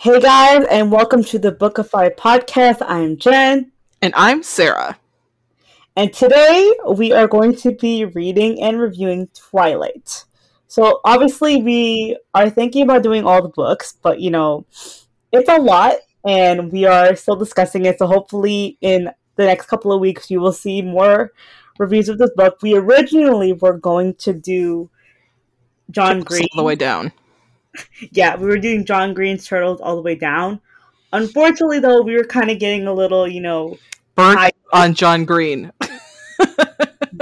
Hey 0.00 0.20
guys, 0.20 0.64
and 0.70 0.92
welcome 0.92 1.24
to 1.24 1.40
the 1.40 1.50
Bookify 1.50 2.14
podcast. 2.14 2.86
I'm 2.86 3.16
Jen. 3.16 3.72
And 4.00 4.14
I'm 4.14 4.44
Sarah. 4.44 4.96
And 5.96 6.12
today 6.12 6.72
we 6.88 7.10
are 7.10 7.26
going 7.26 7.56
to 7.56 7.72
be 7.72 8.04
reading 8.04 8.62
and 8.62 8.78
reviewing 8.78 9.26
Twilight. 9.34 10.24
So 10.68 11.00
obviously 11.04 11.60
we 11.62 12.16
are 12.32 12.48
thinking 12.48 12.84
about 12.84 13.02
doing 13.02 13.24
all 13.24 13.42
the 13.42 13.48
books, 13.48 13.98
but 14.00 14.20
you 14.20 14.30
know, 14.30 14.66
it's 15.32 15.48
a 15.48 15.58
lot 15.58 15.96
and 16.24 16.70
we 16.70 16.84
are 16.84 17.16
still 17.16 17.34
discussing 17.34 17.84
it. 17.84 17.98
So 17.98 18.06
hopefully 18.06 18.78
in 18.80 19.10
the 19.34 19.46
next 19.46 19.66
couple 19.66 19.92
of 19.92 20.00
weeks 20.00 20.30
you 20.30 20.38
will 20.38 20.52
see 20.52 20.80
more 20.80 21.32
reviews 21.76 22.08
of 22.08 22.18
this 22.18 22.30
book. 22.36 22.58
We 22.62 22.76
originally 22.76 23.52
were 23.52 23.76
going 23.76 24.14
to 24.14 24.32
do 24.32 24.90
John 25.90 26.20
Green 26.20 26.46
all 26.52 26.62
the 26.62 26.66
way 26.66 26.76
down. 26.76 27.10
Yeah, 28.12 28.36
we 28.36 28.46
were 28.46 28.58
doing 28.58 28.84
John 28.84 29.14
Green's 29.14 29.46
Turtles 29.46 29.80
all 29.80 29.96
the 29.96 30.02
way 30.02 30.14
down. 30.14 30.60
Unfortunately, 31.12 31.80
though, 31.80 32.02
we 32.02 32.16
were 32.16 32.24
kind 32.24 32.50
of 32.50 32.58
getting 32.58 32.86
a 32.86 32.92
little, 32.92 33.26
you 33.26 33.40
know, 33.40 33.78
burnt 34.14 34.38
high- 34.38 34.52
on 34.72 34.94
John 34.94 35.24
Green. 35.24 35.72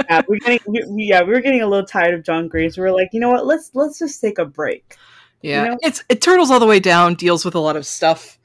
yeah, 0.09 0.21
we're 0.27 0.39
getting 0.39 0.59
we, 0.67 1.05
yeah, 1.05 1.21
we 1.21 1.33
were 1.33 1.41
getting 1.41 1.61
a 1.61 1.67
little 1.67 1.85
tired 1.85 2.13
of 2.13 2.23
John 2.23 2.47
Green, 2.47 2.69
so 2.69 2.81
we 2.81 2.87
are 2.89 2.91
like, 2.91 3.09
you 3.13 3.19
know 3.19 3.29
what, 3.29 3.45
let's 3.45 3.71
let's 3.73 3.99
just 3.99 4.19
take 4.19 4.39
a 4.39 4.45
break. 4.45 4.95
Yeah, 5.41 5.63
you 5.63 5.69
know? 5.71 5.77
it's 5.81 6.03
it, 6.09 6.21
Turtles 6.21 6.51
all 6.51 6.59
the 6.59 6.65
way 6.65 6.79
down 6.79 7.15
deals 7.15 7.45
with 7.45 7.55
a 7.55 7.59
lot 7.59 7.75
of 7.75 7.85
stuff 7.85 8.37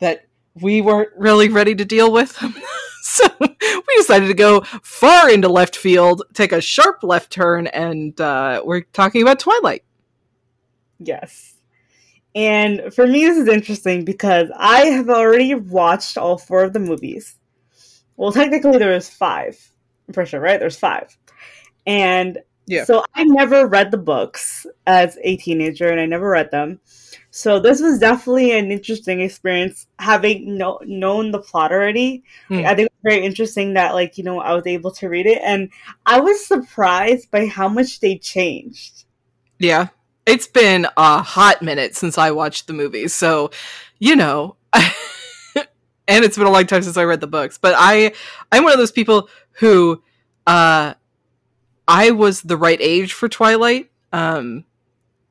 that 0.00 0.26
we 0.60 0.80
weren't 0.80 1.10
really 1.16 1.48
ready 1.48 1.74
to 1.74 1.84
deal 1.84 2.12
with. 2.12 2.32
so 3.02 3.24
we 3.40 3.96
decided 3.96 4.26
to 4.26 4.34
go 4.34 4.60
far 4.82 5.30
into 5.30 5.48
left 5.48 5.76
field, 5.76 6.22
take 6.34 6.52
a 6.52 6.60
sharp 6.60 7.02
left 7.02 7.30
turn, 7.30 7.66
and 7.68 8.20
uh, 8.20 8.62
we're 8.64 8.82
talking 8.92 9.22
about 9.22 9.40
Twilight. 9.40 9.84
Yes. 10.98 11.56
And 12.34 12.94
for 12.94 13.06
me, 13.06 13.24
this 13.24 13.38
is 13.38 13.48
interesting 13.48 14.04
because 14.04 14.50
I 14.56 14.86
have 14.86 15.08
already 15.08 15.54
watched 15.54 16.16
all 16.16 16.38
four 16.38 16.62
of 16.62 16.72
the 16.72 16.78
movies. 16.78 17.36
Well, 18.16 18.32
technically, 18.32 18.78
there 18.78 18.94
was 18.94 19.08
five. 19.08 19.58
I'm 20.06 20.14
pretty 20.14 20.30
sure, 20.30 20.40
right? 20.40 20.60
There's 20.60 20.78
five. 20.78 21.16
And 21.86 22.38
yeah. 22.66 22.84
so 22.84 23.02
I 23.14 23.24
never 23.24 23.66
read 23.66 23.90
the 23.90 23.98
books 23.98 24.66
as 24.86 25.18
a 25.22 25.36
teenager, 25.38 25.88
and 25.88 26.00
I 26.00 26.06
never 26.06 26.28
read 26.28 26.50
them. 26.50 26.80
So 27.30 27.60
this 27.60 27.80
was 27.80 27.98
definitely 27.98 28.52
an 28.58 28.70
interesting 28.70 29.20
experience 29.20 29.86
having 29.98 30.56
no, 30.56 30.80
known 30.84 31.30
the 31.30 31.38
plot 31.38 31.72
already. 31.72 32.22
Mm. 32.48 32.64
I 32.64 32.74
think 32.74 32.86
it's 32.86 33.02
very 33.02 33.24
interesting 33.24 33.74
that 33.74 33.94
like 33.94 34.18
you 34.18 34.24
know 34.24 34.40
I 34.40 34.54
was 34.54 34.66
able 34.66 34.90
to 34.92 35.08
read 35.08 35.26
it, 35.26 35.40
and 35.42 35.70
I 36.06 36.20
was 36.20 36.46
surprised 36.46 37.30
by 37.30 37.46
how 37.46 37.68
much 37.68 38.00
they 38.00 38.18
changed. 38.18 39.04
Yeah, 39.58 39.88
it's 40.26 40.46
been 40.46 40.86
a 40.96 41.22
hot 41.22 41.62
minute 41.62 41.96
since 41.96 42.18
I 42.18 42.30
watched 42.30 42.66
the 42.66 42.72
movies, 42.72 43.14
so 43.14 43.50
you 43.98 44.16
know. 44.16 44.56
and 44.72 46.24
it's 46.24 46.36
been 46.36 46.46
a 46.46 46.50
long 46.50 46.66
time 46.66 46.82
since 46.82 46.96
I 46.96 47.04
read 47.04 47.20
the 47.20 47.26
books, 47.26 47.58
but 47.58 47.74
I 47.76 48.12
I'm 48.52 48.64
one 48.64 48.72
of 48.72 48.78
those 48.78 48.92
people 48.92 49.28
who 49.52 50.02
uh 50.46 50.94
I 51.88 52.10
was 52.10 52.42
the 52.42 52.56
right 52.56 52.78
age 52.80 53.12
for 53.12 53.28
Twilight. 53.28 53.90
Um 54.12 54.64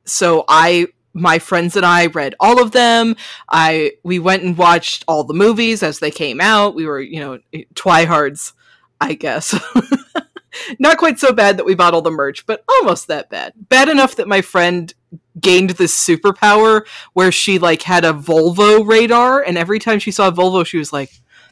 so 0.04 0.44
I 0.48 0.88
my 1.12 1.38
friends 1.38 1.76
and 1.76 1.84
I 1.84 2.06
read 2.06 2.34
all 2.40 2.62
of 2.62 2.72
them. 2.72 3.16
I 3.48 3.92
we 4.02 4.18
went 4.18 4.42
and 4.42 4.56
watched 4.56 5.04
all 5.08 5.24
the 5.24 5.34
movies 5.34 5.82
as 5.82 5.98
they 5.98 6.10
came 6.10 6.40
out. 6.40 6.74
We 6.74 6.86
were, 6.86 7.00
you 7.00 7.20
know, 7.20 7.38
twihards, 7.74 8.52
I 9.00 9.14
guess. 9.14 9.54
Not 10.78 10.98
quite 10.98 11.18
so 11.18 11.32
bad 11.32 11.56
that 11.56 11.64
we 11.64 11.74
bought 11.74 11.94
all 11.94 12.02
the 12.02 12.10
merch, 12.10 12.44
but 12.46 12.64
almost 12.68 13.06
that 13.08 13.30
bad. 13.30 13.52
Bad 13.56 13.88
enough 13.88 14.16
that 14.16 14.28
my 14.28 14.40
friend 14.40 14.92
gained 15.40 15.70
this 15.70 15.94
superpower 15.96 16.86
where 17.12 17.32
she 17.32 17.58
like 17.58 17.82
had 17.82 18.04
a 18.04 18.12
Volvo 18.12 18.86
radar 18.86 19.42
and 19.42 19.56
every 19.56 19.78
time 19.78 19.98
she 19.98 20.10
saw 20.10 20.28
a 20.28 20.32
Volvo 20.32 20.66
she 20.66 20.78
was 20.78 20.92
like, 20.92 21.10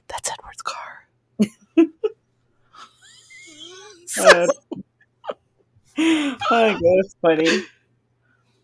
That's 0.09 0.31
Edward's 0.31 0.63
car. 0.63 1.07
so- 4.07 4.47
oh 5.99 6.37
god, 6.51 7.05
funny. 7.21 7.65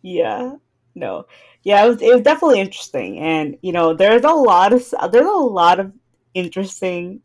Yeah 0.02 0.56
no, 0.94 1.26
yeah, 1.62 1.84
it 1.84 1.88
was 1.88 2.02
it 2.02 2.12
was 2.14 2.22
definitely 2.22 2.60
interesting, 2.60 3.18
and 3.18 3.58
you 3.62 3.72
know, 3.72 3.94
there's 3.94 4.24
a 4.24 4.30
lot 4.30 4.72
of 4.72 4.84
there's 5.10 5.26
a 5.26 5.30
lot 5.30 5.80
of 5.80 5.92
interesting 6.34 7.22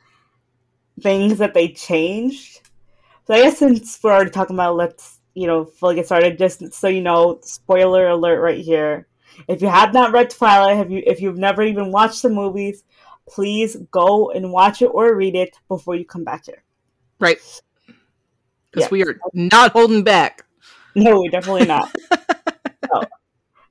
things 1.01 1.37
that 1.37 1.53
they 1.53 1.69
changed. 1.69 2.68
So 3.29 3.35
I 3.35 3.43
guess 3.43 3.59
since 3.59 3.99
we're 4.01 4.11
already 4.11 4.31
talking 4.31 4.55
about, 4.55 4.75
let's 4.75 5.19
you 5.35 5.45
know 5.45 5.63
fully 5.63 5.93
get 5.93 6.07
started. 6.07 6.39
Just 6.39 6.73
so 6.73 6.87
you 6.87 7.01
know, 7.01 7.37
spoiler 7.43 8.07
alert 8.07 8.41
right 8.41 8.57
here. 8.57 9.07
If 9.47 9.61
you 9.61 9.67
have 9.67 9.93
not 9.93 10.11
read 10.11 10.31
Twilight, 10.31 10.77
have 10.77 10.89
you 10.89 11.03
if 11.05 11.21
you've 11.21 11.37
never 11.37 11.61
even 11.61 11.91
watched 11.91 12.23
the 12.23 12.29
movies, 12.29 12.83
please 13.27 13.75
go 13.91 14.31
and 14.31 14.51
watch 14.51 14.81
it 14.81 14.87
or 14.87 15.13
read 15.13 15.35
it 15.35 15.55
before 15.67 15.93
you 15.93 16.05
come 16.05 16.23
back 16.23 16.47
here. 16.47 16.63
Right. 17.19 17.37
Because 18.71 18.85
yeah. 18.85 18.87
we 18.89 19.03
are 19.03 19.19
not 19.35 19.73
holding 19.73 20.03
back. 20.03 20.43
No, 20.95 21.21
we're 21.21 21.29
definitely 21.29 21.67
not. 21.67 21.95
no. 22.91 23.03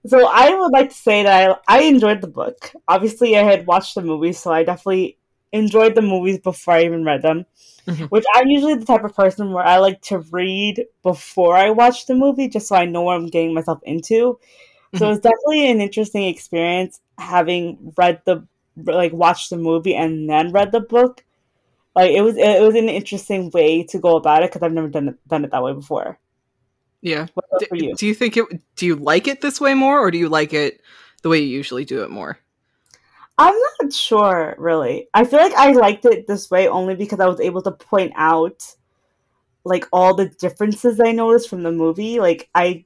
So 0.07 0.29
I 0.29 0.55
would 0.55 0.71
like 0.71 0.91
to 0.91 0.95
say 0.95 1.25
that 1.25 1.59
I, 1.67 1.79
I 1.79 1.83
enjoyed 1.83 2.21
the 2.21 2.29
book. 2.29 2.71
Obviously, 2.87 3.37
I 3.37 3.43
had 3.43 3.67
watched 3.67 3.97
the 3.97 4.03
movies, 4.03 4.39
so 4.39 4.53
I 4.53 4.63
definitely 4.63 5.19
enjoyed 5.53 5.95
the 5.95 6.03
movies 6.03 6.39
before 6.39 6.75
I 6.75 6.85
even 6.85 7.05
read 7.05 7.23
them. 7.23 7.47
Mm-hmm. 7.87 8.05
Which 8.05 8.25
I'm 8.35 8.49
usually 8.49 8.75
the 8.75 8.85
type 8.85 9.05
of 9.05 9.15
person 9.15 9.53
where 9.53 9.65
I 9.65 9.79
like 9.79 10.03
to 10.03 10.19
read 10.31 10.85
before 11.03 11.57
I 11.57 11.71
watch 11.71 12.05
the 12.05 12.15
movie, 12.15 12.49
just 12.49 12.69
so 12.69 12.77
I 12.77 12.85
know 12.85 13.03
what 13.03 13.17
I'm 13.17 13.29
getting 13.29 13.55
myself 13.55 13.81
into. 13.83 14.39
So 14.95 15.05
mm-hmm. 15.05 15.13
it's 15.13 15.21
definitely 15.21 15.71
an 15.71 15.81
interesting 15.81 16.25
experience 16.25 17.01
having 17.19 17.95
read 17.97 18.21
the 18.27 18.47
like 18.85 19.13
watched 19.13 19.51
the 19.51 19.57
movie 19.57 19.95
and 19.95 20.29
then 20.29 20.53
read 20.53 20.73
the 20.73 20.81
book. 20.81 21.25
Like 21.95 22.11
it 22.11 22.21
was 22.21 22.37
it 22.37 22.63
was 22.63 22.75
an 22.75 22.89
interesting 22.89 23.51
way 23.51 23.85
to 23.85 23.99
go 23.99 24.17
about 24.17 24.43
it 24.43 24.51
because 24.51 24.63
I've 24.63 24.73
never 24.73 24.89
done 24.89 25.09
it, 25.09 25.29
done 25.29 25.45
it 25.45 25.51
that 25.51 25.63
way 25.63 25.73
before. 25.73 26.19
Yeah. 27.01 27.27
Do 27.59 27.67
you? 27.73 27.95
do 27.95 28.07
you 28.07 28.15
think 28.15 28.37
it? 28.37 28.47
Do 28.77 28.87
you 28.87 28.97
like 28.97 29.29
it 29.29 29.41
this 29.41 29.61
way 29.61 29.75
more, 29.75 29.99
or 29.99 30.11
do 30.11 30.19
you 30.19 30.29
like 30.29 30.53
it 30.53 30.81
the 31.23 31.29
way 31.29 31.39
you 31.39 31.49
usually 31.49 31.85
do 31.85 32.03
it 32.03 32.11
more? 32.11 32.39
I'm 33.39 33.55
not 33.81 33.93
sure, 33.93 34.57
really. 34.59 35.09
I 35.15 35.25
feel 35.25 35.39
like 35.39 35.55
I 35.55 35.73
liked 35.73 36.05
it 36.05 36.27
this 36.27 36.51
way 36.51 36.69
only 36.69 36.97
because 36.97 37.21
I 37.21 37.27
was 37.27 37.41
able 37.41 37.63
to 37.63 37.71
point 37.71 38.13
out 38.17 38.65
like 39.65 39.87
all 39.93 40.15
the 40.15 40.29
differences 40.29 41.01
I 41.01 41.13
noticed 41.13 41.49
from 41.49 41.63
the 41.63 41.71
movie. 41.71 42.19
Like 42.19 42.51
I, 42.55 42.85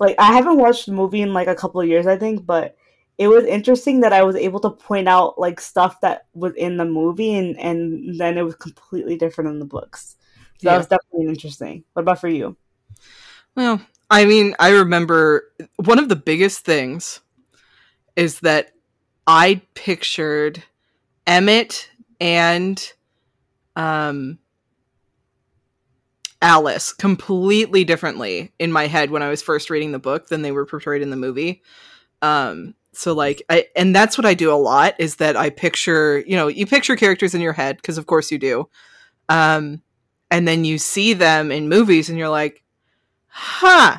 like 0.00 0.16
I 0.18 0.32
haven't 0.32 0.58
watched 0.58 0.86
the 0.86 0.92
movie 0.92 1.20
in 1.20 1.34
like 1.34 1.48
a 1.48 1.54
couple 1.54 1.80
of 1.80 1.88
years, 1.88 2.06
I 2.06 2.16
think, 2.16 2.46
but 2.46 2.76
it 3.18 3.28
was 3.28 3.44
interesting 3.44 4.00
that 4.00 4.12
I 4.12 4.22
was 4.22 4.36
able 4.36 4.60
to 4.60 4.70
point 4.70 5.08
out 5.08 5.38
like 5.38 5.60
stuff 5.60 6.00
that 6.00 6.26
was 6.34 6.54
in 6.54 6.76
the 6.76 6.84
movie 6.84 7.34
and 7.34 7.58
and 7.60 8.18
then 8.18 8.38
it 8.38 8.42
was 8.42 8.56
completely 8.56 9.16
different 9.16 9.50
in 9.50 9.58
the 9.58 9.64
books. 9.64 10.16
So 10.58 10.68
yeah. 10.68 10.72
that 10.72 10.78
was 10.78 10.86
definitely 10.86 11.28
interesting. 11.28 11.84
What 11.92 12.02
about 12.02 12.20
for 12.20 12.28
you? 12.28 12.56
Well, 13.54 13.80
I 14.10 14.24
mean, 14.24 14.54
I 14.58 14.70
remember 14.70 15.52
one 15.76 15.98
of 15.98 16.08
the 16.08 16.16
biggest 16.16 16.64
things 16.64 17.20
is 18.16 18.40
that 18.40 18.73
I 19.26 19.62
pictured 19.74 20.62
Emmett 21.26 21.88
and 22.20 22.92
um 23.76 24.38
Alice 26.42 26.92
completely 26.92 27.84
differently 27.84 28.52
in 28.58 28.70
my 28.70 28.86
head 28.86 29.10
when 29.10 29.22
I 29.22 29.30
was 29.30 29.42
first 29.42 29.70
reading 29.70 29.92
the 29.92 29.98
book 29.98 30.28
than 30.28 30.42
they 30.42 30.52
were 30.52 30.66
portrayed 30.66 31.02
in 31.02 31.10
the 31.10 31.16
movie. 31.16 31.62
Um 32.22 32.74
so 32.92 33.12
like 33.12 33.42
I 33.48 33.66
and 33.74 33.94
that's 33.94 34.16
what 34.18 34.26
I 34.26 34.34
do 34.34 34.52
a 34.52 34.56
lot 34.56 34.94
is 34.98 35.16
that 35.16 35.36
I 35.36 35.50
picture, 35.50 36.22
you 36.26 36.36
know, 36.36 36.48
you 36.48 36.66
picture 36.66 36.96
characters 36.96 37.34
in 37.34 37.40
your 37.40 37.52
head 37.52 37.76
because 37.76 37.98
of 37.98 38.06
course 38.06 38.30
you 38.30 38.38
do. 38.38 38.68
Um 39.28 39.82
and 40.30 40.46
then 40.48 40.64
you 40.64 40.78
see 40.78 41.12
them 41.14 41.50
in 41.52 41.68
movies 41.68 42.08
and 42.08 42.18
you're 42.18 42.28
like, 42.28 42.62
huh 43.28 43.98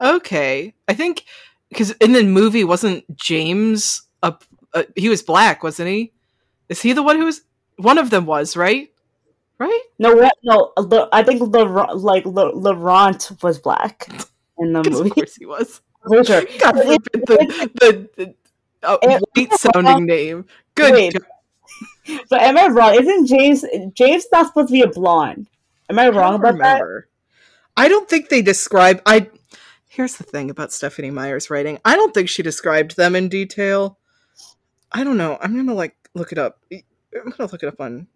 okay 0.00 0.74
i 0.88 0.94
think 0.94 1.24
because 1.68 1.90
in 1.92 2.12
the 2.12 2.22
movie 2.22 2.64
wasn't 2.64 3.04
james 3.16 4.02
a, 4.28 4.38
a, 4.80 4.86
he 4.96 5.08
was 5.08 5.22
black 5.22 5.62
wasn't 5.62 5.88
he 5.88 6.12
is 6.68 6.82
he 6.82 6.92
the 6.92 7.02
one 7.02 7.16
who 7.16 7.24
was 7.24 7.42
one 7.76 7.98
of 7.98 8.10
them 8.10 8.26
was 8.26 8.56
right 8.56 8.90
right 9.58 9.82
no 9.98 10.14
what 10.14 10.34
no 10.42 10.72
the, 10.76 11.08
i 11.12 11.22
think 11.22 11.40
the 11.52 11.64
like 11.94 12.24
Le, 12.26 12.50
laurent 12.54 13.30
was 13.42 13.58
black 13.58 14.08
in 14.58 14.72
the 14.72 14.82
movie 14.90 15.10
of 15.10 15.14
course 15.14 15.36
he 15.36 15.46
was 15.46 15.80
for 16.06 16.24
sure 16.24 16.42
God 16.58 16.72
forbid 16.72 17.02
the, 17.12 17.70
the, 17.80 18.08
the 18.16 18.34
uh, 18.82 19.18
white 19.34 19.52
sounding 19.54 20.06
name 20.06 20.44
good 20.74 20.92
Wait. 20.92 21.16
but 22.30 22.42
am 22.42 22.56
i 22.56 22.68
wrong 22.68 22.94
isn't 22.94 23.26
james 23.26 23.64
james 23.94 24.26
not 24.30 24.46
supposed 24.46 24.68
to 24.68 24.72
be 24.72 24.82
a 24.82 24.88
blonde 24.88 25.48
am 25.90 25.98
i 25.98 26.08
wrong 26.08 26.34
I 26.34 26.36
about 26.36 26.54
remember. 26.54 27.00
that 27.00 27.16
I 27.76 27.88
don't 27.88 28.08
think 28.08 28.28
they 28.28 28.42
describe. 28.42 29.02
I 29.04 29.28
here's 29.88 30.16
the 30.16 30.24
thing 30.24 30.50
about 30.50 30.72
Stephenie 30.72 31.10
Meyer's 31.10 31.50
writing. 31.50 31.78
I 31.84 31.96
don't 31.96 32.14
think 32.14 32.28
she 32.28 32.42
described 32.42 32.96
them 32.96 33.14
in 33.14 33.28
detail. 33.28 33.98
I 34.92 35.04
don't 35.04 35.16
know. 35.16 35.38
I'm 35.40 35.54
gonna 35.54 35.74
like 35.74 35.96
look 36.14 36.32
it 36.32 36.38
up. 36.38 36.58
I'm 36.72 37.30
gonna 37.30 37.50
look 37.50 37.62
it 37.62 37.68
up 37.68 37.80
on. 37.80 38.06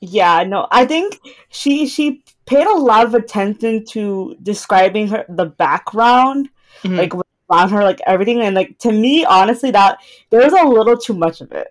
Yeah, 0.00 0.44
no, 0.44 0.66
I 0.70 0.84
think 0.84 1.18
she 1.48 1.86
she 1.86 2.22
paid 2.46 2.66
a 2.66 2.74
lot 2.74 3.06
of 3.06 3.14
attention 3.14 3.84
to 3.86 4.36
describing 4.42 5.08
her 5.08 5.24
the 5.28 5.46
background, 5.46 6.50
mm-hmm. 6.82 6.96
like 6.96 7.14
around 7.50 7.70
her, 7.70 7.82
like 7.82 8.00
everything, 8.06 8.40
and 8.40 8.54
like 8.54 8.78
to 8.80 8.92
me, 8.92 9.24
honestly, 9.24 9.70
that 9.70 9.98
there 10.30 10.42
was 10.42 10.52
a 10.52 10.66
little 10.66 10.96
too 10.96 11.14
much 11.14 11.40
of 11.40 11.52
it. 11.52 11.68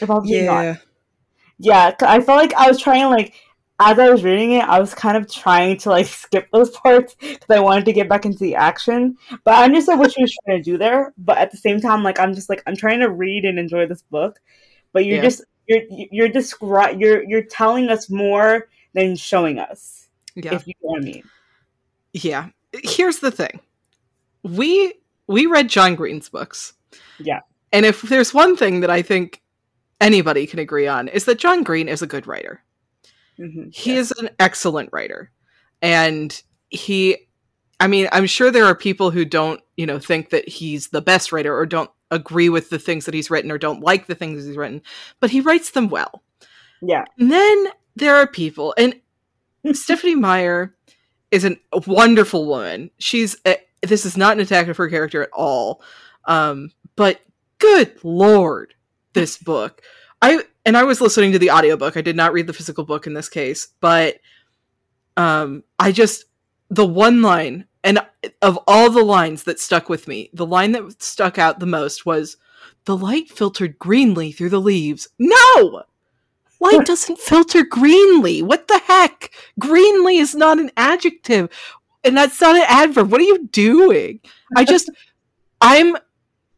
If 0.00 0.10
I'm 0.10 0.22
being 0.22 0.48
honest. 0.48 0.82
yeah, 1.58 1.94
I 2.00 2.20
felt 2.20 2.38
like 2.38 2.54
I 2.54 2.68
was 2.68 2.80
trying 2.80 3.10
like 3.10 3.34
as 3.80 3.98
I 3.98 4.10
was 4.10 4.24
reading 4.24 4.52
it, 4.52 4.64
I 4.64 4.80
was 4.80 4.92
kind 4.94 5.16
of 5.16 5.30
trying 5.30 5.76
to 5.78 5.90
like 5.90 6.06
skip 6.24 6.48
those 6.52 6.70
parts 6.70 7.14
because 7.20 7.48
I 7.50 7.60
wanted 7.60 7.84
to 7.86 7.92
get 7.92 8.08
back 8.08 8.24
into 8.24 8.38
the 8.38 8.54
action. 8.56 9.16
But 9.44 9.54
I 9.54 9.64
understood 9.64 9.98
what 9.98 10.12
she 10.12 10.22
was 10.22 10.34
trying 10.44 10.58
to 10.58 10.62
do 10.70 10.78
there. 10.78 11.12
But 11.18 11.38
at 11.38 11.50
the 11.50 11.56
same 11.56 11.80
time, 11.80 12.02
like 12.02 12.18
I'm 12.18 12.34
just 12.34 12.48
like 12.48 12.62
I'm 12.66 12.76
trying 12.76 13.00
to 13.00 13.10
read 13.10 13.44
and 13.44 13.58
enjoy 13.58 13.86
this 13.86 14.02
book. 14.02 14.38
But 14.92 15.04
you're 15.04 15.16
Yeah. 15.18 15.22
just 15.22 15.44
you're 15.66 15.82
you're 16.10 16.28
descri- 16.28 16.98
you're 17.00 17.22
you're 17.22 17.42
telling 17.42 17.88
us 17.88 18.10
more 18.10 18.68
than 18.94 19.14
showing 19.16 19.58
us. 19.58 20.08
Yeah. 20.34 20.54
If 20.54 20.66
you 20.66 20.74
know 20.82 20.90
what 20.90 21.02
I 21.02 21.04
mean. 21.04 21.22
yeah. 22.12 22.48
Here's 22.72 23.18
the 23.20 23.30
thing. 23.30 23.60
We 24.42 24.94
we 25.26 25.46
read 25.46 25.68
John 25.68 25.94
Green's 25.94 26.28
books. 26.28 26.72
Yeah. 27.18 27.40
And 27.72 27.84
if 27.84 28.02
there's 28.02 28.32
one 28.32 28.56
thing 28.56 28.80
that 28.80 28.90
I 28.90 29.02
think 29.02 29.42
anybody 30.00 30.46
can 30.46 30.58
agree 30.58 30.86
on 30.86 31.08
is 31.08 31.26
that 31.26 31.38
John 31.38 31.62
Green 31.62 31.88
is 31.88 32.02
a 32.02 32.06
good 32.06 32.26
writer. 32.26 32.62
Mhm. 33.38 33.74
He 33.74 33.96
is 33.96 34.12
an 34.12 34.30
excellent 34.38 34.90
writer. 34.92 35.30
And 35.82 36.40
he 36.70 37.28
I 37.80 37.86
mean, 37.86 38.08
I'm 38.10 38.26
sure 38.26 38.50
there 38.50 38.64
are 38.64 38.74
people 38.74 39.10
who 39.10 39.24
don't, 39.24 39.60
you 39.76 39.86
know, 39.86 39.98
think 40.00 40.30
that 40.30 40.48
he's 40.48 40.88
the 40.88 41.00
best 41.00 41.30
writer 41.30 41.56
or 41.56 41.64
don't 41.64 41.90
agree 42.10 42.48
with 42.48 42.70
the 42.70 42.78
things 42.78 43.04
that 43.04 43.14
he's 43.14 43.30
written 43.30 43.52
or 43.52 43.58
don't 43.58 43.80
like 43.82 44.06
the 44.06 44.14
things 44.16 44.44
he's 44.44 44.56
written, 44.56 44.82
but 45.20 45.30
he 45.30 45.40
writes 45.40 45.70
them 45.70 45.88
well. 45.88 46.22
Yeah. 46.82 47.04
And 47.18 47.30
then 47.30 47.66
there 47.94 48.16
are 48.16 48.26
people, 48.26 48.74
and 48.76 49.00
Stephenie 49.72 50.16
Meyer 50.16 50.74
is 51.30 51.44
an, 51.44 51.58
a 51.72 51.80
wonderful 51.86 52.46
woman. 52.46 52.90
She's 52.98 53.36
a, 53.46 53.58
this 53.82 54.04
is 54.04 54.16
not 54.16 54.32
an 54.32 54.40
attack 54.40 54.66
of 54.68 54.76
her 54.76 54.88
character 54.88 55.22
at 55.22 55.30
all, 55.32 55.82
um, 56.24 56.70
but 56.96 57.20
good 57.58 57.94
lord, 58.02 58.74
this 59.12 59.36
book. 59.36 59.82
I 60.20 60.42
and 60.68 60.76
I 60.76 60.84
was 60.84 61.00
listening 61.00 61.32
to 61.32 61.38
the 61.38 61.50
audiobook. 61.50 61.96
I 61.96 62.02
did 62.02 62.14
not 62.14 62.34
read 62.34 62.46
the 62.46 62.52
physical 62.52 62.84
book 62.84 63.06
in 63.06 63.14
this 63.14 63.30
case, 63.30 63.68
but 63.80 64.16
um, 65.16 65.64
I 65.78 65.92
just 65.92 66.26
the 66.68 66.84
one 66.84 67.22
line 67.22 67.64
and 67.82 68.00
of 68.42 68.58
all 68.66 68.90
the 68.90 69.02
lines 69.02 69.44
that 69.44 69.58
stuck 69.58 69.88
with 69.88 70.06
me, 70.06 70.28
the 70.34 70.44
line 70.44 70.72
that 70.72 71.02
stuck 71.02 71.38
out 71.38 71.58
the 71.58 71.64
most 71.64 72.04
was 72.04 72.36
the 72.84 72.98
light 72.98 73.30
filtered 73.30 73.78
greenly 73.78 74.30
through 74.30 74.50
the 74.50 74.60
leaves. 74.60 75.08
No! 75.18 75.84
Light 76.60 76.84
doesn't 76.84 77.18
filter 77.18 77.64
greenly. 77.64 78.42
What 78.42 78.68
the 78.68 78.82
heck? 78.84 79.30
Greenly 79.58 80.18
is 80.18 80.34
not 80.34 80.58
an 80.58 80.70
adjective. 80.76 81.48
And 82.04 82.14
that's 82.14 82.42
not 82.42 82.56
an 82.56 82.66
adverb. 82.68 83.10
What 83.10 83.22
are 83.22 83.24
you 83.24 83.46
doing? 83.46 84.20
I 84.54 84.66
just 84.66 84.90
I'm 85.62 85.96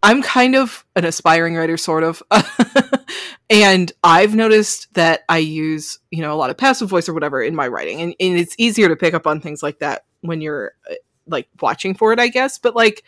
I'm 0.02 0.22
kind 0.22 0.56
of 0.56 0.84
an 0.96 1.04
aspiring 1.04 1.56
writer 1.56 1.76
sort 1.76 2.04
of. 2.04 2.22
and 3.50 3.92
I've 4.02 4.34
noticed 4.34 4.92
that 4.94 5.20
I 5.28 5.38
use, 5.38 5.98
you 6.10 6.22
know, 6.22 6.32
a 6.32 6.36
lot 6.36 6.50
of 6.50 6.56
passive 6.56 6.88
voice 6.88 7.08
or 7.08 7.14
whatever 7.14 7.42
in 7.42 7.54
my 7.54 7.68
writing. 7.68 8.00
And, 8.00 8.14
and 8.18 8.38
it's 8.38 8.54
easier 8.58 8.88
to 8.88 8.96
pick 8.96 9.12
up 9.12 9.26
on 9.26 9.40
things 9.40 9.62
like 9.62 9.80
that 9.80 10.04
when 10.22 10.40
you're 10.40 10.72
uh, 10.90 10.94
like 11.26 11.48
watching 11.60 11.94
for 11.94 12.12
it, 12.12 12.18
I 12.18 12.28
guess. 12.28 12.58
But 12.58 12.74
like, 12.74 13.04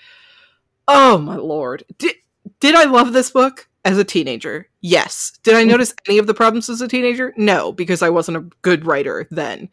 oh 0.87 1.19
my 1.19 1.37
lord. 1.37 1.85
Did 1.99 2.17
did 2.61 2.75
I 2.75 2.85
love 2.85 3.12
this 3.12 3.31
book 3.31 3.69
as 3.84 3.99
a 3.99 4.05
teenager? 4.05 4.69
Yes. 4.81 5.32
Did 5.43 5.55
I 5.55 5.62
hmm. 5.62 5.70
notice 5.70 5.94
any 6.08 6.19
of 6.19 6.26
the 6.26 6.34
problems 6.34 6.69
as 6.69 6.81
a 6.81 6.88
teenager? 6.88 7.34
No, 7.37 7.73
because 7.73 8.02
I 8.02 8.11
wasn't 8.11 8.37
a 8.37 8.49
good 8.62 8.87
writer 8.87 9.26
then. 9.31 9.69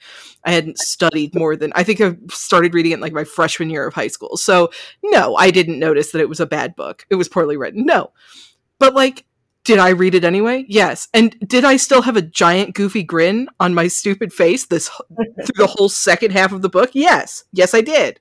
I 0.45 0.51
hadn't 0.51 0.79
studied 0.79 1.35
more 1.35 1.55
than 1.55 1.71
I 1.75 1.83
think 1.83 2.01
I 2.01 2.15
started 2.29 2.73
reading 2.73 2.91
it 2.91 3.01
like 3.01 3.13
my 3.13 3.23
freshman 3.23 3.69
year 3.69 3.85
of 3.87 3.93
high 3.93 4.07
school. 4.07 4.37
So 4.37 4.71
no, 5.03 5.35
I 5.35 5.51
didn't 5.51 5.79
notice 5.79 6.11
that 6.11 6.21
it 6.21 6.29
was 6.29 6.39
a 6.39 6.45
bad 6.45 6.75
book. 6.75 7.05
It 7.09 7.15
was 7.15 7.29
poorly 7.29 7.57
written. 7.57 7.85
No. 7.85 8.11
But 8.79 8.93
like 8.93 9.25
did 9.65 9.77
I 9.77 9.89
read 9.89 10.15
it 10.15 10.23
anyway? 10.23 10.65
Yes. 10.67 11.09
And 11.13 11.35
did 11.47 11.63
I 11.63 11.77
still 11.77 12.01
have 12.01 12.17
a 12.17 12.23
giant 12.23 12.73
goofy 12.73 13.03
grin 13.03 13.47
on 13.59 13.73
my 13.73 13.87
stupid 13.87 14.33
face 14.33 14.65
this 14.65 14.89
through 15.15 15.53
the 15.57 15.67
whole 15.67 15.89
second 15.89 16.31
half 16.31 16.51
of 16.51 16.61
the 16.63 16.69
book? 16.69 16.91
Yes. 16.93 17.43
Yes, 17.51 17.75
I 17.75 17.81
did. 17.81 18.19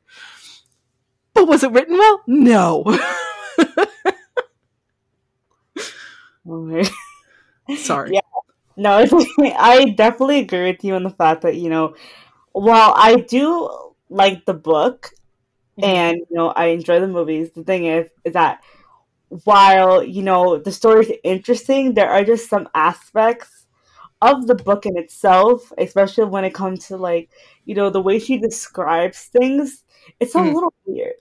But 1.32 1.48
was 1.48 1.62
it 1.62 1.70
written 1.70 1.96
well? 1.96 2.22
No. 2.26 2.84
Sorry. 7.76 8.12
Yeah. 8.12 8.20
No, 8.76 9.04
I 9.58 9.86
definitely 9.96 10.40
agree 10.40 10.70
with 10.72 10.84
you 10.84 10.94
on 10.94 11.02
the 11.04 11.10
fact 11.10 11.42
that 11.42 11.56
you 11.56 11.70
know, 11.70 11.94
while 12.52 12.94
I 12.96 13.16
do 13.16 13.70
like 14.10 14.44
the 14.46 14.54
book 14.54 15.12
and 15.82 16.18
you 16.30 16.36
know 16.36 16.48
I 16.50 16.66
enjoy 16.68 17.00
the 17.00 17.08
movies, 17.08 17.52
the 17.52 17.64
thing 17.64 17.86
is 17.86 18.08
is 18.24 18.34
that 18.34 18.62
while 19.44 20.02
you 20.04 20.22
know 20.22 20.58
the 20.58 20.72
story 20.72 21.06
is 21.06 21.12
interesting, 21.24 21.94
there 21.94 22.10
are 22.10 22.24
just 22.24 22.50
some 22.50 22.68
aspects 22.74 23.66
of 24.22 24.46
the 24.46 24.56
book 24.56 24.86
in 24.86 24.96
itself, 24.98 25.72
especially 25.78 26.24
when 26.26 26.44
it 26.44 26.54
comes 26.54 26.88
to 26.88 26.96
like 26.98 27.30
you 27.66 27.74
know 27.74 27.90
the 27.90 28.02
way 28.02 28.18
she 28.18 28.38
describes 28.38 29.24
things. 29.26 29.84
It's 30.20 30.34
a 30.36 30.40
Mhm. 30.40 30.54
little 30.54 30.74
weird. 30.86 31.14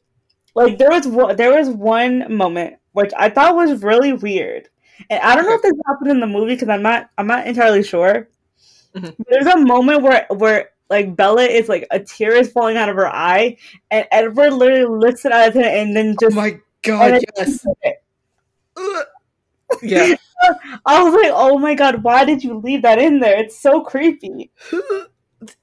Like 0.55 0.77
there 0.77 0.89
was 0.89 1.05
there 1.37 1.53
was 1.57 1.69
one 1.69 2.35
moment 2.35 2.75
which 2.93 3.11
I 3.17 3.29
thought 3.29 3.55
was 3.55 3.83
really 3.83 4.13
weird, 4.13 4.69
and 5.09 5.21
I 5.21 5.35
don't 5.35 5.45
know 5.45 5.55
if 5.55 5.61
this 5.61 5.73
happened 5.85 6.11
in 6.11 6.19
the 6.19 6.27
movie 6.27 6.55
because 6.55 6.69
I'm 6.69 6.81
not 6.81 7.09
I'm 7.17 7.27
not 7.27 7.47
entirely 7.47 7.83
sure. 7.83 8.29
Mhm. 8.95 9.15
There's 9.29 9.47
a 9.47 9.57
moment 9.57 10.01
where 10.01 10.25
where 10.29 10.69
like 10.89 11.15
Bella 11.15 11.43
is 11.43 11.69
like 11.69 11.87
a 11.91 11.99
tear 11.99 12.33
is 12.33 12.51
falling 12.51 12.77
out 12.77 12.89
of 12.89 12.95
her 12.95 13.07
eye, 13.07 13.57
and 13.91 14.07
Edward 14.11 14.53
literally 14.53 14.85
looks 14.85 15.25
it 15.25 15.31
at 15.31 15.53
her 15.53 15.61
and 15.61 15.95
then 15.95 16.15
Oh 16.17 16.25
just 16.25 16.35
my 16.35 16.59
god, 16.83 17.21
yes. 17.37 17.65
Yeah. 19.81 20.15
I 20.85 21.03
was 21.03 21.13
like, 21.13 21.31
oh 21.33 21.57
my 21.57 21.75
god, 21.75 22.03
why 22.03 22.23
did 22.23 22.43
you 22.43 22.57
leave 22.57 22.83
that 22.83 22.99
in 22.99 23.19
there? 23.19 23.37
It's 23.37 23.59
so 23.59 23.81
creepy. 23.81 24.51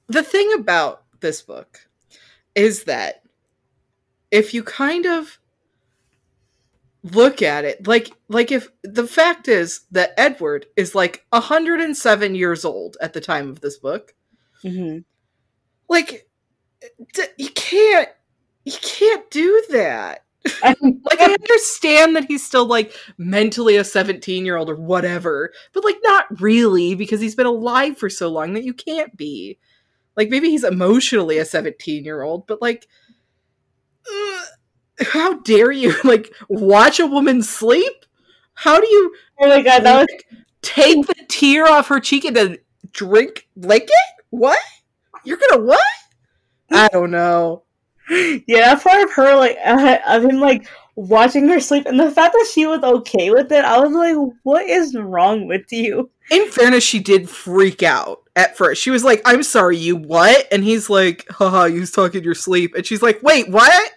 the 0.07 0.23
thing 0.23 0.53
about 0.53 1.03
this 1.21 1.41
book 1.41 1.87
is 2.53 2.83
that 2.83 3.23
if 4.31 4.53
you 4.53 4.63
kind 4.63 5.05
of 5.05 5.39
look 7.13 7.43
at 7.43 7.65
it 7.65 7.85
like 7.87 8.11
like 8.29 8.51
if 8.51 8.67
the 8.83 9.05
fact 9.05 9.47
is 9.47 9.81
that 9.91 10.13
Edward 10.17 10.65
is 10.75 10.95
like 10.95 11.23
107 11.29 12.33
years 12.33 12.65
old 12.65 12.97
at 12.99 13.13
the 13.13 13.21
time 13.21 13.49
of 13.49 13.61
this 13.61 13.77
book. 13.77 14.13
Mm-hmm. 14.63 14.99
like 15.87 16.27
d- 17.13 17.23
you 17.37 17.49
can't 17.49 18.09
you 18.63 18.73
can't 18.81 19.29
do 19.29 19.63
that. 19.69 20.23
Like 20.63 21.19
i 21.19 21.33
understand 21.33 22.15
that 22.15 22.25
he's 22.27 22.45
still 22.45 22.65
like 22.65 22.93
mentally 23.17 23.77
a 23.77 23.83
17 23.83 24.45
year 24.45 24.57
old 24.57 24.69
or 24.69 24.75
whatever 24.75 25.51
but 25.73 25.83
like 25.83 25.97
not 26.03 26.39
really 26.39 26.93
because 26.95 27.19
he's 27.19 27.35
been 27.35 27.45
alive 27.47 27.97
for 27.97 28.09
so 28.09 28.29
long 28.29 28.53
that 28.53 28.63
you 28.63 28.73
can't 28.73 29.15
be. 29.15 29.57
Like 30.15 30.29
maybe 30.29 30.49
he's 30.49 30.63
emotionally 30.63 31.37
a 31.37 31.45
17 31.45 32.03
year 32.03 32.21
old 32.23 32.47
but 32.47 32.61
like 32.61 32.87
ugh, 34.09 34.45
how 34.99 35.33
dare 35.39 35.71
you 35.71 35.93
like 36.03 36.33
watch 36.49 36.99
a 36.99 37.07
woman 37.07 37.41
sleep 37.41 38.05
how 38.53 38.79
do 38.79 38.87
you 38.87 39.15
oh 39.41 39.47
my 39.47 39.61
god, 39.61 39.83
that 39.83 39.99
was 39.99 40.07
take 40.61 41.05
the 41.07 41.15
tear 41.27 41.67
off 41.67 41.87
her 41.87 41.99
cheek 41.99 42.25
and 42.25 42.35
then 42.35 42.57
drink 42.91 43.47
lick 43.55 43.83
it 43.83 44.25
what 44.29 44.59
you're 45.23 45.37
gonna 45.49 45.63
what 45.63 45.79
i 46.71 46.87
don't 46.89 47.11
know 47.11 47.63
yeah, 48.09 48.73
that 48.73 48.83
part 48.83 49.03
of 49.03 49.11
her 49.13 49.35
like 49.35 49.57
uh, 49.65 49.97
of 50.07 50.23
him 50.23 50.39
like 50.39 50.67
watching 50.95 51.47
her 51.49 51.59
sleep 51.59 51.85
and 51.87 51.99
the 51.99 52.11
fact 52.11 52.33
that 52.33 52.47
she 52.53 52.65
was 52.67 52.83
okay 52.83 53.31
with 53.31 53.51
it, 53.51 53.65
I 53.65 53.79
was 53.79 53.91
like, 53.91 54.33
what 54.43 54.69
is 54.69 54.95
wrong 54.95 55.47
with 55.47 55.71
you? 55.71 56.09
in 56.31 56.49
fairness, 56.49 56.83
she 56.83 56.99
did 56.99 57.29
freak 57.29 57.83
out 57.83 58.23
at 58.35 58.57
first. 58.57 58.81
She 58.81 58.89
was 58.89 59.03
like, 59.03 59.21
I'm 59.25 59.43
sorry, 59.43 59.77
you 59.77 59.95
what? 59.95 60.47
And 60.51 60.63
he's 60.63 60.89
like, 60.89 61.25
haha, 61.29 61.65
you 61.65 61.81
was 61.81 61.91
talking 61.91 62.23
your 62.23 62.35
sleep. 62.35 62.73
And 62.75 62.85
she's 62.85 63.01
like, 63.01 63.21
wait, 63.21 63.49
what? 63.49 63.91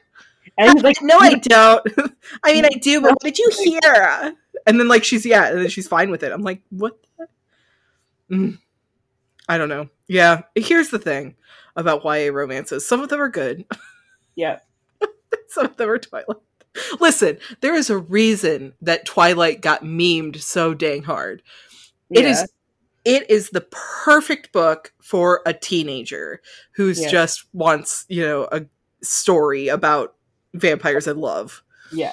And 0.59 0.73
he's 0.73 0.83
like, 0.83 1.01
no, 1.03 1.17
I 1.19 1.35
don't. 1.35 1.87
I 2.45 2.53
mean, 2.53 2.65
I 2.65 2.71
do, 2.71 3.01
but 3.01 3.13
what 3.13 3.23
did 3.23 3.39
you 3.39 3.51
hear? 3.65 4.35
And 4.67 4.79
then, 4.79 4.89
like, 4.89 5.05
she's, 5.05 5.25
yeah, 5.25 5.49
and 5.49 5.59
then 5.59 5.69
she's 5.69 5.87
fine 5.89 6.11
with 6.11 6.23
it. 6.23 6.33
I'm 6.33 6.43
like, 6.43 6.63
what? 6.71 6.99
Mm. 8.31 8.59
I 9.49 9.57
don't 9.57 9.69
know. 9.69 9.89
Yeah, 10.09 10.43
here's 10.55 10.91
the 10.91 10.99
thing 10.99 11.37
about 11.77 12.05
YA 12.05 12.33
romances 12.33 12.87
some 12.87 13.01
of 13.01 13.09
them 13.09 13.21
are 13.21 13.29
good, 13.29 13.65
yeah, 14.35 14.59
some 15.49 15.67
of 15.67 15.77
them 15.77 15.89
are 15.89 15.99
Twilight. 15.99 16.37
Listen, 17.01 17.39
there 17.61 17.75
is 17.75 17.91
a 17.91 17.99
reason 17.99 18.75
that 18.83 19.07
Twilight 19.07 19.61
got 19.63 19.83
memed 19.83 20.41
so 20.41 20.75
dang 20.75 21.03
hard. 21.03 21.43
It 22.11 22.25
yeah. 22.25 22.31
is 22.31 22.53
it 23.05 23.31
is 23.31 23.51
the 23.51 23.63
perfect 24.05 24.53
book 24.53 24.93
for 25.01 25.41
a 25.47 25.55
teenager 25.55 26.43
who's 26.73 27.01
Yeah. 27.01 27.09
just 27.09 27.45
wants, 27.53 28.05
you 28.09 28.23
know, 28.23 28.49
a 28.53 28.67
story 29.03 29.69
about 29.69 30.15
vampires 30.55 31.07
and 31.07 31.21
love. 31.21 31.63
yeah. 31.93 32.13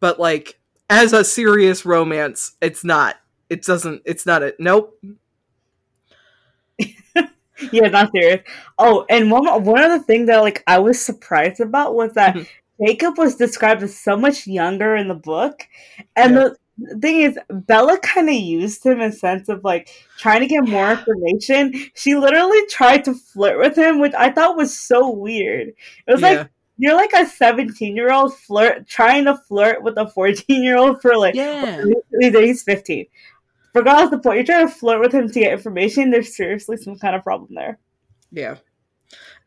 But 0.00 0.18
like 0.20 0.58
as 0.90 1.12
a 1.12 1.24
serious 1.24 1.84
romance, 1.86 2.56
it's 2.60 2.84
not. 2.84 3.16
It 3.48 3.62
doesn't 3.62 4.02
it's 4.04 4.26
not 4.26 4.42
a 4.42 4.54
nope. 4.58 4.98
Yeah, 7.72 7.88
not 7.88 8.10
serious. 8.12 8.42
Oh, 8.78 9.06
and 9.08 9.30
one 9.30 9.46
one 9.64 9.80
other 9.82 10.00
thing 10.02 10.26
that 10.26 10.38
like 10.38 10.62
I 10.66 10.78
was 10.80 11.00
surprised 11.00 11.60
about 11.60 11.94
was 11.94 12.12
that 12.14 12.34
Mhm. 12.34 12.48
Jacob 12.84 13.16
was 13.16 13.36
described 13.36 13.82
as 13.84 13.96
so 13.96 14.16
much 14.16 14.46
younger 14.46 14.96
in 14.96 15.06
the 15.08 15.14
book, 15.14 15.62
and 16.16 16.34
yeah. 16.34 16.48
the 16.78 17.00
thing 17.00 17.20
is, 17.20 17.38
Bella 17.48 17.98
kind 18.00 18.28
of 18.28 18.34
used 18.34 18.84
him 18.84 19.00
in 19.00 19.10
a 19.10 19.12
sense 19.12 19.48
of 19.48 19.62
like 19.62 19.88
trying 20.18 20.40
to 20.40 20.46
get 20.48 20.66
more 20.66 20.90
information. 20.92 21.72
She 21.94 22.16
literally 22.16 22.66
tried 22.66 23.04
to 23.04 23.14
flirt 23.14 23.58
with 23.58 23.78
him, 23.78 24.00
which 24.00 24.14
I 24.18 24.30
thought 24.32 24.56
was 24.56 24.76
so 24.76 25.08
weird. 25.10 25.68
It 25.68 26.12
was 26.12 26.20
yeah. 26.22 26.28
like 26.30 26.48
you're 26.76 26.94
like 26.94 27.12
a 27.14 27.26
17 27.26 27.94
year 27.94 28.12
old 28.12 28.36
flirt 28.36 28.86
trying 28.86 29.24
to 29.24 29.36
flirt 29.36 29.82
with 29.82 29.96
a 29.96 30.08
14 30.08 30.62
year 30.62 30.76
old 30.76 31.00
for 31.00 31.16
like 31.16 31.34
yeah. 31.34 31.84
he's 32.20 32.62
15 32.62 33.06
regardless 33.74 34.06
of 34.06 34.10
the 34.12 34.18
point 34.18 34.36
you're 34.36 34.46
trying 34.46 34.68
to 34.68 34.74
flirt 34.74 35.00
with 35.00 35.12
him 35.12 35.28
to 35.28 35.40
get 35.40 35.52
information. 35.52 36.10
There's 36.10 36.34
seriously 36.34 36.76
some 36.76 36.96
kind 36.98 37.16
of 37.16 37.22
problem 37.22 37.54
there. 37.54 37.78
Yeah. 38.30 38.56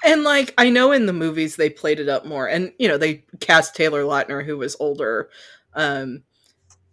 And 0.04 0.24
like 0.24 0.54
i 0.58 0.70
know 0.70 0.92
in 0.92 1.08
the 1.08 1.14
movies 1.14 1.56
they 1.56 1.70
played 1.70 2.00
it 2.00 2.08
up 2.08 2.26
more 2.26 2.48
and 2.48 2.72
you 2.78 2.88
know 2.88 2.98
they 2.98 3.26
cast 3.40 3.76
taylor 3.76 4.04
lautner 4.04 4.46
who 4.46 4.56
was 4.56 4.78
older 4.80 5.30
um 5.74 6.22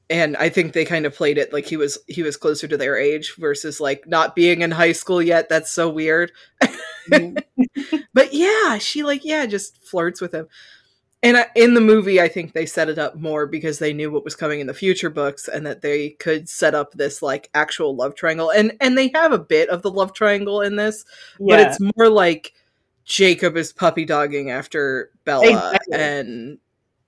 and 0.08 0.36
i 0.38 0.48
think 0.48 0.72
they 0.72 0.86
kind 0.86 1.04
of 1.04 1.14
played 1.14 1.36
it 1.36 1.52
like 1.52 1.66
he 1.66 1.76
was 1.76 1.98
he 2.08 2.22
was 2.22 2.38
closer 2.38 2.66
to 2.66 2.78
their 2.78 2.96
age 2.96 3.34
versus 3.38 3.78
like 3.78 4.08
not 4.08 4.34
being 4.34 4.62
in 4.62 4.70
high 4.70 4.92
school 4.92 5.22
yet. 5.22 5.50
That's 5.50 5.70
so 5.70 5.90
weird. 5.90 6.32
but 8.14 8.32
yeah 8.32 8.78
she 8.78 9.02
like 9.02 9.24
yeah 9.24 9.46
just 9.46 9.82
flirts 9.84 10.20
with 10.20 10.32
him 10.32 10.48
and 11.22 11.36
I, 11.36 11.46
in 11.54 11.74
the 11.74 11.80
movie 11.80 12.20
i 12.20 12.28
think 12.28 12.52
they 12.52 12.66
set 12.66 12.88
it 12.88 12.98
up 12.98 13.16
more 13.16 13.46
because 13.46 13.78
they 13.78 13.92
knew 13.92 14.10
what 14.10 14.24
was 14.24 14.36
coming 14.36 14.60
in 14.60 14.66
the 14.66 14.74
future 14.74 15.10
books 15.10 15.48
and 15.48 15.66
that 15.66 15.82
they 15.82 16.10
could 16.10 16.48
set 16.48 16.74
up 16.74 16.92
this 16.92 17.22
like 17.22 17.50
actual 17.54 17.94
love 17.96 18.14
triangle 18.14 18.50
and 18.50 18.72
and 18.80 18.96
they 18.96 19.10
have 19.14 19.32
a 19.32 19.38
bit 19.38 19.68
of 19.68 19.82
the 19.82 19.90
love 19.90 20.12
triangle 20.12 20.60
in 20.60 20.76
this 20.76 21.04
yeah. 21.38 21.56
but 21.56 21.60
it's 21.60 21.80
more 21.96 22.08
like 22.08 22.54
jacob 23.04 23.56
is 23.56 23.72
puppy 23.72 24.04
dogging 24.04 24.50
after 24.50 25.10
bella 25.24 25.48
exactly. 25.48 25.96
and 25.96 26.58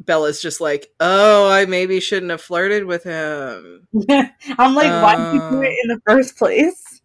Bella's 0.00 0.42
just 0.42 0.60
like, 0.60 0.92
oh, 1.00 1.48
I 1.48 1.66
maybe 1.66 2.00
shouldn't 2.00 2.30
have 2.30 2.40
flirted 2.40 2.84
with 2.84 3.04
him. 3.04 3.88
I'm 4.10 4.74
like, 4.74 4.90
why 5.02 5.16
did 5.16 5.34
you 5.34 5.50
do 5.50 5.62
it 5.62 5.68
um, 5.68 5.76
in 5.82 5.88
the 5.88 6.00
first 6.06 6.36
place? 6.36 6.95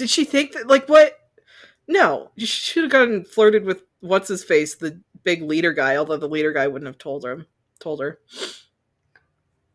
I 0.00 0.06
don't 0.06 0.06
know. 0.06 0.06
Did 0.06 0.10
she 0.10 0.24
think 0.24 0.52
that, 0.52 0.68
like, 0.68 0.88
what? 0.88 1.16
No, 1.88 2.30
she 2.36 2.46
should 2.46 2.84
have 2.84 2.92
gotten 2.92 3.24
flirted 3.24 3.64
with 3.64 3.82
what's 4.00 4.28
his 4.28 4.44
face, 4.44 4.74
the 4.74 5.00
big 5.24 5.42
leader 5.42 5.72
guy. 5.72 5.96
Although 5.96 6.16
the 6.16 6.28
leader 6.28 6.52
guy 6.52 6.66
wouldn't 6.66 6.86
have 6.86 6.98
told 6.98 7.24
him, 7.24 7.46
told 7.80 8.00
her. 8.00 8.20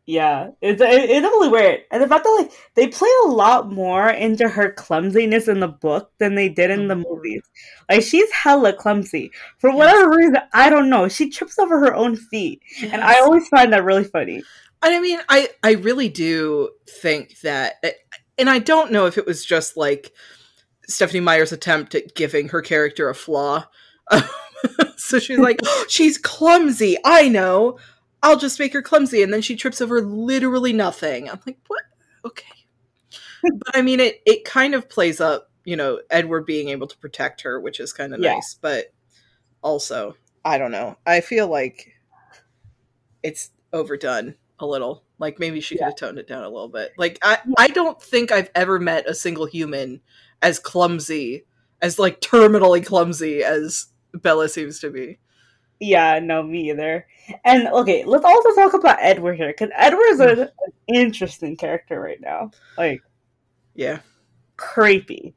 Yeah, 0.06 0.50
it's 0.62 0.80
it's 0.80 1.06
definitely 1.12 1.48
weird, 1.48 1.80
and 1.90 2.00
the 2.00 2.06
fact 2.06 2.22
that 2.22 2.30
like 2.30 2.52
they 2.74 2.86
play 2.86 3.08
a 3.24 3.28
lot 3.28 3.72
more 3.72 4.08
into 4.08 4.48
her 4.48 4.70
clumsiness 4.70 5.48
in 5.48 5.58
the 5.58 5.66
book 5.66 6.12
than 6.18 6.36
they 6.36 6.48
did 6.48 6.70
in 6.70 6.86
the 6.86 6.94
mm-hmm. 6.94 7.12
movies. 7.12 7.42
Like 7.90 8.02
she's 8.02 8.30
hella 8.30 8.72
clumsy 8.72 9.32
for 9.58 9.74
whatever 9.74 10.08
reason. 10.08 10.38
I 10.54 10.70
don't 10.70 10.90
know. 10.90 11.08
She 11.08 11.28
trips 11.28 11.58
over 11.58 11.80
her 11.80 11.92
own 11.92 12.14
feet, 12.14 12.62
yes. 12.80 12.92
and 12.92 13.02
I 13.02 13.18
always 13.18 13.48
find 13.48 13.72
that 13.72 13.84
really 13.84 14.04
funny. 14.04 14.44
And 14.82 14.94
I 14.94 15.00
mean, 15.00 15.18
I 15.28 15.48
I 15.64 15.72
really 15.72 16.08
do 16.08 16.70
think 16.88 17.40
that, 17.40 17.74
eh, 17.82 17.90
and 18.38 18.50
I 18.50 18.58
don't 18.58 18.92
know 18.92 19.06
if 19.06 19.18
it 19.18 19.26
was 19.26 19.44
just 19.44 19.76
like 19.76 20.12
Stephenie 20.88 21.20
Meyer's 21.20 21.52
attempt 21.52 21.94
at 21.94 22.14
giving 22.14 22.48
her 22.48 22.62
character 22.62 23.08
a 23.08 23.14
flaw. 23.14 23.66
so 24.96 25.18
she's 25.18 25.38
like, 25.38 25.60
she's 25.88 26.18
clumsy. 26.18 26.96
I 27.04 27.28
know. 27.28 27.78
I'll 28.22 28.38
just 28.38 28.58
make 28.58 28.72
her 28.72 28.82
clumsy. 28.82 29.22
And 29.22 29.32
then 29.32 29.42
she 29.42 29.56
trips 29.56 29.80
over 29.80 30.00
literally 30.02 30.72
nothing. 30.72 31.28
I'm 31.28 31.40
like, 31.46 31.58
what? 31.66 31.82
Okay. 32.24 32.54
but 33.42 33.76
I 33.76 33.82
mean, 33.82 34.00
it, 34.00 34.20
it 34.26 34.44
kind 34.44 34.74
of 34.74 34.88
plays 34.88 35.20
up, 35.20 35.50
you 35.64 35.76
know, 35.76 36.00
Edward 36.10 36.46
being 36.46 36.68
able 36.68 36.86
to 36.86 36.98
protect 36.98 37.42
her, 37.42 37.60
which 37.60 37.80
is 37.80 37.92
kind 37.92 38.14
of 38.14 38.20
yeah. 38.20 38.34
nice. 38.34 38.56
But 38.60 38.92
also, 39.62 40.16
I 40.44 40.58
don't 40.58 40.70
know. 40.70 40.96
I 41.06 41.20
feel 41.20 41.48
like 41.48 41.92
it's 43.22 43.50
overdone 43.72 44.36
a 44.58 44.66
little. 44.66 45.04
Like 45.18 45.38
maybe 45.38 45.60
she 45.60 45.76
yeah. 45.76 45.78
could 45.78 45.84
have 45.86 45.96
toned 45.96 46.18
it 46.18 46.28
down 46.28 46.44
a 46.44 46.48
little 46.48 46.68
bit. 46.68 46.92
Like 46.96 47.18
I, 47.22 47.38
I 47.58 47.68
don't 47.68 48.00
think 48.00 48.32
I've 48.32 48.50
ever 48.54 48.78
met 48.78 49.08
a 49.08 49.14
single 49.14 49.46
human 49.46 50.00
as 50.42 50.58
clumsy, 50.58 51.44
as 51.80 51.98
like 51.98 52.20
terminally 52.20 52.84
clumsy 52.84 53.42
as 53.42 53.86
Bella 54.14 54.48
seems 54.48 54.78
to 54.80 54.90
be. 54.90 55.18
Yeah, 55.78 56.20
no, 56.20 56.42
me 56.42 56.70
either. 56.70 57.06
And 57.44 57.68
okay, 57.68 58.04
let's 58.04 58.24
also 58.24 58.54
talk 58.54 58.74
about 58.74 58.98
Edward 59.00 59.34
here 59.34 59.48
because 59.48 59.70
Edward's 59.76 60.20
an, 60.20 60.38
an 60.40 60.48
interesting 60.88 61.56
character 61.56 62.00
right 62.00 62.20
now. 62.20 62.50
Like, 62.78 63.02
yeah, 63.74 64.00
creepy 64.56 65.34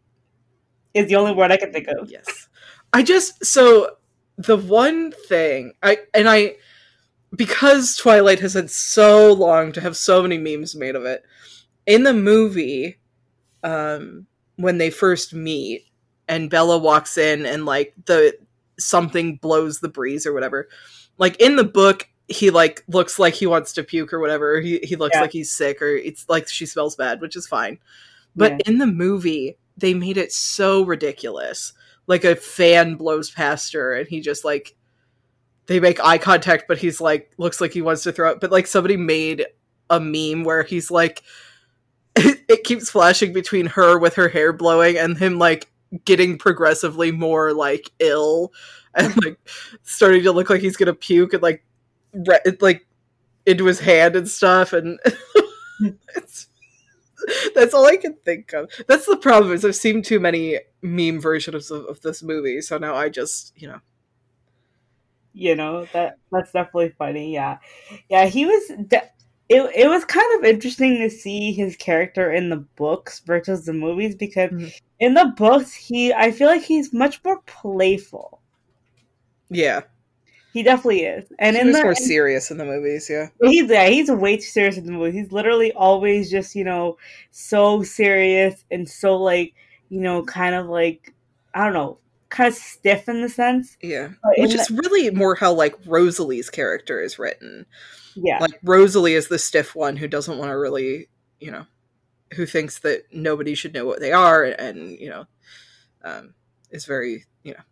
is 0.94 1.08
the 1.08 1.16
only 1.16 1.34
word 1.34 1.52
I 1.52 1.58
can 1.58 1.74
think 1.74 1.88
of. 1.88 2.10
Yes, 2.10 2.48
I 2.94 3.04
just 3.04 3.44
so 3.46 3.98
the 4.38 4.56
one 4.56 5.12
thing 5.12 5.74
I 5.84 5.98
and 6.14 6.30
I 6.30 6.56
because 7.36 7.96
Twilight 7.96 8.40
has 8.40 8.54
had 8.54 8.70
so 8.70 9.32
long 9.34 9.72
to 9.74 9.82
have 9.82 9.96
so 9.96 10.22
many 10.22 10.38
memes 10.38 10.76
made 10.76 10.96
of 10.96 11.06
it 11.06 11.24
in 11.86 12.04
the 12.04 12.14
movie. 12.14 12.98
Um, 13.64 14.28
when 14.60 14.78
they 14.78 14.90
first 14.90 15.34
meet 15.34 15.86
and 16.28 16.50
Bella 16.50 16.78
walks 16.78 17.18
in 17.18 17.46
and 17.46 17.66
like 17.66 17.94
the 18.06 18.38
something 18.78 19.38
blows 19.38 19.80
the 19.80 19.88
breeze 19.88 20.26
or 20.26 20.34
whatever. 20.34 20.68
Like 21.18 21.38
in 21.38 21.56
the 21.56 21.64
book, 21.64 22.10
he 22.28 22.50
like 22.50 22.84
looks 22.90 23.18
like 23.18 23.34
he 23.34 23.48
wants 23.48 23.72
to 23.74 23.84
puke 23.84 24.12
or 24.12 24.20
whatever. 24.20 24.60
He 24.60 24.80
he 24.84 24.98
looks 24.98 25.16
yeah. 25.16 25.22
like 25.22 25.32
he's 25.32 25.54
sick 25.54 25.82
or 25.82 25.96
it's 25.96 26.28
like 26.28 26.50
she 26.50 26.66
smells 26.66 26.98
bad, 26.98 27.22
which 27.22 27.38
is 27.38 27.48
fine. 27.48 27.80
But 28.36 28.52
yeah. 28.52 28.58
in 28.66 28.80
the 28.80 28.88
movie, 28.88 29.58
they 29.78 29.94
made 29.94 30.18
it 30.18 30.34
so 30.34 30.84
ridiculous. 30.84 31.72
Like 32.06 32.26
a 32.26 32.36
fan 32.36 32.96
blows 32.96 33.32
past 33.32 33.72
her 33.72 33.94
and 33.94 34.10
he 34.10 34.20
just 34.20 34.44
like 34.44 34.76
they 35.70 35.80
make 35.80 36.04
eye 36.04 36.18
contact, 36.18 36.68
but 36.68 36.80
he's 36.80 37.00
like 37.00 37.32
looks 37.38 37.62
like 37.62 37.72
he 37.72 37.84
wants 37.84 38.02
to 38.02 38.12
throw 38.12 38.32
up. 38.32 38.42
But 38.42 38.52
like 38.52 38.66
somebody 38.66 38.98
made 38.98 39.46
a 39.92 40.00
meme 40.00 40.44
where 40.44 40.64
he's 40.64 40.90
like 40.90 41.22
it, 42.16 42.40
it 42.50 42.64
keeps 42.64 42.90
flashing 42.90 43.34
between 43.34 43.68
her 43.68 44.00
with 44.00 44.16
her 44.16 44.28
hair 44.28 44.52
blowing 44.52 44.98
and 44.98 45.16
him 45.16 45.38
like 45.38 45.72
getting 46.06 46.40
progressively 46.40 47.12
more 47.12 47.54
like 47.54 47.92
ill 48.00 48.52
and 48.96 49.14
like 49.24 49.38
starting 49.84 50.24
to 50.24 50.32
look 50.32 50.50
like 50.50 50.62
he's 50.62 50.76
gonna 50.76 50.94
puke 50.94 51.34
and 51.34 51.44
like 51.44 51.64
re- 52.14 52.42
like 52.62 52.88
into 53.46 53.66
his 53.66 53.80
hand 53.80 54.16
and 54.16 54.28
stuff 54.28 54.74
and 54.74 55.00
that's 57.54 57.76
all 57.76 57.86
I 57.86 57.98
can 57.98 58.16
think 58.26 58.54
of. 58.54 58.72
That's 58.88 59.06
the 59.06 59.18
problem 59.18 59.54
is 59.54 59.64
I've 59.64 59.76
seen 59.76 60.02
too 60.02 60.20
many 60.20 60.62
meme 60.82 61.22
versions 61.22 61.70
of, 61.70 61.86
of 61.86 62.02
this 62.02 62.24
movie, 62.24 62.60
so 62.62 62.80
now 62.80 62.96
I 62.96 63.10
just 63.10 63.54
you 63.56 63.68
know 63.68 63.82
you 65.34 65.56
know 65.56 65.86
that 65.94 66.18
that's 66.32 66.52
definitely 66.52 66.94
funny 66.98 67.34
yeah 67.34 67.58
yeah 68.10 68.26
he 68.26 68.46
was 68.46 68.72
de- 68.88 69.10
it, 69.50 69.72
it 69.76 69.88
was 69.88 70.06
kind 70.06 70.28
of 70.38 70.46
interesting 70.46 70.98
to 71.00 71.10
see 71.10 71.52
his 71.52 71.76
character 71.76 72.32
in 72.32 72.50
the 72.50 72.58
books 72.58 73.20
versus 73.22 73.66
the 73.66 73.74
movies 73.74 74.16
because 74.16 74.52
mm-hmm. 74.52 74.68
in 75.00 75.16
the 75.16 75.34
books 75.36 75.74
he 75.74 76.14
I 76.14 76.32
feel 76.32 76.48
like 76.48 76.62
he's 76.62 76.94
much 76.94 77.24
more 77.24 77.42
playful. 77.48 78.42
Yeah. 79.50 79.82
He 80.54 80.62
definitely 80.62 81.04
is. 81.04 81.32
And 81.40 81.56
he 81.56 81.62
in 81.62 81.72
the, 81.72 81.82
more 81.82 81.96
serious 81.96 82.52
in 82.52 82.58
the 82.58 82.66
movies, 82.66 83.10
yeah. 83.10 83.30
He's 83.42 83.70
yeah, 83.70 83.88
he's 83.88 84.12
way 84.12 84.38
too 84.38 84.44
serious 84.44 84.78
in 84.78 84.86
the 84.86 84.92
movies. 84.92 85.16
He's 85.16 85.32
literally 85.32 85.72
always 85.74 86.30
just, 86.30 86.56
you 86.56 86.64
know, 86.64 86.98
so 87.32 87.82
serious 87.82 88.64
and 88.70 88.88
so 88.88 89.18
like, 89.18 89.54
you 89.90 90.00
know, 90.00 90.24
kind 90.24 90.54
of 90.54 90.68
like 90.68 91.14
I 91.56 91.64
don't 91.64 91.74
know, 91.74 91.98
kind 92.30 92.48
of 92.48 92.54
stiff 92.54 93.10
in 93.10 93.22
the 93.22 93.30
sense. 93.30 93.78
Yeah. 93.82 94.10
Which 94.38 94.54
is 94.54 94.68
the- 94.68 94.76
really 94.76 95.10
more 95.12 95.36
how 95.36 95.54
like 95.54 95.76
Rosalie's 95.86 96.50
character 96.50 97.02
is 97.02 97.20
written. 97.20 97.66
Yeah. 98.16 98.40
Like 98.40 98.60
Rosalie 98.64 99.14
is 99.14 99.28
the 99.28 99.40
stiff 99.40 99.76
one 99.76 99.98
who 99.98 100.08
doesn't 100.08 100.38
want 100.38 100.50
to 100.50 100.58
really, 100.58 101.10
you 101.40 101.52
know, 101.52 101.66
who 102.34 102.46
thinks 102.46 102.80
that 102.80 103.04
nobody 103.12 103.56
should 103.56 103.74
know 103.74 103.86
what 103.86 104.00
they 104.00 104.12
are 104.12 104.44
and, 104.44 104.92
you 105.00 105.10
know, 105.10 105.26
um, 106.04 106.34
is 106.70 106.86
very, 106.86 107.26
you 107.44 107.54
know, 107.54 107.64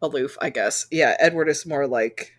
aloof, 0.00 0.36
I 0.40 0.50
guess. 0.50 0.86
Yeah, 0.90 1.16
Edward 1.18 1.48
is 1.48 1.66
more 1.66 1.86
like 1.86 2.32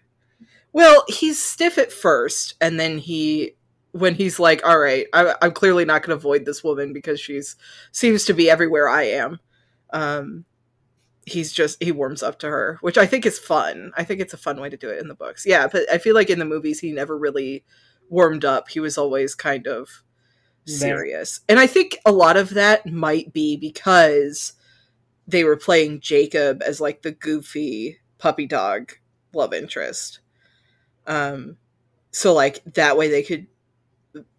well, 0.73 1.05
he's 1.07 1.41
stiff 1.41 1.77
at 1.77 1.91
first 1.91 2.55
and 2.61 2.79
then 2.79 2.99
he 2.99 3.55
when 3.93 4.13
he's 4.15 4.39
like, 4.39 4.65
"All 4.65 4.77
right, 4.77 5.07
I, 5.13 5.33
am 5.41 5.51
clearly 5.51 5.85
not 5.85 6.03
going 6.03 6.15
to 6.15 6.19
avoid 6.19 6.45
this 6.45 6.63
woman 6.63 6.93
because 6.93 7.19
she's 7.19 7.55
seems 7.91 8.25
to 8.25 8.33
be 8.33 8.49
everywhere 8.49 8.87
I 8.87 9.03
am." 9.03 9.39
Um, 9.91 10.45
he's 11.27 11.51
just 11.51 11.81
he 11.83 11.91
warms 11.91 12.23
up 12.23 12.39
to 12.39 12.47
her, 12.47 12.77
which 12.81 12.97
I 12.97 13.05
think 13.05 13.25
is 13.25 13.37
fun. 13.37 13.91
I 13.97 14.03
think 14.03 14.21
it's 14.21 14.33
a 14.33 14.37
fun 14.37 14.59
way 14.59 14.69
to 14.69 14.77
do 14.77 14.89
it 14.89 14.99
in 14.99 15.07
the 15.07 15.15
books. 15.15 15.45
Yeah, 15.45 15.67
but 15.67 15.83
I 15.91 15.97
feel 15.97 16.15
like 16.15 16.29
in 16.29 16.39
the 16.39 16.45
movies 16.45 16.79
he 16.79 16.91
never 16.91 17.17
really 17.17 17.63
warmed 18.09 18.45
up. 18.45 18.69
He 18.69 18.79
was 18.79 18.97
always 18.97 19.35
kind 19.35 19.67
of 19.67 20.03
serious. 20.65 21.41
And 21.47 21.59
I 21.59 21.67
think 21.67 21.97
a 22.05 22.11
lot 22.11 22.37
of 22.37 22.51
that 22.51 22.85
might 22.85 23.31
be 23.33 23.55
because 23.55 24.53
they 25.27 25.43
were 25.43 25.57
playing 25.57 26.01
Jacob 26.01 26.61
as 26.65 26.81
like 26.81 27.01
the 27.01 27.11
goofy 27.11 27.99
puppy 28.17 28.45
dog 28.45 28.93
love 29.33 29.53
interest. 29.53 30.19
Um 31.05 31.57
so 32.11 32.33
like 32.33 32.63
that 32.73 32.97
way 32.97 33.09
they 33.09 33.23
could 33.23 33.47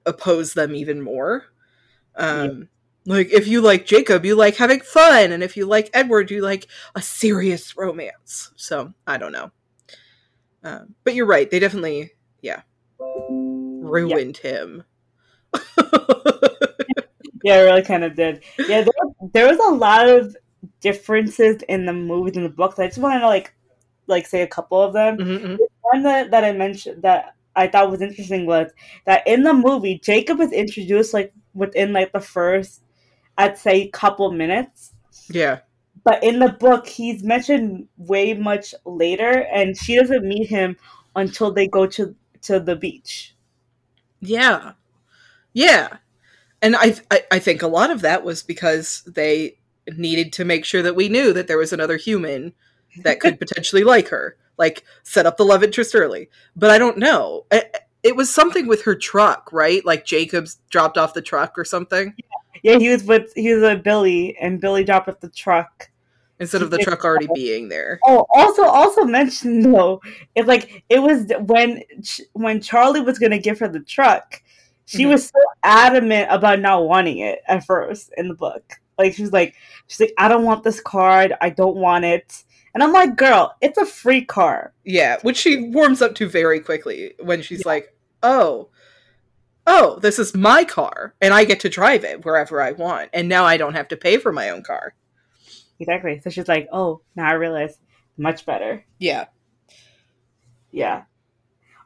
oppose 0.04 0.54
them 0.54 0.74
even 0.74 1.00
more. 1.00 1.44
Um 2.16 2.68
like 3.08 3.32
if 3.32 3.48
you 3.48 3.62
like 3.62 3.86
Jacob, 3.86 4.24
you 4.24 4.36
like 4.36 4.56
having 4.56 4.80
fun, 4.80 5.32
and 5.32 5.42
if 5.42 5.56
you 5.56 5.64
like 5.64 5.90
Edward, 5.94 6.30
you 6.30 6.42
like 6.42 6.66
a 6.94 7.00
serious 7.00 7.76
romance. 7.76 8.52
So 8.56 8.92
I 9.06 9.16
don't 9.16 9.32
know. 9.32 9.50
Um, 10.62 10.94
but 11.04 11.14
you're 11.14 11.26
right. 11.26 11.50
They 11.50 11.58
definitely, 11.58 12.12
yeah, 12.42 12.62
ruined 12.98 14.36
him. 14.36 14.84
yeah, 17.42 17.60
it 17.60 17.64
really 17.64 17.82
kind 17.82 18.04
of 18.04 18.14
did. 18.14 18.42
Yeah, 18.58 18.82
there, 18.82 19.30
there 19.32 19.48
was 19.48 19.58
a 19.58 19.74
lot 19.74 20.06
of 20.06 20.36
differences 20.80 21.62
in 21.68 21.86
the 21.86 21.94
movies 21.94 22.36
and 22.36 22.44
the 22.44 22.50
books. 22.50 22.78
I 22.78 22.88
just 22.88 22.98
want 22.98 23.20
to 23.20 23.26
like, 23.26 23.54
like 24.06 24.26
say 24.26 24.42
a 24.42 24.46
couple 24.46 24.82
of 24.82 24.92
them. 24.92 25.16
Mm-hmm. 25.16 25.56
One 25.80 26.02
that, 26.02 26.30
that 26.30 26.44
I 26.44 26.52
mentioned 26.52 27.02
that 27.02 27.36
I 27.56 27.68
thought 27.68 27.90
was 27.90 28.02
interesting 28.02 28.44
was 28.44 28.70
that 29.06 29.26
in 29.26 29.44
the 29.44 29.54
movie, 29.54 29.98
Jacob 29.98 30.40
is 30.40 30.52
introduced 30.52 31.14
like 31.14 31.32
within 31.54 31.94
like 31.94 32.12
the 32.12 32.20
first, 32.20 32.82
I'd 33.38 33.56
say, 33.56 33.88
couple 33.88 34.30
minutes. 34.32 34.92
Yeah. 35.30 35.60
But 36.04 36.22
in 36.24 36.40
the 36.40 36.50
book, 36.50 36.86
he's 36.86 37.22
mentioned 37.22 37.88
way 37.96 38.34
much 38.34 38.74
later, 38.84 39.46
and 39.52 39.76
she 39.76 39.96
doesn't 39.96 40.26
meet 40.26 40.48
him 40.48 40.76
until 41.16 41.52
they 41.52 41.66
go 41.66 41.86
to 41.86 42.14
to 42.42 42.60
the 42.60 42.76
beach. 42.76 43.34
Yeah, 44.20 44.72
yeah, 45.52 45.98
and 46.62 46.76
I, 46.76 46.94
I 47.10 47.22
I 47.32 47.38
think 47.38 47.62
a 47.62 47.68
lot 47.68 47.90
of 47.90 48.00
that 48.02 48.24
was 48.24 48.42
because 48.42 49.02
they 49.06 49.58
needed 49.96 50.32
to 50.34 50.44
make 50.44 50.64
sure 50.64 50.82
that 50.82 50.96
we 50.96 51.08
knew 51.08 51.32
that 51.32 51.46
there 51.46 51.58
was 51.58 51.72
another 51.72 51.96
human 51.96 52.54
that 53.02 53.20
could 53.20 53.38
potentially 53.40 53.84
like 53.84 54.08
her, 54.08 54.36
like 54.56 54.84
set 55.02 55.26
up 55.26 55.36
the 55.36 55.44
love 55.44 55.62
interest 55.62 55.94
early. 55.94 56.30
But 56.56 56.70
I 56.70 56.78
don't 56.78 56.98
know. 56.98 57.46
It, 57.50 57.76
it 58.02 58.16
was 58.16 58.32
something 58.32 58.66
with 58.66 58.82
her 58.82 58.94
truck, 58.94 59.50
right? 59.52 59.84
Like 59.84 60.04
Jacobs 60.04 60.58
dropped 60.70 60.96
off 60.96 61.14
the 61.14 61.22
truck 61.22 61.58
or 61.58 61.64
something. 61.64 62.14
Yeah, 62.62 62.78
he 62.78 62.88
was 62.90 63.04
with 63.04 63.32
he 63.34 63.52
was 63.52 63.62
with 63.62 63.82
Billy, 63.82 64.36
and 64.40 64.60
Billy 64.60 64.84
dropped 64.84 65.08
off 65.08 65.20
the 65.20 65.28
truck 65.30 65.90
instead 66.40 66.62
of 66.62 66.70
the 66.70 66.78
truck 66.78 67.04
already 67.04 67.28
being 67.34 67.68
there. 67.68 67.98
Oh, 68.04 68.26
also, 68.34 68.62
also 68.62 69.04
mentioned 69.04 69.64
though, 69.64 70.00
it's 70.34 70.48
like 70.48 70.84
it 70.88 71.00
was 71.00 71.26
when 71.40 71.82
when 72.32 72.60
Charlie 72.60 73.00
was 73.00 73.18
gonna 73.18 73.38
give 73.38 73.58
her 73.58 73.68
the 73.68 73.80
truck, 73.80 74.42
she 74.86 75.02
mm-hmm. 75.02 75.12
was 75.12 75.26
so 75.26 75.40
adamant 75.62 76.28
about 76.30 76.60
not 76.60 76.86
wanting 76.86 77.18
it 77.18 77.40
at 77.46 77.64
first 77.64 78.12
in 78.16 78.28
the 78.28 78.34
book. 78.34 78.74
Like 78.98 79.14
she 79.14 79.22
was 79.22 79.32
like, 79.32 79.54
she's 79.86 80.00
like, 80.00 80.14
I 80.18 80.28
don't 80.28 80.44
want 80.44 80.64
this 80.64 80.80
card. 80.80 81.34
I 81.40 81.50
don't 81.50 81.76
want 81.76 82.04
it. 82.04 82.44
And 82.74 82.82
I'm 82.82 82.92
like, 82.92 83.16
girl, 83.16 83.54
it's 83.60 83.78
a 83.78 83.86
free 83.86 84.24
car. 84.24 84.72
Yeah, 84.84 85.18
which 85.22 85.36
she 85.36 85.70
warms 85.70 86.02
up 86.02 86.14
to 86.16 86.28
very 86.28 86.60
quickly 86.60 87.14
when 87.20 87.42
she's 87.42 87.60
yeah. 87.60 87.68
like, 87.68 87.96
oh, 88.22 88.68
oh, 89.68 89.98
this 90.00 90.18
is 90.18 90.34
my 90.34 90.64
car, 90.64 91.14
and 91.20 91.32
I 91.34 91.44
get 91.44 91.60
to 91.60 91.68
drive 91.68 92.02
it 92.02 92.24
wherever 92.24 92.60
I 92.60 92.72
want, 92.72 93.10
and 93.12 93.28
now 93.28 93.44
I 93.44 93.56
don't 93.56 93.74
have 93.74 93.88
to 93.88 93.96
pay 93.96 94.16
for 94.16 94.32
my 94.32 94.50
own 94.50 94.62
car. 94.62 94.94
Exactly. 95.78 96.20
So 96.24 96.30
she's 96.30 96.48
like, 96.48 96.68
oh, 96.72 97.02
now 97.14 97.28
I 97.28 97.34
realize 97.34 97.78
much 98.16 98.44
better. 98.44 98.84
Yeah. 98.98 99.26
Yeah. 100.72 101.02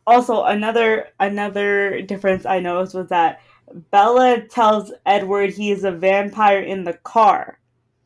Also, 0.06 0.44
another 0.44 1.08
another 1.20 2.02
difference 2.02 2.46
I 2.46 2.58
noticed 2.60 2.94
was 2.94 3.08
that 3.10 3.40
Bella 3.90 4.40
tells 4.48 4.92
Edward 5.06 5.50
he 5.50 5.70
is 5.70 5.84
a 5.84 5.92
vampire 5.92 6.60
in 6.60 6.84
the 6.84 6.94
car. 6.94 7.58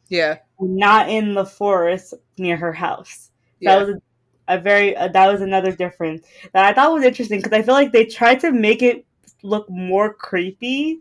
Yeah. 0.08 0.38
Not 0.60 1.08
in 1.08 1.34
the 1.34 1.46
forest 1.46 2.14
near 2.38 2.56
her 2.56 2.72
house. 2.72 3.30
Yeah. 3.60 3.78
That 3.78 3.86
was 3.86 3.96
a, 3.96 4.56
a 4.56 4.60
very 4.60 4.96
uh, 4.96 5.08
that 5.08 5.32
was 5.32 5.40
another 5.40 5.72
difference 5.72 6.26
that 6.52 6.64
I 6.64 6.72
thought 6.72 6.92
was 6.92 7.04
interesting 7.04 7.40
because 7.40 7.58
I 7.58 7.62
feel 7.62 7.74
like 7.74 7.92
they 7.92 8.04
tried 8.04 8.40
to 8.40 8.52
make 8.52 8.82
it 8.82 9.06
look 9.46 9.68
more 9.70 10.12
creepy 10.12 11.00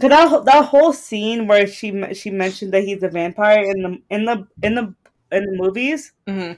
Cause 0.00 0.08
that 0.08 0.44
that 0.46 0.64
whole 0.64 0.94
scene 0.94 1.46
where 1.46 1.66
she 1.66 2.14
she 2.14 2.30
mentioned 2.30 2.72
that 2.72 2.84
he's 2.84 3.02
a 3.02 3.08
vampire 3.08 3.62
in 3.62 3.82
the 3.82 4.02
in 4.08 4.24
the 4.24 4.46
in 4.62 4.74
the 4.74 4.94
in 5.30 5.44
the 5.44 5.52
movies, 5.52 6.12
mm-hmm. 6.26 6.52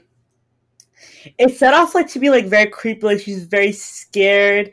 it 1.37 1.57
set 1.57 1.73
off 1.73 1.93
like 1.93 2.07
to 2.09 2.19
be 2.19 2.29
like 2.29 2.45
very 2.45 2.67
creepy. 2.67 3.05
Like 3.05 3.19
she's 3.19 3.43
very 3.43 3.73
scared. 3.73 4.71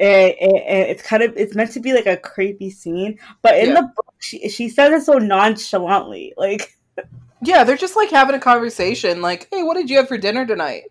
And, 0.00 0.34
and, 0.40 0.56
and 0.56 0.90
it's 0.90 1.02
kind 1.02 1.22
of 1.22 1.36
it's 1.36 1.54
meant 1.54 1.72
to 1.72 1.80
be 1.80 1.92
like 1.92 2.06
a 2.06 2.16
creepy 2.16 2.70
scene, 2.70 3.18
but 3.42 3.56
in 3.58 3.68
yeah. 3.68 3.74
the 3.74 3.82
book, 3.82 4.14
she 4.18 4.48
she 4.48 4.68
says 4.68 5.02
it 5.02 5.04
so 5.06 5.14
nonchalantly, 5.14 6.34
like. 6.36 6.76
Yeah, 7.40 7.62
they're 7.62 7.76
just 7.76 7.94
like 7.94 8.10
having 8.10 8.34
a 8.34 8.40
conversation. 8.40 9.22
Like, 9.22 9.46
hey, 9.52 9.62
what 9.62 9.74
did 9.74 9.88
you 9.88 9.98
have 9.98 10.08
for 10.08 10.18
dinner 10.18 10.44
tonight? 10.44 10.90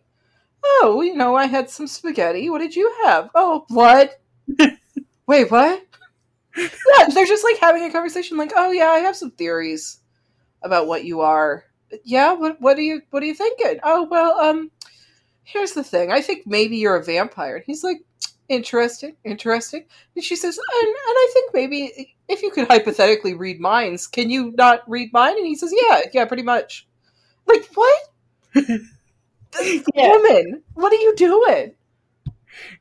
Oh, 0.63 1.01
you 1.01 1.13
know, 1.13 1.35
I 1.35 1.45
had 1.45 1.69
some 1.69 1.87
spaghetti. 1.87 2.49
What 2.49 2.59
did 2.59 2.73
you 2.73 2.89
have? 3.03 3.29
Oh, 3.35 3.65
blood. 3.67 4.11
Wait, 5.27 5.51
what? 5.51 5.83
yeah, 6.57 7.07
they're 7.13 7.25
just 7.25 7.43
like 7.43 7.57
having 7.59 7.83
a 7.83 7.91
conversation, 7.91 8.37
like, 8.37 8.53
"Oh 8.55 8.71
yeah, 8.71 8.89
I 8.89 8.99
have 8.99 9.15
some 9.15 9.31
theories 9.31 9.99
about 10.63 10.87
what 10.87 11.05
you 11.05 11.21
are." 11.21 11.65
Yeah, 12.03 12.33
what 12.33 12.61
what 12.61 12.77
are 12.77 12.81
you 12.81 13.01
what 13.11 13.23
are 13.23 13.27
you 13.27 13.35
thinking? 13.35 13.79
Oh 13.83 14.03
well, 14.09 14.39
um, 14.39 14.71
here's 15.43 15.73
the 15.73 15.83
thing. 15.83 16.11
I 16.11 16.21
think 16.21 16.47
maybe 16.47 16.77
you're 16.77 16.97
a 16.97 17.03
vampire. 17.03 17.57
And 17.57 17.65
he's 17.65 17.83
like, 17.83 17.99
interesting, 18.49 19.15
interesting. 19.23 19.85
And 20.15 20.23
she 20.23 20.35
says, 20.35 20.57
and, 20.57 20.87
and 20.87 20.95
I 20.97 21.29
think 21.33 21.53
maybe 21.53 22.15
if 22.27 22.43
you 22.43 22.51
could 22.51 22.67
hypothetically 22.67 23.33
read 23.33 23.59
minds, 23.59 24.07
can 24.07 24.29
you 24.29 24.53
not 24.57 24.89
read 24.89 25.13
mine? 25.13 25.37
And 25.37 25.47
he 25.47 25.55
says, 25.55 25.73
yeah, 25.75 26.01
yeah, 26.13 26.25
pretty 26.25 26.43
much. 26.43 26.87
Like 27.47 27.65
what? 27.75 27.99
yeah. 28.55 30.09
Woman, 30.09 30.63
what 30.73 30.93
are 30.93 30.95
you 30.97 31.15
doing? 31.15 31.73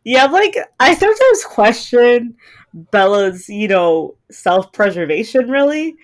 Yeah, 0.04 0.24
like 0.26 0.56
I 0.80 0.94
sometimes 0.94 1.44
question 1.44 2.36
Bella's, 2.74 3.48
you 3.48 3.68
know, 3.68 4.16
self 4.30 4.72
preservation 4.72 5.50
really. 5.50 5.96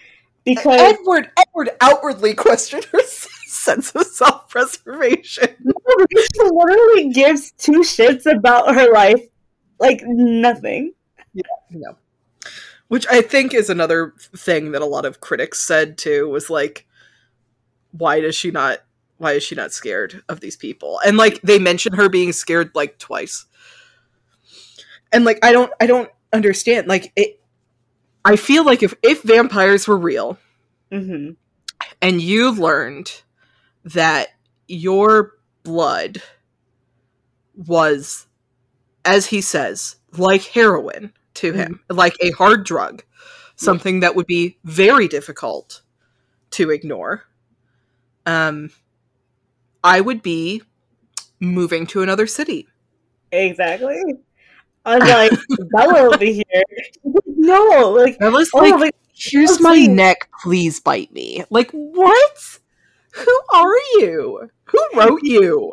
Because 0.45 0.81
Edward 0.81 1.31
Edward 1.39 1.71
outwardly 1.81 2.35
questioned 2.35 2.85
her 2.87 3.03
sense 3.47 3.91
of 3.93 4.07
self 4.07 4.49
preservation. 4.49 5.49
No, 5.63 6.07
she 6.11 6.43
literally 6.43 7.13
gives 7.13 7.53
two 7.53 7.81
shits 7.81 8.27
about 8.27 8.75
her 8.75 8.93
life. 8.93 9.23
Like 9.79 10.03
nothing. 10.05 10.95
Yeah, 11.35 11.43
no. 11.71 11.97
Which 12.89 13.07
I 13.11 13.23
think 13.23 13.55
is 13.55 13.71
another 13.71 14.15
thing 14.37 14.73
that 14.73 14.83
a 14.83 14.87
lot 14.87 15.05
of 15.05 15.21
critics 15.21 15.61
said 15.61 15.97
too, 15.97 16.29
was 16.29 16.51
like, 16.51 16.87
why 17.93 18.21
does 18.21 18.35
she 18.35 18.51
not 18.51 18.81
why 19.23 19.35
is 19.35 19.45
she 19.45 19.55
not 19.55 19.73
scared 19.73 20.21
of 20.29 20.41
these 20.41 20.57
people? 20.57 20.99
And 21.07 21.17
like 21.17 21.41
they 21.43 21.61
mention 21.61 21.93
her 21.93 22.09
being 22.09 22.33
scared 22.33 22.73
like 22.75 22.99
twice. 22.99 23.47
And 25.13 25.25
like 25.25 25.39
I 25.45 25.53
don't 25.53 25.73
I 25.81 25.87
don't 25.87 26.11
understand. 26.33 26.89
Like 26.89 27.13
it, 27.15 27.41
I 28.25 28.35
feel 28.35 28.65
like 28.65 28.83
if 28.83 28.95
if 29.01 29.23
vampires 29.23 29.87
were 29.87 29.97
real, 29.97 30.39
mm-hmm. 30.91 31.35
and 32.01 32.21
you 32.21 32.51
learned 32.51 33.23
that 33.85 34.31
your 34.67 35.35
blood 35.63 36.21
was, 37.55 38.27
as 39.05 39.27
he 39.27 39.41
says, 39.41 39.97
like 40.17 40.43
heroin 40.43 41.13
to 41.35 41.53
mm-hmm. 41.53 41.61
him, 41.61 41.81
like 41.89 42.17
a 42.21 42.33
hard 42.33 42.65
drug, 42.65 43.05
something 43.55 44.01
that 44.01 44.17
would 44.17 44.27
be 44.27 44.59
very 44.65 45.07
difficult 45.07 45.83
to 46.51 46.71
ignore. 46.71 47.23
Um, 48.27 48.71
I 49.85 50.01
would 50.01 50.23
be 50.23 50.63
moving 51.41 51.87
to 51.89 52.03
another 52.03 52.27
city. 52.27 52.69
Exactly. 53.33 54.01
I'm 54.85 55.01
like 55.01 55.33
Bella 55.71 56.13
over 56.13 56.25
here. 56.25 56.45
No, 57.27 57.91
like 57.91 58.19
Bella's 58.19 58.51
oh, 58.55 58.59
like, 58.59 58.75
like, 58.79 58.97
here's 59.15 59.59
oh, 59.59 59.63
my 59.63 59.75
like, 59.75 59.91
neck. 59.91 60.29
Please 60.43 60.81
bite 60.81 61.13
me. 61.13 61.45
Like 61.51 61.71
what? 61.71 62.59
Who 63.13 63.41
are 63.53 63.79
you? 63.95 64.51
Who 64.65 64.79
wrote 64.95 65.23
you? 65.23 65.73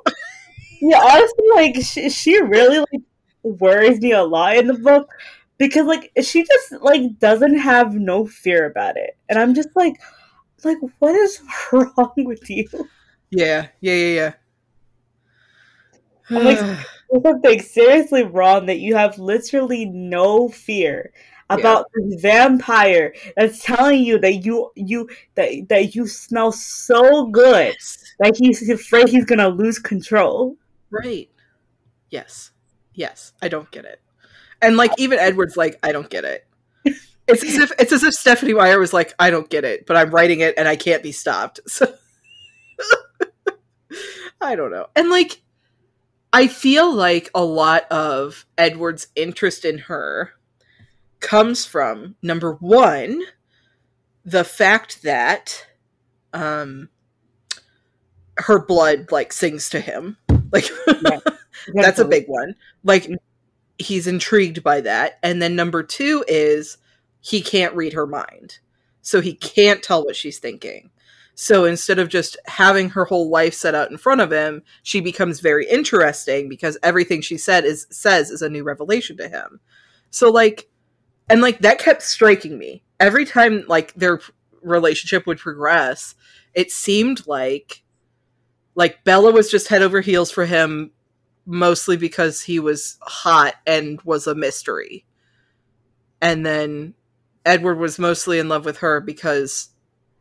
Yeah, 0.82 1.02
honestly, 1.02 1.46
like 1.56 1.76
she, 1.84 2.10
she 2.10 2.42
really 2.42 2.80
like 2.80 3.02
worries 3.44 4.00
me 4.02 4.12
a 4.12 4.24
lot 4.24 4.58
in 4.58 4.68
the 4.68 4.74
book 4.74 5.10
because 5.58 5.86
like 5.86 6.12
she 6.22 6.44
just 6.44 6.82
like 6.82 7.20
doesn't 7.20 7.58
have 7.58 7.96
no 7.96 8.26
fear 8.26 8.66
about 8.66 8.98
it, 8.98 9.18
and 9.28 9.40
I'm 9.40 9.54
just 9.54 9.70
like, 9.76 9.96
like 10.64 10.78
what 11.00 11.16
is 11.16 11.42
wrong 11.72 12.14
with 12.18 12.50
you? 12.50 12.68
Yeah, 13.32 13.68
yeah, 13.82 13.94
yeah, 13.94 14.14
yeah. 14.16 14.34
I'm 16.30 16.46
like, 16.46 16.60
there's 17.10 17.24
something 17.24 17.62
seriously 17.62 18.24
wrong 18.24 18.66
that 18.68 18.80
you 18.80 18.96
have 18.96 19.18
literally 19.18 19.86
no 19.86 20.50
fear 20.50 21.12
about 21.50 21.86
yeah. 21.98 22.06
this 22.06 22.22
vampire 22.22 23.14
that's 23.36 23.64
telling 23.64 24.04
you 24.04 24.20
that 24.20 24.46
you 24.46 24.72
you 24.76 25.10
that 25.36 25.68
that 25.70 25.96
you 25.96 26.08
smell 26.08 26.52
so 26.52 27.26
good 27.28 27.76
that 28.20 28.38
he's 28.38 28.70
afraid 28.70 29.10
he's 29.10 29.26
gonna 29.26 29.50
lose 29.50 29.80
control. 29.80 30.56
Right. 30.92 31.30
Yes. 32.10 32.52
Yes. 32.94 33.34
I 33.42 33.48
don't 33.48 33.70
get 33.72 33.86
it. 33.86 34.00
And 34.62 34.78
like 34.78 34.92
even 34.98 35.20
Edward's 35.20 35.58
like, 35.58 35.80
I 35.84 35.92
don't 35.92 36.10
get 36.10 36.26
it. 36.26 36.46
It's 37.32 37.44
as 37.44 37.58
if 37.58 37.72
it's 37.78 37.92
as 37.92 38.04
if 38.04 38.16
Stephenie 38.16 38.56
Meyer 38.56 38.80
was 38.80 38.92
like, 38.92 39.14
I 39.20 39.30
don't 39.30 39.48
get 39.52 39.64
it, 39.64 39.86
but 39.86 39.96
I'm 39.96 40.10
writing 40.10 40.40
it 40.40 40.56
and 40.58 40.68
I 40.68 40.76
can't 40.76 41.04
be 41.04 41.12
stopped. 41.12 41.60
So 41.70 41.86
I 44.42 44.56
don't 44.56 44.72
know. 44.72 44.88
And 44.96 45.10
like 45.10 45.42
I 46.32 46.48
feel 46.48 46.94
like 46.94 47.30
a 47.34 47.44
lot 47.44 47.92
of 47.92 48.46
Edward's 48.58 49.08
interest 49.16 49.66
in 49.66 49.80
her 49.80 50.32
comes 51.20 51.66
from 51.66 52.16
number 52.22 52.54
one, 52.54 53.22
the 54.26 54.44
fact 54.44 55.04
that 55.04 55.66
um 56.34 56.90
her 58.38 58.64
blood 58.64 59.12
like 59.12 59.34
sings 59.34 59.70
to 59.70 59.80
him. 59.80 60.18
Like 60.52 60.70
Yeah. 61.04 61.20
that's 61.74 62.00
a 62.00 62.06
big 62.06 62.26
one. 62.28 62.56
Like 62.84 63.10
he's 63.80 64.08
intrigued 64.08 64.64
by 64.64 64.82
that. 64.82 65.20
And 65.24 65.42
then 65.42 65.56
number 65.56 65.84
2 65.84 66.26
is 66.28 66.78
he 67.22 67.42
can't 67.42 67.76
read 67.76 67.94
her 67.94 68.06
mind. 68.08 68.60
So 69.02 69.22
he 69.22 69.34
can't 69.34 69.82
tell 69.82 70.04
what 70.06 70.16
she's 70.16 70.40
thinking. 70.40 70.92
So 71.42 71.64
instead 71.64 72.00
of 72.00 72.10
just 72.10 72.36
having 72.48 72.90
her 72.90 73.06
whole 73.06 73.30
life 73.30 73.54
set 73.54 73.74
out 73.74 73.90
in 73.90 73.96
front 73.96 74.20
of 74.20 74.30
him, 74.30 74.62
she 74.84 75.00
becomes 75.00 75.40
very 75.40 75.66
interesting 75.66 76.50
because 76.50 76.78
everything 76.84 77.22
she 77.22 77.38
said 77.38 77.64
is 77.64 77.88
says 77.90 78.30
is 78.30 78.42
a 78.42 78.50
new 78.50 78.62
revelation 78.62 79.16
to 79.16 79.30
him. 79.30 79.62
So 80.10 80.30
like 80.30 80.68
and 81.30 81.42
like 81.42 81.60
that 81.60 81.80
kept 81.80 82.02
striking 82.02 82.58
me. 82.58 82.84
Every 83.00 83.24
time 83.24 83.64
like 83.70 83.94
their 83.94 84.20
relationship 84.62 85.26
would 85.28 85.38
progress, 85.38 86.14
it 86.56 86.72
seemed 86.72 87.26
like 87.26 87.84
like 88.76 89.06
Bella 89.06 89.32
was 89.32 89.50
just 89.50 89.70
head 89.70 89.82
over 89.82 90.02
heels 90.02 90.32
for 90.32 90.46
him 90.46 90.92
mostly 91.46 91.96
because 91.96 92.42
he 92.42 92.60
was 92.60 92.98
hot 93.02 93.54
and 93.66 94.02
was 94.02 94.28
a 94.28 94.36
mystery. 94.36 95.06
And 96.22 96.46
then 96.46 96.96
Edward 97.46 97.76
was 97.76 97.98
mostly 97.98 98.40
in 98.40 98.50
love 98.50 98.66
with 98.66 98.80
her 98.80 99.00
because 99.00 99.70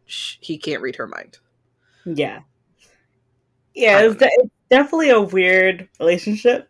sh- 0.09 0.37
he 0.41 0.59
can't 0.59 0.83
read 0.83 0.97
her 0.97 1.07
mind. 1.07 1.39
Yeah. 2.05 2.41
Yeah, 3.75 4.01
it's, 4.01 4.17
de- 4.17 4.27
it's 4.27 4.51
definitely 4.71 5.11
a 5.11 5.21
weird 5.21 5.89
relationship. 6.01 6.69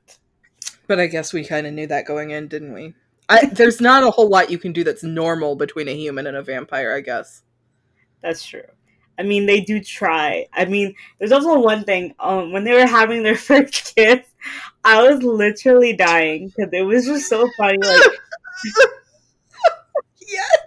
But 0.87 1.01
I 1.01 1.07
guess 1.07 1.33
we 1.33 1.44
kind 1.44 1.66
of 1.66 1.72
knew 1.72 1.87
that 1.87 2.07
going 2.07 2.31
in, 2.31 2.48
didn't 2.48 2.74
we? 2.74 2.94
I, 3.29 3.46
there's 3.46 3.81
not 3.81 4.03
a 4.03 4.11
whole 4.11 4.29
lot 4.29 4.51
you 4.51 4.59
can 4.59 4.72
do 4.72 4.85
that's 4.85 5.03
normal 5.03 5.55
between 5.55 5.88
a 5.88 5.94
human 5.94 6.27
and 6.27 6.37
a 6.37 6.42
vampire, 6.42 6.94
I 6.94 7.01
guess. 7.01 7.42
That's 8.22 8.44
true. 8.44 8.62
I 9.18 9.22
mean, 9.22 9.46
they 9.46 9.61
do 9.61 9.81
try. 9.81 10.46
I 10.53 10.64
mean, 10.64 10.94
there's 11.18 11.33
also 11.33 11.59
one 11.59 11.85
thing. 11.85 12.14
Um, 12.20 12.53
when 12.53 12.64
they 12.64 12.72
were 12.72 12.87
having 12.87 13.22
their 13.22 13.37
first 13.37 13.94
kiss, 13.96 14.20
I 14.85 15.03
was 15.03 15.22
literally 15.22 15.94
dying 15.94 16.48
because 16.48 16.70
it 16.72 16.83
was 16.83 17.05
just 17.05 17.29
so 17.29 17.48
funny. 17.59 17.79
Like, 17.79 18.01
yes. 20.27 20.59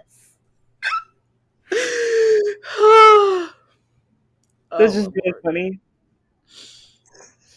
It 2.78 3.52
was 4.78 4.94
just 4.94 5.08
Oh, 5.08 5.12
really 5.14 5.32
funny. 5.42 5.80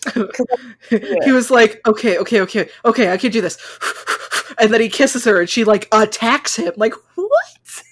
he 1.26 1.32
was 1.32 1.50
like, 1.50 1.82
okay, 1.88 2.18
okay, 2.20 2.42
okay, 2.42 2.70
okay, 2.84 3.12
I 3.12 3.18
can 3.18 3.32
do 3.32 3.42
this. 3.42 3.58
And 4.58 4.72
then 4.72 4.80
he 4.80 4.88
kisses 4.88 5.26
her 5.26 5.42
and 5.42 5.50
she 5.50 5.66
like 5.66 5.90
attacks 5.92 6.56
him. 6.56 6.72
Like, 6.78 6.94
what? 7.16 7.84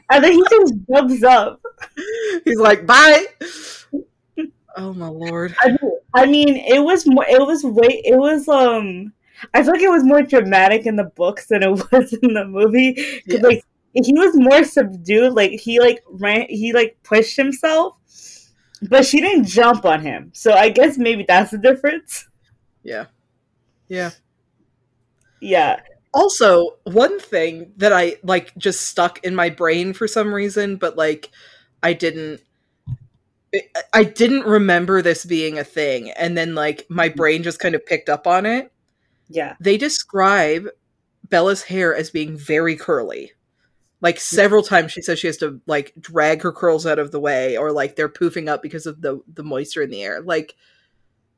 And 0.10 0.24
then 0.24 0.32
he 0.32 0.42
just 0.48 0.74
jumps 0.90 1.22
up. 1.22 1.60
He's 2.44 2.58
like, 2.58 2.86
bye. 2.86 3.26
Oh 4.76 4.94
my 4.94 5.08
lord. 5.08 5.54
I 5.60 5.68
mean, 5.68 5.90
I 6.14 6.26
mean, 6.26 6.56
it 6.56 6.82
was 6.82 7.06
more. 7.06 7.26
It 7.28 7.44
was 7.44 7.64
way. 7.64 8.00
It 8.04 8.16
was 8.16 8.48
um. 8.48 9.12
I 9.52 9.62
feel 9.62 9.72
like 9.72 9.82
it 9.82 9.90
was 9.90 10.04
more 10.04 10.22
dramatic 10.22 10.86
in 10.86 10.96
the 10.96 11.04
books 11.04 11.46
than 11.48 11.62
it 11.62 11.70
was 11.70 12.12
in 12.22 12.32
the 12.32 12.44
movie. 12.44 12.94
Yes. 13.26 13.42
like 13.42 13.64
he 13.92 14.12
was 14.12 14.36
more 14.36 14.64
subdued. 14.64 15.32
Like 15.32 15.52
he 15.52 15.80
like 15.80 16.02
ran. 16.06 16.46
He 16.48 16.72
like 16.72 16.96
pushed 17.02 17.36
himself, 17.36 17.96
but 18.88 19.04
she 19.06 19.20
didn't 19.20 19.46
jump 19.46 19.84
on 19.84 20.00
him. 20.00 20.30
So 20.34 20.52
I 20.52 20.68
guess 20.68 20.98
maybe 20.98 21.24
that's 21.26 21.50
the 21.50 21.58
difference. 21.58 22.28
Yeah. 22.82 23.06
Yeah. 23.88 24.10
Yeah. 25.40 25.80
Also, 26.14 26.76
one 26.84 27.18
thing 27.18 27.72
that 27.76 27.92
I 27.92 28.16
like 28.22 28.56
just 28.56 28.82
stuck 28.82 29.22
in 29.24 29.34
my 29.34 29.50
brain 29.50 29.92
for 29.92 30.08
some 30.08 30.32
reason, 30.34 30.76
but 30.76 30.96
like 30.96 31.30
I 31.82 31.92
didn't 31.92 32.40
I- 33.94 34.04
didn't 34.04 34.44
remember 34.44 35.00
this 35.00 35.24
being 35.24 35.58
a 35.58 35.64
thing 35.64 36.10
and 36.10 36.36
then 36.36 36.54
like 36.54 36.86
my 36.88 37.08
mm-hmm. 37.08 37.16
brain 37.16 37.42
just 37.42 37.60
kind 37.60 37.74
of 37.74 37.84
picked 37.86 38.08
up 38.08 38.26
on 38.26 38.46
it. 38.46 38.70
Yeah. 39.28 39.54
They 39.60 39.76
describe 39.76 40.68
Bella's 41.28 41.62
hair 41.64 41.94
as 41.94 42.10
being 42.10 42.36
very 42.36 42.76
curly. 42.76 43.32
Like 44.00 44.20
several 44.20 44.62
times 44.62 44.92
she 44.92 45.02
says 45.02 45.18
she 45.18 45.26
has 45.26 45.38
to 45.38 45.60
like 45.66 45.92
drag 45.98 46.42
her 46.42 46.52
curls 46.52 46.86
out 46.86 46.98
of 47.00 47.10
the 47.10 47.18
way 47.20 47.56
or 47.56 47.72
like 47.72 47.96
they're 47.96 48.08
poofing 48.08 48.48
up 48.48 48.62
because 48.62 48.86
of 48.86 49.00
the 49.00 49.20
the 49.34 49.42
moisture 49.42 49.82
in 49.82 49.90
the 49.90 50.02
air. 50.02 50.20
Like 50.20 50.54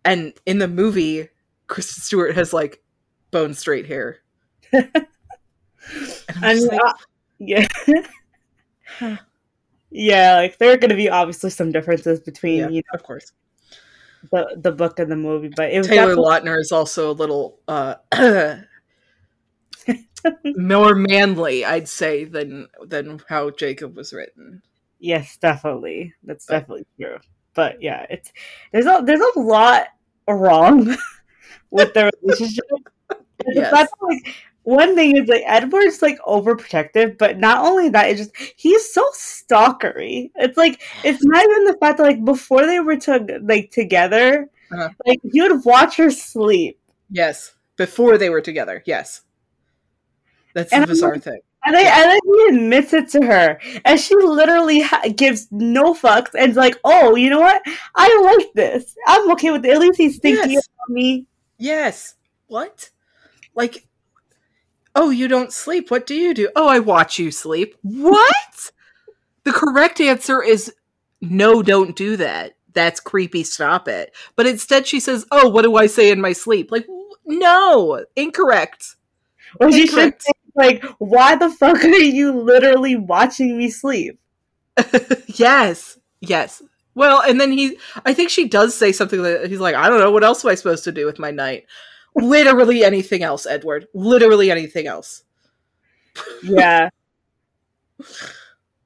and 0.05 0.35
in 0.45 0.59
the 0.59 0.69
movie 0.69 1.29
Kristen 1.69 2.03
Stewart 2.03 2.35
has 2.35 2.53
like 2.53 2.83
bone 3.31 3.55
straight 3.55 3.87
hair. 3.87 4.19
And 4.73 6.45
I 6.45 6.53
like, 6.55 6.81
uh, 6.85 6.93
yeah. 7.39 7.67
Huh. 8.99 9.17
yeah. 9.91 10.37
Like 10.37 10.59
there 10.59 10.73
are 10.73 10.77
going 10.77 10.91
to 10.91 10.97
be 10.97 11.09
obviously 11.09 11.51
some 11.51 11.73
differences 11.73 12.21
between 12.21 12.59
yeah, 12.59 12.69
you 12.69 12.77
know, 12.77 12.95
of 12.95 13.03
course. 13.03 13.33
the 14.31 14.57
the 14.57 14.73
book 14.73 14.99
and 14.99 15.11
the 15.11 15.17
movie, 15.17 15.51
but 15.55 15.73
it 15.73 15.79
was 15.79 15.87
Taylor 15.89 16.15
definitely- 16.15 16.31
Lautner 16.53 16.61
is 16.61 16.71
also 16.73 17.11
a 17.11 17.13
little 17.13 17.59
uh 17.67 17.95
more 20.57 20.95
manly, 20.95 21.65
I'd 21.65 21.89
say, 21.89 22.25
than 22.25 22.69
than 22.87 23.21
how 23.29 23.51
Jacob 23.51 23.97
was 23.97 24.13
written. 24.13 24.63
Yes, 24.99 25.37
definitely. 25.37 26.15
That's 26.25 26.47
But- 26.47 26.61
definitely 26.61 26.87
true. 27.01 27.17
But 27.55 27.83
yeah, 27.83 28.07
it's 28.09 28.33
there's 28.73 28.87
a 28.87 29.03
there's 29.05 29.21
a 29.37 29.41
lot 29.41 29.89
wrong 30.29 30.97
with 31.71 31.93
the 31.95 32.11
relationship. 32.23 32.65
Yes. 33.47 33.71
fact 33.71 33.91
that, 33.99 34.07
like 34.07 34.35
one 34.63 34.95
thing 34.95 35.17
is 35.17 35.29
like 35.29 35.43
Edward's 35.47 36.03
like 36.03 36.19
overprotective, 36.21 37.19
but 37.19 37.39
not 37.39 37.65
only 37.65 37.89
that, 37.89 38.09
it's 38.11 38.21
just 38.21 38.37
he's 38.57 38.93
so 38.93 39.03
stalkery. 39.15 40.31
It's 40.37 40.57
like 40.57 40.81
it's 41.03 41.25
not 41.25 41.43
even 41.43 41.65
the 41.65 41.77
fact 41.81 41.99
that 41.99 42.05
like 42.05 42.25
before 42.25 42.67
they 42.67 42.79
were 42.81 42.97
to 42.99 43.41
like 43.43 43.71
together, 43.73 44.49
Uh-huh. 44.71 44.91
like 45.07 45.19
he 45.33 45.41
would 45.43 45.65
watch 45.65 45.97
her 45.97 46.11
sleep. 46.11 46.79
Yes, 47.11 47.55
before 47.77 48.17
they 48.19 48.31
were 48.31 48.43
together. 48.43 48.83
Yes, 48.87 49.23
that's 50.55 50.73
And 50.73 50.83
the 50.85 50.89
bizarre 50.89 51.13
like- 51.15 51.23
thing. 51.23 51.41
And 51.63 51.75
then, 51.75 51.87
and 51.87 52.11
then 52.11 52.21
he 52.25 52.57
admits 52.57 52.95
it 52.95 53.11
to 53.11 53.21
her, 53.27 53.61
and 53.85 54.01
she 54.01 54.15
literally 54.17 54.81
ha- 54.81 55.03
gives 55.15 55.47
no 55.51 55.93
fucks 55.93 56.35
and's 56.35 56.57
like, 56.57 56.79
"Oh, 56.85 57.17
you 57.17 57.29
know 57.29 57.41
what? 57.41 57.61
I 57.95 58.19
like 58.39 58.51
this. 58.55 58.97
I'm 59.07 59.31
okay 59.33 59.51
with 59.51 59.67
it. 59.67 59.73
At 59.73 59.79
least 59.81 59.99
he's 59.99 60.19
thinking 60.19 60.53
Yes. 60.53 60.67
about 60.69 60.95
me." 60.95 61.27
Yes. 61.59 62.15
What? 62.47 62.89
Like, 63.55 63.87
oh, 64.95 65.11
you 65.11 65.29
don't 65.29 65.53
sleep. 65.53 65.91
What 65.91 66.07
do 66.07 66.15
you 66.15 66.33
do? 66.33 66.49
Oh, 66.57 66.67
I 66.67 66.79
watch 66.79 67.19
you 67.19 67.31
sleep. 67.31 67.77
What? 67.83 68.71
the 69.45 69.53
correct 69.53 70.01
answer 70.01 70.43
is 70.43 70.73
no, 71.21 71.63
don't 71.63 71.95
do 71.95 72.17
that. 72.17 72.55
That's 72.73 73.01
creepy. 73.01 73.43
Stop 73.45 73.87
it. 73.87 74.15
But 74.35 74.47
instead, 74.47 74.87
she 74.87 74.99
says, 74.99 75.27
"Oh, 75.31 75.49
what 75.51 75.63
do 75.63 75.77
I 75.77 75.87
say 75.89 76.11
in 76.11 76.23
my 76.23 76.33
sleep?" 76.33 76.71
Like, 76.73 76.87
no, 77.27 78.07
incorrect. 78.17 78.97
Or 79.61 79.71
she 79.71 79.87
should 79.89 79.99
Incorrect. 79.99 80.25
Like, 80.55 80.85
"Why 80.99 81.37
the 81.37 81.51
fuck 81.51 81.85
are 81.85 81.89
you 81.89 82.33
literally 82.33 82.97
watching 82.97 83.59
me 83.59 83.71
sleep?" 83.71 84.19
yes, 85.27 85.99
yes. 86.21 86.63
Well, 86.95 87.23
and 87.23 87.41
then 87.41 87.53
he, 87.53 87.79
I 88.05 88.13
think 88.15 88.31
she 88.31 88.49
does 88.49 88.75
say 88.75 88.93
something 88.93 89.23
that 89.23 89.49
he's 89.49 89.61
like, 89.61 89.75
I 89.75 89.89
don't 89.89 90.01
know, 90.01 90.11
what 90.11 90.25
else 90.25 90.45
am 90.45 90.51
I 90.51 90.55
supposed 90.57 90.85
to 90.85 90.93
do 90.93 91.07
with 91.07 91.19
my 91.19 91.31
night? 91.31 91.67
Literally 92.17 92.85
anything 92.85 93.23
else, 93.23 93.47
Edward. 93.47 93.87
Literally 93.95 94.51
anything 94.51 94.87
else. 94.87 95.23
Yeah. 96.43 96.91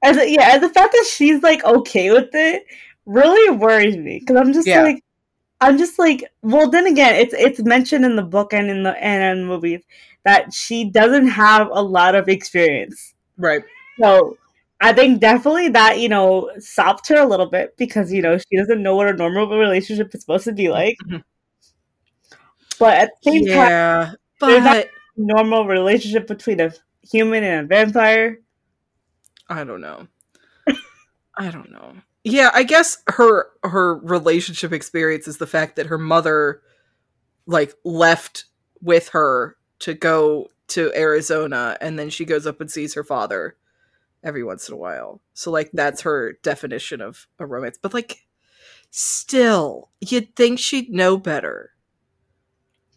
As 0.03 0.17
a, 0.19 0.29
yeah, 0.31 0.55
and 0.55 0.63
the 0.63 0.69
fact 0.69 0.93
that 0.93 1.07
she's 1.09 1.43
like 1.43 1.65
okay 1.65 2.11
with 2.11 2.29
it 2.35 2.65
really 3.07 3.57
worries 3.57 3.97
me 3.97 4.19
because 4.21 4.37
I'm 4.37 4.53
just 4.53 4.67
Yeah. 4.67 4.83
like, 4.83 5.03
I'm 5.61 5.79
just 5.79 5.99
like, 5.99 6.25
well, 6.43 6.71
then 6.71 6.87
again, 6.87 7.17
it's 7.17 7.35
it's 7.35 7.63
mentioned 7.63 8.05
in 8.05 8.17
the 8.17 8.23
book 8.23 8.53
and 8.55 8.71
in 8.71 8.83
the 8.85 8.93
and 9.03 9.23
in 9.39 9.47
the 9.47 9.55
movies 9.55 9.83
that 10.25 10.53
she 10.53 10.85
doesn't 10.85 11.29
have 11.29 11.69
a 11.71 11.83
lot 11.83 12.15
of 12.15 12.29
experience. 12.29 13.15
Right. 13.37 13.63
So 14.01 14.37
I 14.81 14.93
think 14.93 15.21
definitely 15.21 15.69
that 15.71 15.99
you 16.01 16.09
know 16.09 16.51
stopped 16.59 17.09
her 17.09 17.17
a 17.17 17.27
little 17.27 17.47
bit 17.47 17.77
because 17.77 18.13
you 18.13 18.23
know 18.23 18.39
she 18.39 18.57
doesn't 18.57 18.83
know 18.83 18.97
what 18.97 19.09
a 19.09 19.13
normal 19.13 19.47
relationship 19.59 20.15
is 20.15 20.21
supposed 20.23 20.45
to 20.45 20.53
be 20.53 20.69
like. 20.71 20.97
Mhm. 21.07 21.23
But 22.79 22.99
at 22.99 23.11
the 23.23 23.31
same 23.31 23.47
time, 23.47 23.57
Yeah, 23.71 24.13
There's 24.41 24.65
not- 24.65 24.77
but 24.77 24.91
normal 25.17 25.67
relationship 25.67 26.27
between 26.27 26.61
a 26.61 26.73
human 27.09 27.45
and 27.45 27.65
a 27.65 27.69
vampire. 27.69 28.41
I 29.49 29.63
don't 29.65 29.81
know. 29.81 30.09
I 31.37 31.51
don't 31.51 31.71
know. 31.71 31.95
Yeah, 32.25 32.51
I 32.55 32.63
guess 32.63 33.03
her 33.09 33.51
her 33.63 33.97
relationship 33.99 34.73
experience 34.73 35.29
is 35.29 35.37
the 35.37 35.47
fact 35.47 35.77
that 35.77 35.87
her 35.87 35.99
mother 35.99 36.63
like 37.47 37.75
left 37.85 38.47
with 38.81 39.11
her 39.11 39.57
to 39.85 39.93
go 39.93 40.49
to 40.69 40.91
Arizona 40.97 41.77
and 41.83 41.99
then 41.99 42.09
she 42.09 42.25
goes 42.25 42.47
up 42.47 42.59
and 42.59 42.71
sees 42.71 42.95
her 42.95 43.05
father 43.05 43.55
every 44.23 44.43
once 44.43 44.67
in 44.67 44.73
a 44.73 44.79
while. 44.79 45.21
So 45.35 45.51
like 45.51 45.71
that's 45.75 46.01
her 46.01 46.39
definition 46.43 47.03
of 47.03 47.27
a 47.39 47.45
romance. 47.45 47.79
But 47.81 47.93
like 47.93 48.27
still, 48.91 49.91
you'd 50.01 50.35
think 50.37 50.59
she'd 50.59 50.89
know 50.91 51.19
better. 51.19 51.73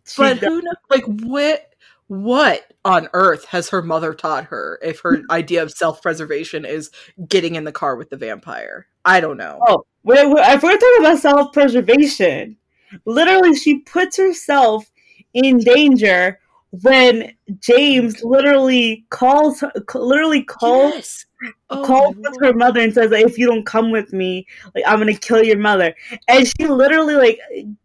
She 0.05 0.21
But 0.21 0.39
does- 0.39 0.47
who 0.47 0.61
knows 0.61 0.75
like 0.89 1.03
what 1.23 1.73
what 2.07 2.71
on 2.85 3.09
earth 3.11 3.43
has 3.43 3.67
her 3.67 3.81
mother 3.81 4.13
taught 4.13 4.45
her 4.45 4.79
if 4.81 5.01
her 5.01 5.21
idea 5.29 5.61
of 5.61 5.71
self-preservation 5.73 6.63
is 6.63 6.89
getting 7.27 7.55
in 7.55 7.65
the 7.65 7.73
car 7.73 7.97
with 7.97 8.09
the 8.09 8.15
vampire? 8.15 8.87
I 9.03 9.19
don't 9.19 9.35
know. 9.35 9.59
Oh, 9.67 9.85
if 10.05 10.63
we're 10.63 10.71
talking 10.77 10.95
about 10.99 11.17
self 11.19 11.51
preservation, 11.51 12.55
literally 13.03 13.55
she 13.55 13.79
puts 13.79 14.15
herself 14.15 14.89
in 15.33 15.57
danger 15.59 16.39
when 16.71 17.33
James 17.59 18.21
oh 18.23 18.27
literally 18.27 19.05
calls 19.09 19.61
her, 19.61 19.71
literally 19.95 20.43
calls 20.43 20.93
Yes. 20.93 21.25
Oh, 21.69 21.83
calls 21.83 22.15
her 22.41 22.53
mother 22.53 22.81
and 22.81 22.91
says 22.91 23.11
like, 23.11 23.25
if 23.25 23.37
you 23.37 23.45
don't 23.45 23.65
come 23.65 23.91
with 23.91 24.11
me 24.11 24.47
like 24.73 24.83
i'm 24.87 24.97
gonna 24.97 25.13
kill 25.13 25.43
your 25.43 25.59
mother 25.59 25.93
and 26.27 26.47
she 26.47 26.65
literally 26.65 27.13
like 27.13 27.39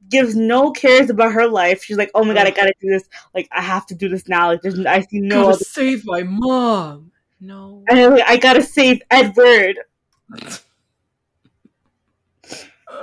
gives 0.09 0.35
no 0.35 0.71
cares 0.71 1.11
about 1.11 1.33
her 1.33 1.47
life 1.47 1.85
she's 1.85 1.99
like 1.99 2.11
oh 2.15 2.25
my 2.25 2.33
god 2.33 2.47
i 2.47 2.51
oh. 2.51 2.55
gotta 2.55 2.73
do 2.81 2.89
this 2.89 3.05
like 3.35 3.49
i 3.53 3.61
have 3.61 3.85
to 3.85 3.95
do 3.95 4.09
this 4.09 4.27
now 4.27 4.49
like 4.49 4.63
there's 4.63 4.79
i 4.87 5.03
see 5.03 5.21
no 5.21 5.51
Gotta 5.51 5.65
save 5.65 6.07
my 6.07 6.23
mom. 6.23 7.13
No. 7.41 7.85
and 7.91 8.15
like, 8.15 8.25
i 8.27 8.39
gotta 8.39 8.63
save 8.63 9.03
edward 9.11 9.77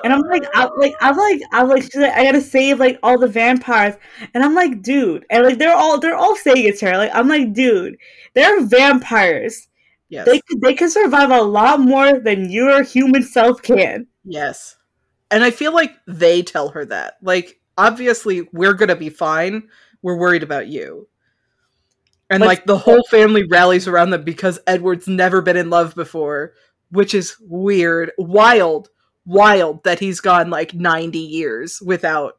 and 0.03 0.13
i'm 0.13 0.21
like 0.21 0.43
i'm 0.53 0.69
like 0.77 0.95
i'm 1.01 1.17
like 1.17 1.41
i'm 1.51 1.67
like 1.67 1.83
she's 1.83 1.95
like 1.95 2.13
i 2.13 2.23
gotta 2.23 2.41
save 2.41 2.79
like 2.79 2.97
all 3.03 3.17
the 3.17 3.27
vampires 3.27 3.95
and 4.33 4.43
i'm 4.43 4.55
like 4.55 4.81
dude 4.81 5.25
and 5.29 5.43
like 5.43 5.57
they're 5.57 5.75
all 5.75 5.99
they're 5.99 6.15
all 6.15 6.35
saying 6.35 6.65
it 6.65 6.77
to 6.77 6.85
her 6.85 6.97
like 6.97 7.11
i'm 7.13 7.27
like 7.27 7.53
dude 7.53 7.97
they're 8.33 8.65
vampires 8.65 9.67
yes. 10.09 10.25
they 10.25 10.41
they 10.61 10.73
can 10.73 10.89
survive 10.89 11.31
a 11.31 11.41
lot 11.41 11.79
more 11.79 12.19
than 12.19 12.49
your 12.49 12.83
human 12.83 13.23
self 13.23 13.61
can 13.61 14.07
Yes. 14.29 14.77
And 15.31 15.43
I 15.43 15.51
feel 15.51 15.73
like 15.73 15.95
they 16.07 16.41
tell 16.41 16.69
her 16.69 16.85
that. 16.85 17.17
Like, 17.21 17.59
obviously, 17.77 18.47
we're 18.53 18.73
to 18.89 18.95
be 18.95 19.09
fine. 19.09 19.69
We're 20.01 20.17
worried 20.17 20.43
about 20.43 20.67
you. 20.67 21.07
And, 22.29 22.41
But- 22.41 22.47
like, 22.47 22.65
the 22.65 22.77
whole 22.77 23.03
family 23.09 23.43
rallies 23.49 23.87
around 23.87 24.11
them 24.11 24.23
because 24.23 24.59
Edward's 24.67 25.07
never 25.07 25.41
been 25.41 25.57
in 25.57 25.69
love 25.69 25.95
before, 25.95 26.53
which 26.91 27.13
is 27.13 27.35
weird. 27.41 28.11
Wild. 28.17 28.89
Wild 29.29 29.83
that 29.83 29.99
he's 29.99 30.19
gone, 30.21 30.49
like, 30.49 30.73
90 30.73 31.19
years 31.19 31.81
without 31.81 32.37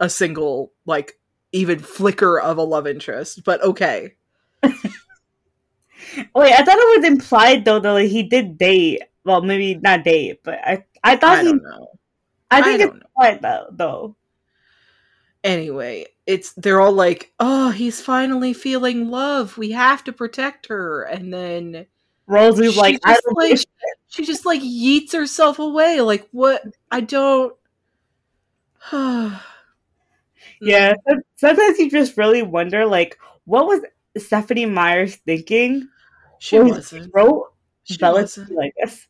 a 0.00 0.08
single, 0.10 0.72
like, 0.86 1.18
even 1.52 1.78
flicker 1.80 2.38
of 2.40 2.58
a 2.58 2.62
love 2.62 2.86
interest. 2.86 3.44
But 3.44 3.62
okay. 3.62 4.14
Wait, 6.34 6.52
I 6.52 6.64
thought 6.64 6.78
it 6.78 7.00
was 7.00 7.06
implied 7.06 7.64
though 7.64 7.78
that 7.80 7.92
like, 7.92 8.10
he 8.10 8.22
did 8.22 8.58
date. 8.58 9.02
Well, 9.24 9.42
maybe 9.42 9.74
not 9.76 10.04
date, 10.04 10.42
but 10.42 10.58
I 10.64 10.84
I 11.04 11.16
thought 11.16 11.38
I 11.38 11.42
he. 11.42 11.44
don't 11.44 11.62
know. 11.62 11.88
I 12.50 12.62
think 12.62 12.80
I 12.80 12.84
it's 12.84 12.94
implied 12.94 13.42
though. 13.42 13.66
Though. 13.72 14.16
anyway 15.42 16.06
it's 16.26 16.52
they're 16.54 16.80
all 16.80 16.92
like 16.92 17.32
oh 17.40 17.70
he's 17.70 18.00
finally 18.00 18.52
feeling 18.52 19.08
love 19.08 19.56
we 19.56 19.70
have 19.70 20.04
to 20.04 20.12
protect 20.12 20.66
her 20.66 21.02
and 21.04 21.32
then 21.32 21.86
Rosalie's 22.30 22.74
she 22.74 22.80
like, 22.80 23.00
I 23.04 23.14
don't 23.14 23.36
like 23.36 23.50
like, 23.50 23.66
she 24.08 24.24
just 24.24 24.46
like 24.46 24.62
yeets 24.62 25.12
herself 25.12 25.58
away 25.58 26.00
like 26.00 26.26
what 26.32 26.62
i 26.90 27.00
don't 27.00 27.54
yeah. 30.60 30.94
Sometimes 31.36 31.78
you 31.78 31.90
just 31.90 32.16
really 32.16 32.42
wonder, 32.42 32.86
like, 32.86 33.18
what 33.44 33.66
was 33.66 33.80
Stephenie 34.16 34.66
Meyers 34.66 35.16
thinking? 35.16 35.88
she 36.38 36.58
wasn't 36.58 37.04
She 37.04 37.10
wrote 37.12 37.52
she 37.84 37.98
Bella 37.98 38.22
wasn't 38.22 38.50
like 38.52 38.72
this. 38.82 39.06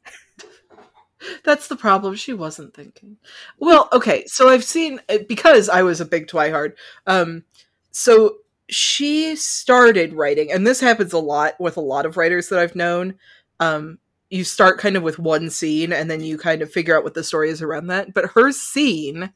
that's 1.45 1.69
the 1.69 1.77
problem 1.77 2.15
she 2.17 2.33
wasn't 2.33 2.75
thinking 2.75 3.17
well 3.59 3.89
okay 3.93 4.25
so 4.27 4.49
i've 4.49 4.65
seen 4.65 4.99
because 5.29 5.69
i 5.69 5.83
was 5.83 6.01
a 6.01 6.05
big 6.07 6.27
twihard 6.27 6.73
um 7.07 7.45
so 7.91 8.37
she 8.71 9.35
started 9.37 10.13
writing 10.15 10.51
and 10.53 10.67
this 10.67 10.81
happens 10.81 11.13
a 11.13 11.19
lot 11.19 11.59
with 11.61 11.77
a 11.77 11.83
lot 11.83 12.07
of 12.07 12.17
writers 12.17 12.49
that 12.49 12.59
i've 12.59 12.77
known 12.77 13.15
um 13.61 13.99
you 14.31 14.45
start 14.45 14.79
kind 14.79 14.97
of 14.97 15.03
with 15.03 15.19
one 15.19 15.51
scene 15.51 15.93
and 15.93 16.11
then 16.11 16.21
you 16.21 16.39
kind 16.39 16.63
of 16.63 16.73
figure 16.73 16.97
out 16.97 17.03
what 17.05 17.15
the 17.15 17.25
story 17.25 17.51
is 17.51 17.63
around 17.63 17.89
that 17.89 18.15
but 18.15 18.31
her 18.35 18.53
scene 18.53 19.33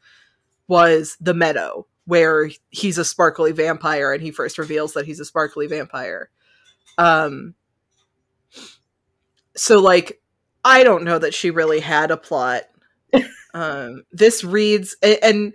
was 0.68 1.16
the 1.20 1.34
meadow 1.34 1.86
where 2.06 2.50
he's 2.70 2.98
a 2.98 3.04
sparkly 3.04 3.50
vampire 3.50 4.12
and 4.12 4.22
he 4.22 4.30
first 4.30 4.58
reveals 4.58 4.92
that 4.92 5.06
he's 5.06 5.20
a 5.20 5.24
sparkly 5.24 5.66
vampire 5.66 6.30
um 6.98 7.54
so 9.56 9.80
like 9.80 10.20
I 10.64 10.82
don't 10.82 11.04
know 11.04 11.18
that 11.18 11.34
she 11.34 11.50
really 11.50 11.80
had 11.80 12.10
a 12.10 12.16
plot. 12.16 12.62
um, 13.54 14.04
this 14.12 14.42
reads, 14.42 14.96
and, 15.02 15.18
and 15.22 15.52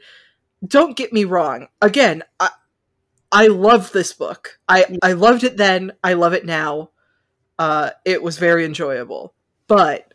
don't 0.67 0.95
get 0.95 1.11
me 1.11 1.23
wrong. 1.23 1.67
Again, 1.81 2.23
I 2.39 2.49
I 3.31 3.47
love 3.47 3.91
this 3.91 4.13
book. 4.13 4.59
I 4.67 4.97
I 5.03 5.13
loved 5.13 5.43
it 5.43 5.57
then. 5.57 5.93
I 6.03 6.13
love 6.13 6.33
it 6.33 6.45
now. 6.45 6.91
Uh, 7.57 7.91
it 8.05 8.23
was 8.23 8.37
very 8.37 8.65
enjoyable, 8.65 9.33
but 9.67 10.13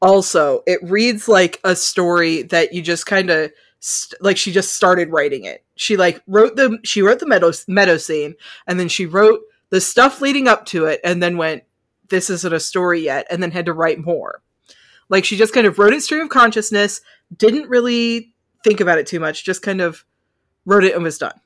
also 0.00 0.62
it 0.66 0.80
reads 0.82 1.28
like 1.28 1.60
a 1.64 1.74
story 1.74 2.42
that 2.42 2.72
you 2.72 2.82
just 2.82 3.06
kind 3.06 3.30
of 3.30 3.50
st- 3.80 4.22
like. 4.22 4.36
She 4.36 4.52
just 4.52 4.74
started 4.74 5.10
writing 5.10 5.44
it. 5.44 5.64
She 5.74 5.96
like 5.96 6.22
wrote 6.26 6.56
the 6.56 6.78
she 6.84 7.02
wrote 7.02 7.18
the 7.18 7.26
meadow 7.26 7.52
meadow 7.66 7.96
scene, 7.96 8.34
and 8.66 8.78
then 8.78 8.88
she 8.88 9.06
wrote 9.06 9.40
the 9.70 9.80
stuff 9.80 10.20
leading 10.20 10.46
up 10.46 10.66
to 10.66 10.86
it, 10.86 11.00
and 11.02 11.22
then 11.22 11.36
went 11.36 11.64
this 12.12 12.30
isn't 12.30 12.52
a 12.52 12.60
story 12.60 13.00
yet 13.00 13.26
and 13.30 13.42
then 13.42 13.50
had 13.50 13.66
to 13.66 13.72
write 13.72 13.98
more 13.98 14.42
like 15.08 15.24
she 15.24 15.36
just 15.36 15.54
kind 15.54 15.66
of 15.66 15.78
wrote 15.78 15.94
it 15.94 16.02
stream 16.02 16.20
of 16.20 16.28
consciousness 16.28 17.00
didn't 17.36 17.68
really 17.68 18.32
think 18.62 18.80
about 18.80 18.98
it 18.98 19.06
too 19.06 19.18
much 19.18 19.44
just 19.44 19.62
kind 19.62 19.80
of 19.80 20.04
wrote 20.64 20.84
it 20.84 20.94
and 20.94 21.02
was 21.02 21.18
done 21.18 21.40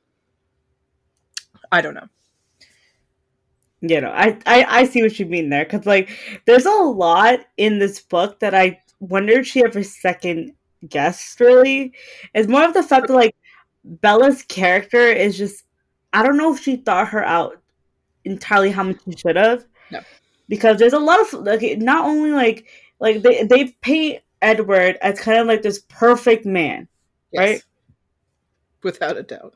i 1.73 1.81
don't 1.81 1.95
know 1.95 2.09
You 3.83 4.01
know, 4.01 4.11
I 4.11 4.39
I, 4.47 4.65
I 4.81 4.85
see 4.85 5.03
what 5.03 5.19
you 5.19 5.27
mean 5.27 5.51
there 5.51 5.65
because 5.65 5.87
like 5.87 6.09
there's 6.47 6.65
a 6.67 6.71
lot 6.71 7.41
in 7.57 7.79
this 7.79 8.01
book 8.01 8.41
that 8.41 8.55
I 8.55 8.81
wonder 9.01 9.35
if 9.41 9.47
she 9.47 9.63
ever 9.63 9.83
second 9.83 10.55
guessed. 10.89 11.39
Really, 11.41 11.93
it's 12.35 12.49
more 12.49 12.65
of 12.65 12.73
the 12.75 12.83
fact 12.83 13.09
that 13.09 13.15
like 13.15 13.37
Bella's 13.85 14.43
character 14.45 14.99
is 14.99 15.37
just 15.37 15.65
I 16.13 16.23
don't 16.23 16.39
know 16.39 16.55
if 16.55 16.63
she 16.63 16.77
thought 16.77 17.09
her 17.09 17.23
out 17.25 17.61
entirely 18.25 18.71
how 18.71 18.85
much 18.85 18.97
she 19.05 19.15
should 19.17 19.37
have. 19.37 19.67
No. 19.91 20.01
because 20.49 20.79
there's 20.79 20.95
a 20.95 20.99
lot 20.99 21.21
of 21.21 21.33
like 21.35 21.63
not 21.79 22.07
only 22.07 22.31
like 22.33 22.67
like 22.99 23.23
they 23.23 23.45
they 23.45 23.77
paint 23.83 24.23
Edward 24.43 24.97
as 25.03 25.21
kind 25.21 25.39
of 25.39 25.47
like 25.47 25.63
this 25.63 25.81
perfect 25.89 26.47
man 26.47 26.89
Right? 27.37 27.63
without 28.83 29.17
a 29.19 29.23
doubt 29.23 29.55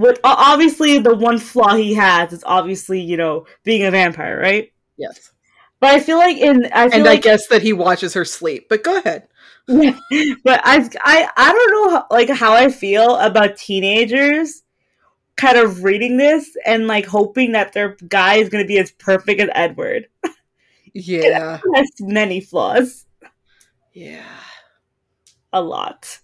with 0.00 0.18
obviously 0.24 0.98
the 0.98 1.14
one 1.14 1.38
flaw 1.38 1.74
he 1.76 1.94
has 1.94 2.32
is 2.32 2.42
obviously 2.46 3.00
you 3.00 3.16
know 3.16 3.46
being 3.64 3.84
a 3.84 3.90
vampire, 3.90 4.38
right? 4.40 4.72
yes 4.96 5.30
But 5.80 5.90
I 5.90 6.00
feel 6.00 6.18
like 6.18 6.36
in 6.38 6.66
I 6.72 6.88
feel 6.88 6.98
and 7.00 7.08
i 7.08 7.16
guess 7.16 7.46
that 7.48 7.62
he 7.62 7.72
watches 7.72 8.14
her 8.14 8.24
sleep 8.24 8.68
but 8.68 8.82
go 8.82 8.98
ahead 8.98 9.28
Yeah, 9.68 9.98
but 10.44 10.60
I 10.64 10.88
I 11.02 11.28
I 11.36 11.52
don't 11.52 11.72
know 11.72 11.90
how, 11.90 12.06
like 12.10 12.28
how 12.30 12.52
I 12.52 12.68
feel 12.70 13.16
about 13.16 13.56
teenagers 13.56 14.62
kind 15.36 15.56
of 15.56 15.84
reading 15.84 16.16
this 16.18 16.56
and 16.66 16.86
like 16.86 17.06
hoping 17.06 17.52
that 17.52 17.72
their 17.72 17.96
guy 18.08 18.34
is 18.36 18.48
going 18.50 18.64
to 18.64 18.68
be 18.68 18.78
as 18.78 18.90
perfect 18.92 19.40
as 19.40 19.48
Edward. 19.54 20.08
yeah 20.92 21.60
has 21.74 21.88
many 22.00 22.40
flaws, 22.40 23.06
yeah 23.94 24.24
a 25.52 25.62
lot. 25.62 26.20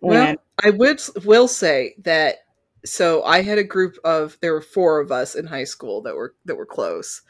Well, 0.00 0.28
And- 0.28 0.38
I 0.64 0.70
would 0.70 1.00
will 1.24 1.48
say 1.48 1.94
that 1.98 2.36
so 2.84 3.22
I 3.22 3.42
had 3.42 3.58
a 3.58 3.64
group 3.64 3.96
of 4.04 4.38
there 4.40 4.52
were 4.52 4.60
four 4.60 5.00
of 5.00 5.12
us 5.12 5.34
in 5.34 5.46
high 5.46 5.64
school 5.64 6.02
that 6.02 6.14
were 6.14 6.34
that 6.46 6.56
were 6.56 6.66
close. 6.66 7.22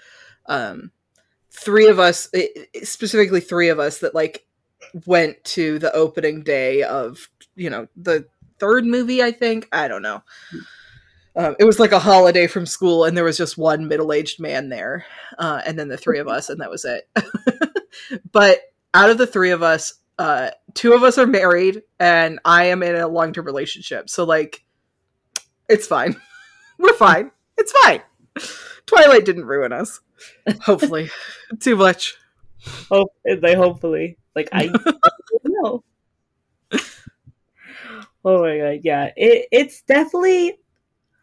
Um 0.47 0.93
three 1.51 1.89
of 1.89 1.99
us 1.99 2.29
specifically 2.83 3.41
three 3.41 3.69
of 3.69 3.79
us 3.79 3.99
that 3.99 4.15
like 4.15 4.47
went 5.07 5.43
to 5.45 5.79
the 5.79 5.93
opening 5.95 6.43
day 6.43 6.83
of, 6.83 7.29
you 7.55 7.71
know, 7.71 7.87
the 7.97 8.27
third 8.59 8.85
movie 8.85 9.23
I 9.23 9.33
think, 9.33 9.69
I 9.73 9.89
don't 9.89 10.03
know. 10.03 10.23
Um, 11.37 11.57
it 11.59 11.65
was 11.65 11.81
like 11.81 11.93
a 11.93 11.99
holiday 11.99 12.47
from 12.47 12.67
school 12.67 13.05
and 13.05 13.17
there 13.17 13.25
was 13.25 13.37
just 13.37 13.59
one 13.59 13.89
middle-aged 13.89 14.39
man 14.39 14.69
there. 14.69 15.05
Uh, 15.39 15.61
and 15.67 15.77
then 15.79 15.89
the 15.89 15.97
three 15.97 16.19
of 16.19 16.29
us 16.37 16.49
and 16.51 16.61
that 16.61 16.71
was 16.71 16.85
it. 16.85 17.09
but 18.33 18.61
out 18.93 19.11
of 19.11 19.19
the 19.19 19.27
three 19.27 19.51
of 19.51 19.63
us, 19.63 19.95
uh, 20.19 20.51
two 20.75 20.93
of 20.93 21.03
us 21.03 21.19
are 21.19 21.27
married 21.27 21.83
and 21.99 22.39
I 22.45 22.67
am 22.67 22.83
in 22.83 22.97
a 22.97 23.09
long 23.09 23.33
term 23.33 23.47
relationship. 23.47 24.09
So 24.09 24.25
like 24.25 24.65
it's 25.69 25.87
fine. 25.87 26.17
We're 26.79 26.93
fine. 26.95 27.31
It's 27.57 27.73
fine. 27.73 28.03
Twilight 28.87 29.25
didn't 29.25 29.47
ruin 29.47 29.73
us. 29.73 30.01
Hopefully. 30.63 31.11
Too 31.61 31.77
much. 31.77 32.15
hope 32.89 33.13
like 33.25 33.57
hopefully 33.57 34.19
like 34.35 34.49
I 34.53 34.71
know. 35.45 35.85
Oh 38.27 38.43
my 38.43 38.59
god, 38.59 38.81
yeah. 38.83 39.11
It 39.17 39.49
it's 39.53 39.83
definitely 39.83 40.59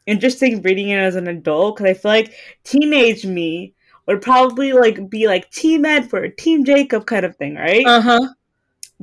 interesting 0.06 0.62
reading 0.62 0.90
it 0.90 0.98
as 0.98 1.16
an 1.16 1.28
adult 1.28 1.78
because 1.78 1.90
I 1.90 1.94
feel 1.94 2.12
like 2.12 2.34
teenage 2.64 3.26
me 3.26 3.74
would 4.08 4.22
probably 4.22 4.74
like 4.74 5.10
be 5.10 5.28
like 5.28 5.50
Team 5.52 5.86
Edward, 5.86 6.38
Team 6.38 6.64
Jacob 6.66 7.06
kind 7.06 7.26
of 7.26 7.36
thing, 7.38 7.56
right? 7.56 7.86
Uh-huh. 7.86 8.28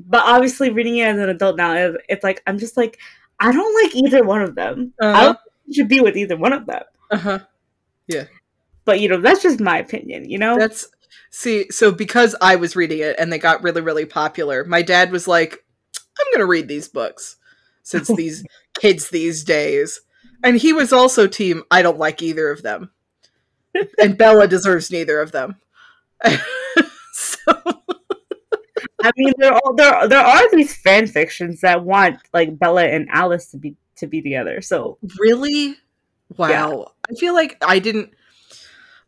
But 0.07 0.23
obviously 0.25 0.71
reading 0.71 0.99
it 0.99 1.05
as 1.09 1.19
an 1.19 1.29
adult 1.29 1.57
now, 1.57 1.95
it's, 2.09 2.25
like 2.25 2.43
I'm 2.47 2.59
just 2.59 2.77
like 2.77 2.99
I 3.41 3.53
don't 3.53 3.85
like 3.85 3.95
either 3.97 4.25
one 4.25 4.43
of 4.43 4.55
them. 4.55 4.93
I 5.01 5.07
Uh-huh. 5.07 5.25
don't 5.25 5.39
think 5.65 5.77
should 5.77 5.89
be 5.89 6.01
with 6.01 6.17
either 6.17 6.37
one 6.37 6.53
of 6.53 6.67
them. 6.67 6.83
Uh-huh. 7.11 7.39
Yeah. 8.07 8.25
But 8.85 9.01
you 9.01 9.09
know, 9.09 9.21
that's 9.21 9.43
just 9.43 9.61
my 9.61 9.79
opinion. 9.79 10.29
You 10.31 10.39
know, 10.39 10.59
That's 10.59 10.89
see, 11.31 11.67
so 11.71 11.93
because 11.93 12.35
I 12.41 12.57
was 12.57 12.75
reading 12.75 13.01
it 13.01 13.17
and 13.19 13.31
they 13.33 13.39
got 13.39 13.63
really, 13.63 13.83
really 13.83 14.07
popular, 14.07 14.65
my 14.65 14.81
dad 14.83 15.11
was 15.13 15.29
like, 15.29 15.63
I'm 16.19 16.27
going 16.33 16.41
to 16.41 16.47
read 16.47 16.69
these 16.69 16.89
books 16.89 17.37
since 17.83 18.09
these 18.17 18.45
kids 18.81 19.11
these 19.11 19.45
days. 19.45 20.01
And 20.43 20.57
he 20.57 20.73
was 20.73 20.93
also 20.93 21.27
team 21.27 21.65
I 21.71 21.83
don't 21.83 21.99
like 21.99 22.23
either 22.23 22.51
of 22.51 22.63
them. 22.63 22.91
and 24.01 24.17
Bella 24.17 24.49
deserves 24.49 24.91
neither 24.91 25.21
of 25.21 25.33
them. 25.33 25.57
so 27.13 27.53
I 29.03 29.11
mean, 29.17 29.33
there 29.39 29.53
are, 29.53 29.77
there 29.77 30.09
there 30.09 30.25
are 30.25 30.51
these 30.51 30.75
fan 30.77 31.07
fictions 31.07 31.61
that 31.61 31.85
want 31.85 32.19
like 32.33 32.59
Bella 32.59 32.85
and 32.85 33.09
Alice 33.11 33.51
to 33.53 33.57
be 33.57 33.77
to 33.97 34.07
be 34.07 34.21
together. 34.21 34.61
So 34.61 34.99
really, 35.19 35.77
wow. 36.37 36.49
Yeah. 36.49 36.85
I 37.11 37.15
feel 37.19 37.35
like 37.35 37.57
I 37.63 37.79
didn't. 37.79 38.13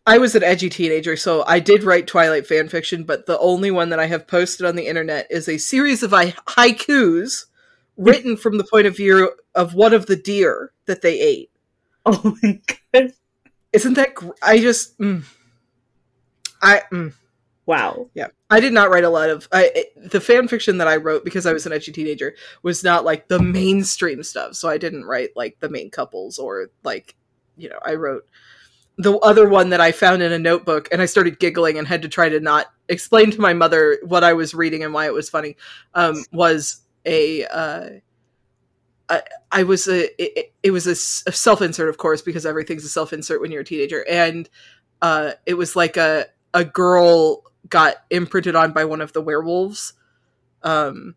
I 0.06 0.18
was 0.18 0.34
an 0.34 0.42
edgy 0.42 0.70
teenager, 0.70 1.16
so 1.16 1.44
I 1.46 1.60
did 1.60 1.84
write 1.84 2.06
Twilight 2.06 2.46
fan 2.46 2.68
fiction, 2.68 3.04
but 3.04 3.26
the 3.26 3.38
only 3.38 3.70
one 3.70 3.90
that 3.90 4.00
I 4.00 4.06
have 4.06 4.26
posted 4.26 4.66
on 4.66 4.74
the 4.74 4.86
internet 4.86 5.26
is 5.30 5.48
a 5.48 5.58
series 5.58 6.02
of 6.02 6.12
haikus 6.12 7.46
written 7.96 8.36
from 8.36 8.58
the 8.58 8.64
point 8.64 8.86
of 8.86 8.96
view 8.96 9.32
of 9.54 9.74
one 9.74 9.92
of 9.92 10.06
the 10.06 10.16
deer 10.16 10.72
that 10.86 11.02
they 11.02 11.20
ate. 11.20 11.50
Oh 12.06 12.36
my 12.42 12.60
god! 12.92 13.12
Isn't 13.72 13.94
that? 13.94 14.14
Gr- 14.14 14.30
I 14.42 14.58
just. 14.58 14.98
Mm, 14.98 15.24
I. 16.62 16.82
Mm. 16.92 17.12
Wow. 17.70 18.10
Yeah. 18.14 18.26
I 18.50 18.58
did 18.58 18.72
not 18.72 18.90
write 18.90 19.04
a 19.04 19.08
lot 19.08 19.30
of 19.30 19.46
I, 19.52 19.84
the 19.94 20.20
fan 20.20 20.48
fiction 20.48 20.78
that 20.78 20.88
I 20.88 20.96
wrote 20.96 21.24
because 21.24 21.46
I 21.46 21.52
was 21.52 21.66
an 21.66 21.72
edgy 21.72 21.92
teenager 21.92 22.34
was 22.64 22.82
not 22.82 23.04
like 23.04 23.28
the 23.28 23.38
mainstream 23.40 24.24
stuff. 24.24 24.56
So 24.56 24.68
I 24.68 24.76
didn't 24.76 25.04
write 25.04 25.36
like 25.36 25.60
the 25.60 25.68
main 25.68 25.88
couples 25.88 26.40
or 26.40 26.70
like, 26.82 27.14
you 27.56 27.68
know, 27.68 27.78
I 27.80 27.94
wrote 27.94 28.26
the 28.98 29.16
other 29.18 29.48
one 29.48 29.70
that 29.70 29.80
I 29.80 29.92
found 29.92 30.20
in 30.20 30.32
a 30.32 30.38
notebook 30.38 30.88
and 30.90 31.00
I 31.00 31.06
started 31.06 31.38
giggling 31.38 31.78
and 31.78 31.86
had 31.86 32.02
to 32.02 32.08
try 32.08 32.28
to 32.28 32.40
not 32.40 32.66
explain 32.88 33.30
to 33.30 33.40
my 33.40 33.52
mother 33.52 34.00
what 34.02 34.24
I 34.24 34.32
was 34.32 34.52
reading 34.52 34.82
and 34.82 34.92
why 34.92 35.06
it 35.06 35.14
was 35.14 35.30
funny 35.30 35.56
um, 35.94 36.24
was 36.32 36.80
a 37.06 37.44
uh, 37.44 37.88
I, 39.08 39.22
I 39.52 39.62
was 39.62 39.86
a 39.86 40.08
it, 40.20 40.52
it 40.64 40.72
was 40.72 40.88
a, 40.88 41.30
a 41.30 41.32
self 41.32 41.62
insert 41.62 41.88
of 41.88 41.98
course 41.98 42.20
because 42.20 42.44
everything's 42.44 42.84
a 42.84 42.88
self 42.88 43.12
insert 43.12 43.40
when 43.40 43.52
you're 43.52 43.62
a 43.62 43.64
teenager 43.64 44.04
and 44.10 44.50
uh, 45.02 45.34
it 45.46 45.54
was 45.54 45.76
like 45.76 45.96
a 45.96 46.26
a 46.52 46.64
girl 46.64 47.44
got 47.70 47.96
imprinted 48.10 48.56
on 48.56 48.72
by 48.72 48.84
one 48.84 49.00
of 49.00 49.12
the 49.12 49.22
werewolves. 49.22 49.94
Um 50.62 51.14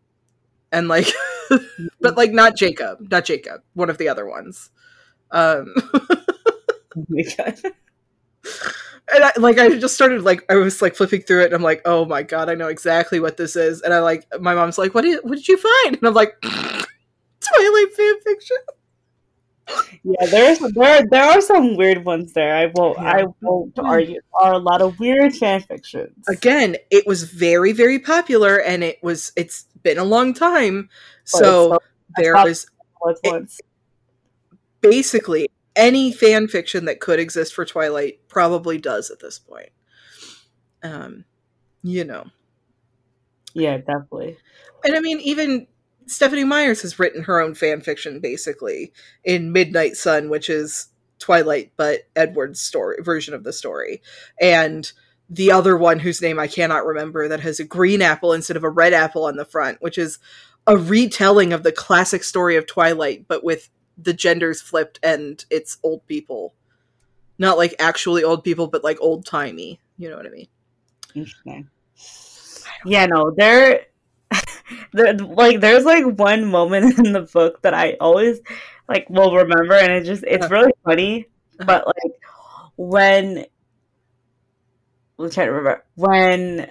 and 0.72 0.88
like 0.88 1.08
but 2.00 2.16
like 2.16 2.32
not 2.32 2.56
Jacob, 2.56 3.10
not 3.10 3.24
Jacob, 3.24 3.62
one 3.74 3.90
of 3.90 3.98
the 3.98 4.08
other 4.08 4.26
ones. 4.26 4.70
Um 5.30 5.74
oh 5.94 7.04
my 7.08 7.22
god. 7.36 7.58
And 9.12 9.22
I, 9.22 9.32
like 9.36 9.58
I 9.58 9.68
just 9.78 9.94
started 9.94 10.22
like 10.22 10.50
I 10.50 10.54
was 10.54 10.80
like 10.80 10.96
flipping 10.96 11.20
through 11.20 11.42
it 11.42 11.46
and 11.46 11.54
I'm 11.54 11.62
like, 11.62 11.82
oh 11.84 12.06
my 12.06 12.22
god, 12.22 12.48
I 12.48 12.54
know 12.54 12.68
exactly 12.68 13.20
what 13.20 13.36
this 13.36 13.54
is. 13.54 13.82
And 13.82 13.92
I 13.92 13.98
like 14.00 14.26
my 14.40 14.54
mom's 14.54 14.78
like, 14.78 14.94
what 14.94 15.02
did 15.02 15.20
what 15.22 15.34
did 15.34 15.46
you 15.46 15.58
find? 15.58 15.96
And 15.96 16.06
I'm 16.08 16.14
like, 16.14 16.40
Twilight 16.42 17.94
fan 17.94 18.20
fiction 18.24 18.56
yeah, 20.02 20.26
there's 20.26 20.58
there 20.58 21.06
there 21.10 21.24
are 21.24 21.40
some 21.40 21.76
weird 21.76 22.04
ones 22.04 22.32
there. 22.32 22.54
I 22.54 22.66
won't 22.74 22.98
yeah. 22.98 23.12
I 23.16 23.24
won't 23.40 23.78
argue. 23.78 24.14
There 24.14 24.48
are 24.48 24.52
a 24.54 24.58
lot 24.58 24.82
of 24.82 24.98
weird 24.98 25.34
fan 25.34 25.60
fictions. 25.60 26.26
Again, 26.28 26.76
it 26.90 27.06
was 27.06 27.24
very 27.24 27.72
very 27.72 27.98
popular, 27.98 28.58
and 28.60 28.84
it 28.84 29.02
was 29.02 29.32
it's 29.36 29.66
been 29.82 29.98
a 29.98 30.04
long 30.04 30.34
time. 30.34 30.88
But 31.32 31.38
so, 31.38 31.70
so 31.70 31.78
there 32.16 32.34
was 32.34 32.66
it, 33.22 33.50
basically 34.80 35.48
any 35.76 36.12
fan 36.12 36.48
fiction 36.48 36.84
that 36.84 37.00
could 37.00 37.18
exist 37.18 37.54
for 37.54 37.64
Twilight 37.64 38.20
probably 38.28 38.78
does 38.78 39.10
at 39.10 39.20
this 39.20 39.38
point. 39.38 39.70
Um, 40.82 41.24
you 41.82 42.04
know. 42.04 42.26
Yeah, 43.54 43.78
definitely. 43.78 44.36
And 44.84 44.94
I 44.94 45.00
mean, 45.00 45.20
even 45.20 45.66
Stephenie 46.06 46.44
Meyers 46.44 46.82
has 46.82 46.98
written 46.98 47.22
her 47.22 47.40
own 47.40 47.54
fan 47.54 47.80
fiction 47.80 48.20
basically 48.20 48.92
in 49.24 49.52
Midnight 49.52 49.96
Sun, 49.96 50.28
which 50.28 50.50
is 50.50 50.88
Twilight 51.18 51.72
but 51.76 52.00
Edward's 52.14 52.60
story 52.60 52.96
version 53.02 53.34
of 53.34 53.44
the 53.44 53.52
story. 53.52 54.02
And 54.40 54.90
the 55.30 55.52
other 55.52 55.76
one 55.76 55.98
whose 56.00 56.20
name 56.20 56.38
I 56.38 56.46
cannot 56.46 56.84
remember 56.84 57.28
that 57.28 57.40
has 57.40 57.58
a 57.58 57.64
green 57.64 58.02
apple 58.02 58.32
instead 58.32 58.56
of 58.56 58.64
a 58.64 58.70
red 58.70 58.92
apple 58.92 59.24
on 59.24 59.36
the 59.36 59.44
front, 59.44 59.80
which 59.80 59.96
is 59.96 60.18
a 60.66 60.76
retelling 60.76 61.52
of 61.52 61.62
the 61.62 61.72
classic 61.72 62.24
story 62.24 62.56
of 62.56 62.66
Twilight 62.66 63.26
but 63.28 63.44
with 63.44 63.70
the 63.96 64.12
genders 64.12 64.60
flipped 64.60 64.98
and 65.02 65.44
it's 65.50 65.78
old 65.82 66.06
people. 66.06 66.54
Not 67.38 67.56
like 67.56 67.74
actually 67.78 68.22
old 68.22 68.44
people 68.44 68.66
but 68.66 68.84
like 68.84 68.98
old 69.00 69.24
timey, 69.24 69.80
you 69.96 70.10
know 70.10 70.16
what 70.16 70.26
I 70.26 70.30
mean? 70.30 70.48
Interesting. 71.14 71.70
Yeah, 72.84 73.06
no, 73.06 73.32
there 73.34 73.86
there, 74.92 75.14
like 75.14 75.60
there's 75.60 75.84
like 75.84 76.04
one 76.04 76.44
moment 76.46 76.98
in 76.98 77.12
the 77.12 77.22
book 77.22 77.62
that 77.62 77.74
I 77.74 77.96
always 78.00 78.40
like 78.88 79.08
will 79.10 79.34
remember, 79.34 79.74
and 79.74 79.92
it 79.92 80.04
just 80.04 80.24
it's 80.26 80.50
really 80.50 80.72
funny. 80.84 81.26
Uh-huh. 81.60 81.64
But 81.66 81.86
like 81.86 82.20
when 82.76 83.46
I'm 85.18 85.30
trying 85.30 85.46
to 85.46 85.52
remember 85.52 85.84
when 85.94 86.70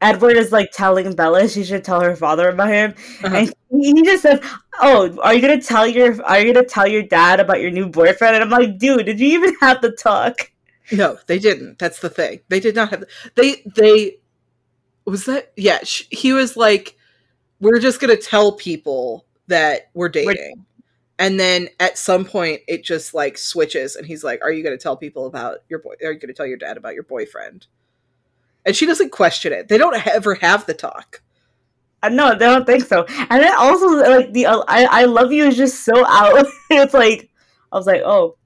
Edward 0.00 0.36
is 0.36 0.52
like 0.52 0.70
telling 0.72 1.14
Bella 1.14 1.48
she 1.48 1.64
should 1.64 1.84
tell 1.84 2.00
her 2.00 2.16
father 2.16 2.48
about 2.48 2.68
him, 2.68 2.94
uh-huh. 3.22 3.36
and 3.36 3.54
he 3.70 4.02
just 4.02 4.22
says, 4.22 4.40
"Oh, 4.80 5.16
are 5.22 5.34
you 5.34 5.40
gonna 5.40 5.60
tell 5.60 5.86
your 5.86 6.22
are 6.24 6.40
you 6.40 6.52
gonna 6.52 6.66
tell 6.66 6.86
your 6.86 7.02
dad 7.02 7.40
about 7.40 7.60
your 7.60 7.70
new 7.70 7.88
boyfriend?" 7.88 8.34
And 8.34 8.44
I'm 8.44 8.50
like, 8.50 8.78
"Dude, 8.78 9.06
did 9.06 9.20
you 9.20 9.28
even 9.28 9.54
have 9.60 9.80
the 9.80 9.92
talk?" 9.92 10.50
No, 10.90 11.18
they 11.26 11.38
didn't. 11.38 11.78
That's 11.78 12.00
the 12.00 12.10
thing. 12.10 12.40
They 12.48 12.60
did 12.60 12.74
not 12.74 12.90
have. 12.90 13.04
They 13.34 13.62
they 13.76 14.18
was 15.06 15.24
that 15.26 15.52
yeah 15.56 15.78
sh- 15.82 16.06
he 16.10 16.32
was 16.32 16.56
like 16.56 16.96
we're 17.60 17.78
just 17.78 18.00
gonna 18.00 18.16
tell 18.16 18.52
people 18.52 19.26
that 19.48 19.90
we're 19.94 20.08
dating 20.08 20.64
and 21.18 21.38
then 21.38 21.68
at 21.80 21.98
some 21.98 22.24
point 22.24 22.60
it 22.68 22.84
just 22.84 23.14
like 23.14 23.36
switches 23.36 23.96
and 23.96 24.06
he's 24.06 24.24
like 24.24 24.40
are 24.42 24.52
you 24.52 24.62
gonna 24.62 24.78
tell 24.78 24.96
people 24.96 25.26
about 25.26 25.58
your 25.68 25.78
boy 25.78 25.94
are 26.04 26.12
you 26.12 26.18
gonna 26.18 26.32
tell 26.32 26.46
your 26.46 26.56
dad 26.56 26.76
about 26.76 26.94
your 26.94 27.02
boyfriend 27.02 27.66
and 28.64 28.76
she 28.76 28.86
doesn't 28.86 29.10
question 29.10 29.52
it 29.52 29.68
they 29.68 29.78
don't 29.78 30.06
ever 30.06 30.34
have 30.36 30.66
the 30.66 30.74
talk 30.74 31.22
uh, 32.02 32.08
no, 32.08 32.30
they 32.32 32.46
don't 32.46 32.66
think 32.66 32.84
so. 32.84 33.04
And 33.08 33.42
then 33.42 33.54
also, 33.56 33.86
like 33.86 34.32
the 34.32 34.46
uh, 34.46 34.64
"I 34.66 34.86
I 34.86 35.04
love 35.04 35.32
you" 35.32 35.44
is 35.44 35.56
just 35.56 35.84
so 35.84 36.04
out. 36.06 36.46
it's 36.70 36.94
like 36.94 37.30
I 37.70 37.76
was 37.76 37.86
like, 37.86 38.02
"Oh, 38.04 38.36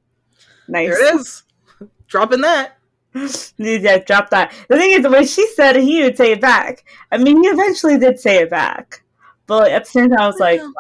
nice." 0.68 0.90
There 0.90 1.14
it 1.14 1.20
is. 1.20 1.42
Dropping 2.06 2.42
that. 2.42 2.75
yeah, 3.58 3.98
drop 3.98 4.30
that. 4.30 4.52
The 4.68 4.76
thing 4.76 4.90
is, 4.92 5.06
when 5.06 5.26
she 5.26 5.46
said 5.48 5.76
it, 5.76 5.84
he 5.84 6.02
would 6.02 6.16
say 6.16 6.32
it 6.32 6.40
back. 6.40 6.84
I 7.10 7.18
mean, 7.18 7.42
he 7.42 7.48
eventually 7.48 7.98
did 7.98 8.20
say 8.20 8.38
it 8.38 8.50
back, 8.50 9.02
but 9.46 9.70
at 9.70 9.84
the 9.84 9.90
same 9.90 10.10
time, 10.10 10.20
I 10.20 10.26
was 10.26 10.40
like, 10.40 10.60
wow. 10.60 10.72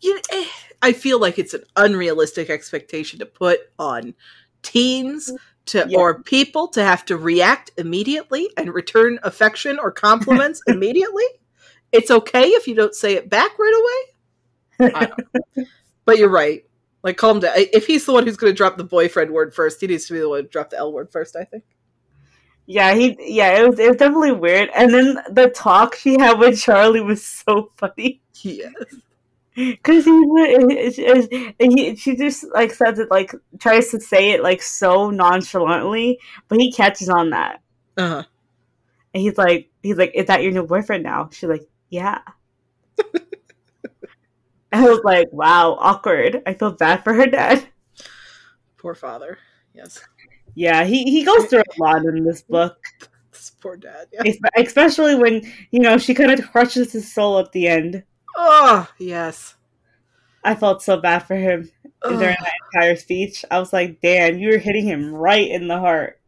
You, 0.00 0.20
eh, 0.32 0.46
I 0.82 0.92
feel 0.92 1.20
like 1.20 1.38
it's 1.38 1.54
an 1.54 1.62
unrealistic 1.76 2.50
expectation 2.50 3.20
to 3.20 3.26
put 3.26 3.60
on 3.78 4.14
teens 4.62 5.30
to 5.66 5.86
yeah. 5.88 5.98
or 5.98 6.22
people 6.22 6.66
to 6.68 6.82
have 6.82 7.04
to 7.06 7.16
react 7.16 7.70
immediately 7.76 8.50
and 8.56 8.74
return 8.74 9.18
affection 9.22 9.78
or 9.78 9.92
compliments 9.92 10.60
immediately. 10.66 11.24
It's 11.92 12.10
okay 12.10 12.48
if 12.48 12.66
you 12.66 12.74
don't 12.74 12.94
say 12.94 13.14
it 13.14 13.30
back 13.30 13.52
right 13.58 14.06
away. 14.80 14.88
but 16.04 16.18
you're 16.18 16.28
right. 16.28 16.64
Like, 17.02 17.16
calm 17.16 17.40
down. 17.40 17.52
If 17.56 17.86
he's 17.86 18.06
the 18.06 18.12
one 18.12 18.24
who's 18.24 18.36
going 18.36 18.52
to 18.52 18.56
drop 18.56 18.76
the 18.76 18.84
boyfriend 18.84 19.30
word 19.30 19.54
first, 19.54 19.80
he 19.80 19.86
needs 19.86 20.06
to 20.06 20.12
be 20.12 20.20
the 20.20 20.28
one 20.28 20.42
to 20.42 20.48
drop 20.48 20.70
the 20.70 20.78
L 20.78 20.92
word 20.92 21.10
first. 21.10 21.36
I 21.36 21.44
think. 21.44 21.64
Yeah, 22.66 22.94
he. 22.94 23.16
Yeah, 23.18 23.58
it 23.58 23.68
was. 23.68 23.78
It 23.78 23.88
was 23.88 23.96
definitely 23.96 24.32
weird. 24.32 24.70
And 24.74 24.94
then 24.94 25.18
the 25.30 25.48
talk 25.48 25.96
she 25.96 26.18
had 26.18 26.38
with 26.38 26.60
Charlie 26.60 27.00
was 27.00 27.24
so 27.24 27.72
funny. 27.76 28.20
Yes. 28.42 28.72
Because 29.54 30.06
he, 30.06 31.54
he, 31.58 31.96
she 31.96 32.16
just 32.16 32.46
like 32.54 32.72
says 32.72 32.98
it 32.98 33.10
like 33.10 33.34
tries 33.58 33.90
to 33.90 34.00
say 34.00 34.30
it 34.30 34.42
like 34.42 34.62
so 34.62 35.10
nonchalantly, 35.10 36.18
but 36.48 36.58
he 36.58 36.72
catches 36.72 37.10
on 37.10 37.30
that. 37.30 37.60
Uh 37.98 38.08
huh. 38.08 38.22
And 39.12 39.22
he's 39.22 39.36
like, 39.36 39.70
he's 39.82 39.98
like, 39.98 40.12
"Is 40.14 40.26
that 40.26 40.42
your 40.42 40.52
new 40.52 40.66
boyfriend 40.66 41.02
now?" 41.02 41.28
She's 41.32 41.50
like, 41.50 41.68
"Yeah." 41.90 42.20
I 44.72 44.88
was 44.88 45.00
like, 45.04 45.28
wow, 45.32 45.76
awkward. 45.78 46.42
I 46.46 46.54
feel 46.54 46.72
bad 46.72 47.04
for 47.04 47.12
her 47.12 47.26
dad. 47.26 47.66
Poor 48.78 48.94
father. 48.94 49.38
Yes. 49.74 50.00
Yeah, 50.54 50.84
he, 50.84 51.04
he 51.04 51.24
goes 51.24 51.46
through 51.46 51.60
a 51.60 51.82
lot 51.82 52.04
in 52.04 52.24
this 52.24 52.42
book. 52.42 52.76
This 53.30 53.50
poor 53.50 53.76
dad. 53.76 54.08
Yeah. 54.12 54.32
Especially 54.56 55.14
when, 55.14 55.42
you 55.70 55.80
know, 55.80 55.98
she 55.98 56.14
kind 56.14 56.30
of 56.30 56.50
crushes 56.50 56.92
his 56.92 57.12
soul 57.12 57.38
at 57.38 57.52
the 57.52 57.68
end. 57.68 58.02
Oh, 58.36 58.88
yes. 58.98 59.54
I 60.44 60.54
felt 60.54 60.82
so 60.82 61.00
bad 61.00 61.20
for 61.20 61.36
him 61.36 61.70
during 62.02 62.18
that 62.20 62.52
entire 62.74 62.96
speech. 62.96 63.44
I 63.50 63.58
was 63.58 63.72
like, 63.72 64.00
damn, 64.00 64.38
you 64.38 64.50
were 64.50 64.58
hitting 64.58 64.84
him 64.84 65.14
right 65.14 65.48
in 65.48 65.68
the 65.68 65.78
heart. 65.78 66.20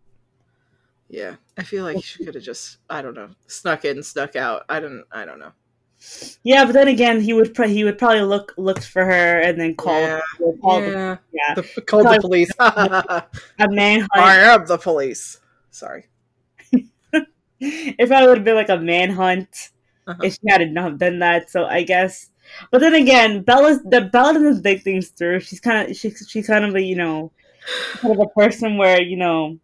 Yeah. 1.09 1.37
I 1.57 1.63
feel 1.63 1.85
like 1.85 2.03
she 2.05 2.25
could 2.25 2.35
have 2.35 2.45
just, 2.45 2.79
I 2.91 3.03
don't 3.03 3.15
know, 3.15 3.31
snuck 3.47 3.85
in, 3.85 4.03
snuck 4.03 4.37
out. 4.37 4.63
I 4.69 4.81
don't 4.81 5.05
I 5.13 5.25
don't 5.25 5.39
know. 5.39 5.53
Yeah, 6.43 6.65
but 6.65 6.73
then 6.73 6.89
again, 6.89 7.21
he 7.21 7.33
would 7.33 7.57
he 7.57 7.85
would 7.85 7.99
probably 7.99 8.23
look 8.23 8.55
looked 8.57 8.85
for 8.85 9.05
her 9.05 9.41
and 9.41 9.59
then 9.59 9.75
call 9.75 10.01
yeah, 10.01 10.21
call 10.61 10.81
yeah. 10.81 10.87
The, 10.87 11.19
yeah. 11.33 11.55
The, 11.55 11.83
called 11.83 12.07
the 12.07 12.19
police. 12.21 12.51
a 12.59 13.27
manhunt. 13.59 14.11
I 14.15 14.37
am 14.37 14.67
the 14.67 14.79
police. 14.79 15.41
Sorry. 15.71 16.07
if 17.61 18.09
probably 18.09 18.29
would 18.29 18.39
have 18.39 18.45
been 18.45 18.55
like 18.57 18.69
a 18.69 18.77
manhunt, 18.77 19.71
uh-huh. 20.07 20.23
if 20.23 20.35
she 20.35 20.41
had 20.49 20.71
not 20.71 20.99
done 20.99 21.19
that. 21.21 21.51
So 21.51 21.65
I 21.65 21.83
guess, 21.83 22.31
but 22.71 22.81
then 22.81 22.95
again, 22.95 23.43
Bella 23.43 23.81
the 23.85 24.03
Bella 24.03 24.35
doesn't 24.35 24.63
think 24.63 24.83
things 24.83 25.09
through. 25.09 25.41
She's 25.41 25.61
kind 25.61 25.89
of 25.89 25.97
she's 25.97 26.27
she's 26.29 26.47
kind 26.47 26.65
of 26.65 26.75
a 26.75 26.83
you 26.83 26.97
know 26.97 27.33
kind 27.95 28.15
of 28.15 28.21
a 28.21 28.29
person 28.39 28.77
where 28.77 29.01
you 29.01 29.17
know 29.17 29.59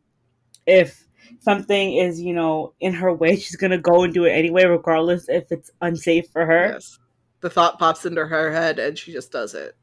if 0.67 1.07
something 1.41 1.97
is 1.97 2.21
you 2.21 2.35
know 2.35 2.73
in 2.81 2.95
her 2.95 3.13
way, 3.13 3.37
she's 3.37 3.57
gonna 3.57 3.79
go 3.79 4.03
and 4.05 4.15
do 4.15 4.25
it 4.25 4.33
anyway, 4.33 4.65
regardless 4.65 5.29
if 5.29 5.51
it's 5.51 5.71
unsafe 5.81 6.29
for 6.31 6.47
her. 6.47 6.73
Yes. 6.75 6.99
The 7.41 7.51
thought 7.51 7.79
pops 7.79 8.05
into 8.05 8.27
her 8.27 8.53
head, 8.53 8.79
and 8.79 8.99
she 8.99 9.13
just 9.13 9.33
does 9.33 9.55
it, 9.55 9.75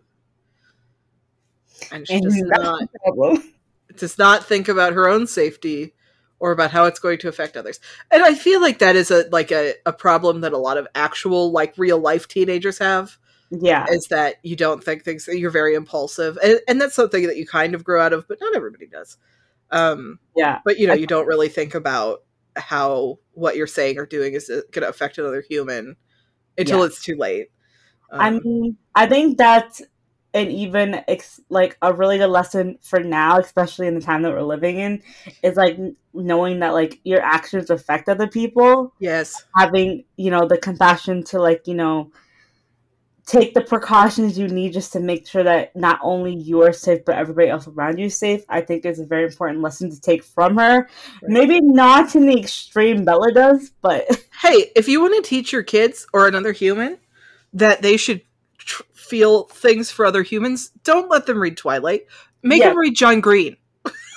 and 1.92 2.08
she 2.08 2.16
and 2.16 2.24
does 2.24 2.42
not 2.46 2.82
does 3.96 4.18
not 4.18 4.46
think 4.46 4.68
about 4.68 4.94
her 4.94 5.08
own 5.08 5.28
safety 5.28 5.94
or 6.40 6.52
about 6.52 6.72
how 6.72 6.86
it's 6.86 7.00
going 7.00 7.18
to 7.20 7.28
affect 7.28 7.58
others. 7.58 7.80
And 8.12 8.24
I 8.24 8.36
feel 8.36 8.62
like 8.62 8.80
that 8.80 8.96
is 8.96 9.12
a 9.12 9.28
like 9.32 9.52
a, 9.52 9.74
a 9.86 9.94
problem 9.94 10.42
that 10.42 10.54
a 10.54 10.58
lot 10.58 10.78
of 10.78 10.88
actual 10.96 11.52
like 11.52 11.74
real 11.78 12.00
life 12.00 12.28
teenagers 12.28 12.78
have. 12.78 13.18
Yeah. 13.50 13.86
Is 13.90 14.08
that 14.08 14.36
you 14.44 14.58
don't 14.58 14.84
think 14.84 15.04
things 15.04 15.28
you're 15.32 15.50
very 15.50 15.74
impulsive. 15.74 16.38
And, 16.44 16.60
and 16.68 16.82
that's 16.82 16.96
something 16.96 17.26
that 17.28 17.38
you 17.38 17.48
kind 17.48 17.74
of 17.76 17.84
grow 17.84 18.04
out 18.04 18.12
of, 18.12 18.28
but 18.28 18.40
not 18.42 18.56
everybody 18.56 18.88
does. 18.88 19.18
Um 19.72 20.20
yeah. 20.36 20.60
But 20.64 20.80
you 20.80 20.88
know, 20.88 20.94
you 20.94 21.08
don't 21.08 21.28
really 21.28 21.50
think 21.50 21.76
about 21.76 22.24
how 22.56 23.20
what 23.34 23.56
you're 23.56 23.68
saying 23.68 23.98
or 23.98 24.06
doing 24.06 24.34
is 24.34 24.48
going 24.50 24.84
to 24.84 24.90
affect 24.90 25.18
another 25.18 25.44
human 25.48 25.96
until 26.58 26.80
yeah. 26.80 26.86
it's 26.86 27.02
too 27.02 27.16
late. 27.16 27.48
Um, 28.12 28.22
I 28.22 28.30
mean, 28.32 28.78
I 28.96 29.08
think 29.08 29.38
that's 29.38 29.82
and 30.34 30.52
even 30.52 31.02
ex- 31.08 31.42
like 31.50 31.78
a 31.82 31.94
really 31.94 32.18
good 32.18 32.30
lesson 32.30 32.78
for 32.82 33.00
now, 33.00 33.40
especially 33.40 33.88
in 33.88 33.96
the 33.96 34.02
time 34.02 34.22
that 34.22 34.32
we're 34.32 34.42
living 34.42 34.78
in, 34.78 35.02
is 35.42 35.56
like 35.56 35.78
knowing 36.14 36.60
that 36.60 36.74
like 36.74 37.00
your 37.04 37.22
actions 37.22 37.70
affect 37.70 38.10
other 38.10 38.28
people. 38.28 38.94
Yes, 39.00 39.46
having 39.56 40.04
you 40.16 40.32
know 40.32 40.48
the 40.48 40.58
compassion 40.58 41.24
to 41.26 41.40
like 41.42 41.68
you 41.68 41.76
know 41.76 42.12
take 43.28 43.54
the 43.54 43.62
precautions 43.62 44.40
you 44.40 44.48
need 44.48 44.72
just 44.72 44.94
to 44.94 45.02
make 45.02 45.28
sure 45.28 45.44
that 45.44 45.76
not 45.76 46.00
only 46.02 46.34
you're 46.34 46.72
safe 46.72 47.04
but 47.06 47.16
everybody 47.16 47.50
else 47.50 47.68
around 47.68 48.00
you 48.00 48.06
is 48.06 48.18
safe. 48.18 48.44
I 48.48 48.62
think 48.62 48.86
is 48.86 49.00
a 49.00 49.06
very 49.06 49.26
important 49.26 49.62
lesson 49.62 49.92
to 49.92 50.00
take 50.00 50.24
from 50.24 50.58
her. 50.58 50.78
Right. 50.78 50.90
Maybe 51.24 51.60
not 51.62 52.16
in 52.16 52.26
the 52.26 52.40
extreme 52.40 53.04
Bella 53.04 53.34
does, 53.34 53.72
but 53.82 54.06
hey, 54.42 54.72
if 54.76 54.88
you 54.88 55.02
want 55.02 55.22
to 55.22 55.30
teach 55.30 55.52
your 55.52 55.62
kids 55.62 56.08
or 56.14 56.28
another 56.28 56.54
human 56.54 56.98
that 57.54 57.82
they 57.82 57.98
should 57.98 58.22
tr- 58.60 58.84
feel 58.94 59.44
things 59.44 59.92
for 59.92 60.06
other 60.06 60.24
humans, 60.24 60.72
don't 60.86 61.10
let 61.10 61.26
them 61.26 61.42
read 61.42 61.58
Twilight. 61.58 62.08
Make 62.44 62.62
yeah. 62.62 62.70
them 62.70 62.78
read 62.78 62.96
John 62.96 63.20
Green. 63.20 63.58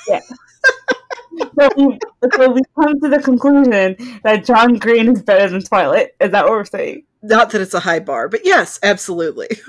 Yeah. 0.07 0.21
so, 1.59 1.69
we, 1.77 1.99
so 2.33 2.51
we 2.53 2.61
come 2.81 3.01
to 3.01 3.09
the 3.09 3.21
conclusion 3.25 4.21
that 4.23 4.45
John 4.45 4.75
Green 4.75 5.09
is 5.09 5.23
better 5.23 5.49
than 5.49 5.63
Twilight. 5.63 6.11
Is 6.21 6.31
that 6.31 6.45
what 6.45 6.53
we're 6.53 6.65
saying? 6.65 7.05
Not 7.23 7.51
that 7.51 7.61
it's 7.61 7.75
a 7.75 7.81
high 7.81 8.01
bar, 8.01 8.29
but 8.29 8.41
yes, 8.45 8.79
absolutely. 8.83 9.49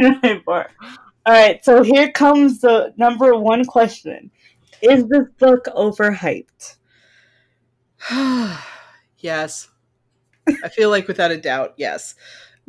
high 0.00 0.42
bar. 0.46 0.70
All 1.26 1.34
right, 1.34 1.62
so 1.64 1.82
here 1.82 2.10
comes 2.10 2.60
the 2.60 2.94
number 2.96 3.36
one 3.36 3.64
question: 3.64 4.30
Is 4.80 5.06
this 5.08 5.26
book 5.38 5.66
overhyped? 5.66 6.76
yes, 9.18 9.68
I 10.64 10.68
feel 10.70 10.88
like 10.90 11.06
without 11.06 11.30
a 11.30 11.36
doubt, 11.36 11.74
yes 11.76 12.14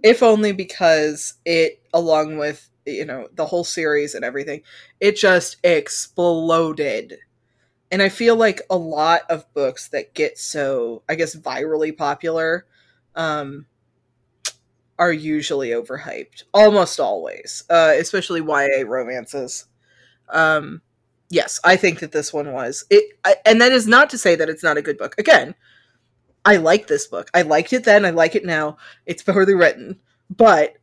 if 0.03 0.23
only 0.23 0.51
because 0.51 1.35
it, 1.45 1.81
along 1.93 2.37
with 2.37 2.69
you 2.85 3.05
know 3.05 3.27
the 3.35 3.45
whole 3.45 3.63
series 3.63 4.15
and 4.15 4.25
everything, 4.25 4.61
it 4.99 5.15
just 5.15 5.57
exploded. 5.63 7.17
And 7.91 8.01
I 8.01 8.09
feel 8.09 8.37
like 8.37 8.61
a 8.69 8.77
lot 8.77 9.21
of 9.29 9.53
books 9.53 9.89
that 9.89 10.13
get 10.13 10.37
so, 10.37 11.03
I 11.09 11.15
guess, 11.15 11.35
virally 11.35 11.95
popular, 11.95 12.65
um, 13.15 13.65
are 14.97 15.11
usually 15.11 15.69
overhyped. 15.69 16.43
Almost 16.53 16.99
always, 16.99 17.63
uh, 17.69 17.93
especially 17.97 18.41
YA 18.41 18.83
romances. 18.85 19.65
Um, 20.29 20.81
yes, 21.29 21.59
I 21.63 21.75
think 21.75 21.99
that 21.99 22.11
this 22.11 22.31
one 22.31 22.53
was 22.53 22.85
it, 22.89 23.17
I, 23.25 23.35
and 23.45 23.59
that 23.61 23.71
is 23.71 23.87
not 23.87 24.09
to 24.11 24.17
say 24.17 24.35
that 24.35 24.49
it's 24.49 24.63
not 24.63 24.77
a 24.77 24.81
good 24.81 24.97
book. 24.97 25.15
Again, 25.17 25.55
I 26.45 26.57
like 26.57 26.87
this 26.87 27.07
book. 27.07 27.29
I 27.33 27.41
liked 27.43 27.73
it 27.73 27.83
then. 27.83 28.05
I 28.05 28.11
like 28.11 28.35
it 28.35 28.45
now. 28.45 28.77
It's 29.05 29.23
poorly 29.23 29.53
written, 29.53 29.99
but 30.29 30.77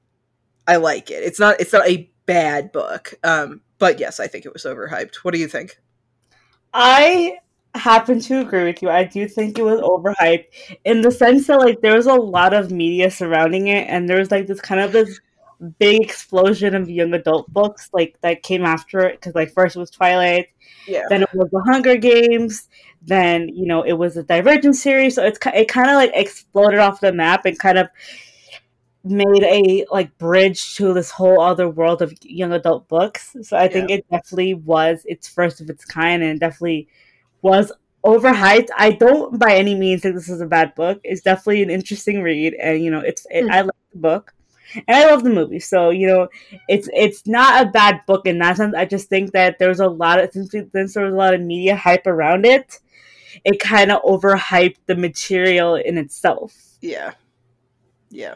I 0.66 0.76
like 0.76 1.11
it. 1.11 1.22
It's 1.22 1.41
not. 1.41 1.61
It's 1.61 1.72
not 1.72 1.89
a 1.89 2.11
bad 2.26 2.72
book. 2.72 3.14
Um, 3.24 3.62
but 3.79 4.01
yes, 4.01 4.20
I 4.20 4.26
think 4.26 4.45
it 4.45 4.53
was 4.53 4.64
overhyped. 4.64 5.16
What 5.16 5.33
do 5.33 5.41
you 5.41 5.49
think? 5.49 5.79
I 6.74 7.39
happen 7.79 8.20
to 8.20 8.41
agree 8.41 8.64
with 8.64 8.83
you. 8.83 8.91
I 8.91 9.05
do 9.05 9.26
think 9.29 9.59
it 9.59 9.62
was 9.62 9.81
overhyped 9.81 10.47
in 10.85 11.01
the 11.01 11.11
sense 11.11 11.47
that 11.47 11.59
like 11.59 11.81
there 11.81 11.97
was 11.97 12.07
a 12.07 12.14
lot 12.14 12.55
of 12.55 12.70
media 12.70 13.11
surrounding 13.11 13.68
it, 13.68 13.89
and 13.89 14.09
there 14.09 14.18
was 14.18 14.31
like 14.31 14.47
this 14.47 14.61
kind 14.61 14.81
of 14.81 14.93
this 14.93 15.20
big 15.79 16.03
explosion 16.03 16.74
of 16.74 16.89
young 16.89 17.14
adult 17.14 17.53
books 17.53 17.91
like 17.93 18.16
that 18.20 18.45
came 18.45 18.64
after 18.64 19.01
it 19.01 19.20
because 19.20 19.35
like 19.35 19.53
first 19.53 19.76
it 19.76 19.81
was 19.81 19.91
Twilight, 19.91 20.49
yeah, 20.87 21.03
then 21.09 21.22
it 21.22 21.29
was 21.35 21.49
the 21.51 21.62
Hunger 21.70 21.97
Games, 21.97 22.68
then 23.03 23.49
you 23.49 23.66
know 23.66 23.83
it 23.83 23.95
was 23.95 24.16
a 24.16 24.22
Divergent 24.22 24.76
series, 24.76 25.14
so 25.14 25.24
it's 25.24 25.39
it 25.55 25.68
kind 25.68 25.91
of 25.91 25.97
like 25.97 26.12
exploded 26.14 26.81
off 26.81 27.01
the 27.01 27.12
map 27.12 27.45
and 27.45 27.59
kind 27.59 27.79
of 27.79 27.89
made 29.05 29.43
a 29.43 29.87
like 29.91 30.16
bridge 30.18 30.74
to 30.76 30.93
this 30.93 31.11
whole 31.11 31.41
other 31.41 31.68
world 31.68 32.03
of 32.03 32.12
young 32.22 32.53
adult 32.53 32.89
books. 32.89 33.37
So 33.43 33.57
I 33.57 33.68
think 33.68 33.91
it 33.91 34.05
definitely 34.11 34.55
was 34.55 35.03
its 35.07 35.29
first 35.29 35.61
of 35.61 35.70
its 35.70 35.85
kind 35.85 36.22
and 36.22 36.39
definitely 36.41 36.89
was 37.43 37.72
overhyped. 38.05 38.68
I 38.76 38.93
don't 38.93 39.39
by 39.39 39.55
any 39.55 39.74
means 39.74 40.03
think 40.03 40.14
this 40.14 40.28
is 40.28 40.41
a 40.41 40.47
bad 40.47 40.74
book. 40.74 41.01
It's 41.05 41.22
definitely 41.22 41.62
an 41.62 41.70
interesting 41.70 42.22
read 42.22 42.55
and 42.55 42.82
you 42.82 42.91
know 42.91 43.01
it's 43.01 43.26
it, 43.30 43.45
mm. 43.45 43.51
I 43.51 43.62
love 43.62 43.70
the 43.93 43.99
book 43.99 44.34
and 44.74 44.84
I 44.89 45.11
love 45.11 45.24
the 45.24 45.30
movie. 45.30 45.61
So 45.61 45.91
you 45.91 46.07
know, 46.07 46.28
it's 46.68 46.89
it's 46.93 47.26
not 47.26 47.66
a 47.66 47.70
bad 47.70 48.03
book 48.07 48.26
in 48.26 48.39
that 48.39 48.57
sense. 48.57 48.74
I 48.74 48.84
just 48.84 49.09
think 49.09 49.32
that 49.32 49.59
there's 49.59 49.80
a 49.80 49.89
lot 49.89 50.22
of 50.22 50.32
since, 50.32 50.51
since 50.51 50.95
there 50.95 51.05
was 51.05 51.14
a 51.14 51.16
lot 51.16 51.34
of 51.34 51.41
media 51.41 51.76
hype 51.76 52.07
around 52.07 52.47
it, 52.47 52.78
it 53.45 53.61
kind 53.61 53.91
of 53.91 54.03
overhyped 54.03 54.78
the 54.86 54.97
material 54.97 55.76
in 55.76 55.99
itself. 55.99 56.55
Yeah, 56.80 57.12
yeah. 58.11 58.34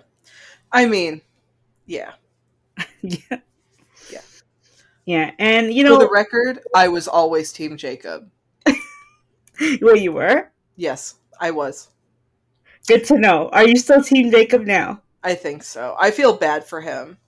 I 0.71 0.87
mean, 0.87 1.21
yeah, 1.87 2.13
yeah, 3.03 3.39
yeah, 4.11 4.21
yeah. 5.05 5.31
And 5.39 5.73
you 5.73 5.85
know, 5.85 5.99
for 5.99 6.07
the 6.07 6.13
record, 6.13 6.61
I 6.75 6.89
was 6.89 7.09
always 7.09 7.53
Team 7.53 7.77
Jacob. 7.77 8.31
well, 9.83 9.97
you 9.97 10.13
were. 10.13 10.51
Yes, 10.77 11.17
I 11.41 11.51
was. 11.51 11.89
Good 12.87 13.05
to 13.07 13.19
know. 13.19 13.49
Are 13.51 13.67
you 13.67 13.77
still 13.77 14.03
Team 14.03 14.31
Jacob 14.31 14.67
now? 14.67 15.01
I 15.23 15.35
think 15.35 15.63
so. 15.63 15.97
I 16.01 16.11
feel 16.11 16.37
bad 16.37 16.65
for 16.65 16.81
him. 16.81 17.19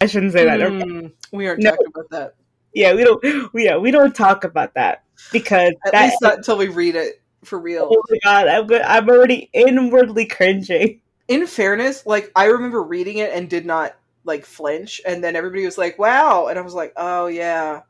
I 0.00 0.06
shouldn't 0.06 0.32
say 0.32 0.44
that. 0.44 0.60
Mm, 0.60 1.12
we 1.32 1.46
aren't 1.48 1.62
no. 1.62 1.70
talking 1.70 1.86
about 1.86 2.10
that. 2.10 2.34
Yeah, 2.74 2.94
we 2.94 3.04
don't. 3.04 3.52
We, 3.54 3.64
yeah, 3.64 3.78
we 3.78 3.90
don't 3.90 4.14
talk 4.14 4.44
about 4.44 4.74
that 4.74 5.04
because 5.32 5.72
at 5.86 5.92
that, 5.92 6.04
least 6.06 6.20
not 6.20 6.38
until 6.38 6.58
we 6.58 6.68
read 6.68 6.96
it 6.96 7.22
for 7.44 7.58
real. 7.58 7.88
Oh 7.90 8.02
my 8.10 8.18
god, 8.22 8.48
I'm 8.48 8.66
good. 8.66 8.82
I'm 8.82 9.08
already 9.08 9.48
inwardly 9.52 10.26
cringing. 10.26 11.00
In 11.28 11.46
fairness, 11.46 12.04
like 12.04 12.30
I 12.36 12.46
remember 12.46 12.82
reading 12.82 13.18
it 13.18 13.32
and 13.32 13.48
did 13.48 13.64
not 13.64 13.96
like 14.24 14.44
flinch, 14.44 15.00
and 15.06 15.22
then 15.22 15.36
everybody 15.36 15.64
was 15.64 15.78
like, 15.78 15.98
"Wow," 15.98 16.48
and 16.48 16.58
I 16.58 16.62
was 16.62 16.74
like, 16.74 16.92
"Oh 16.96 17.28
yeah." 17.28 17.82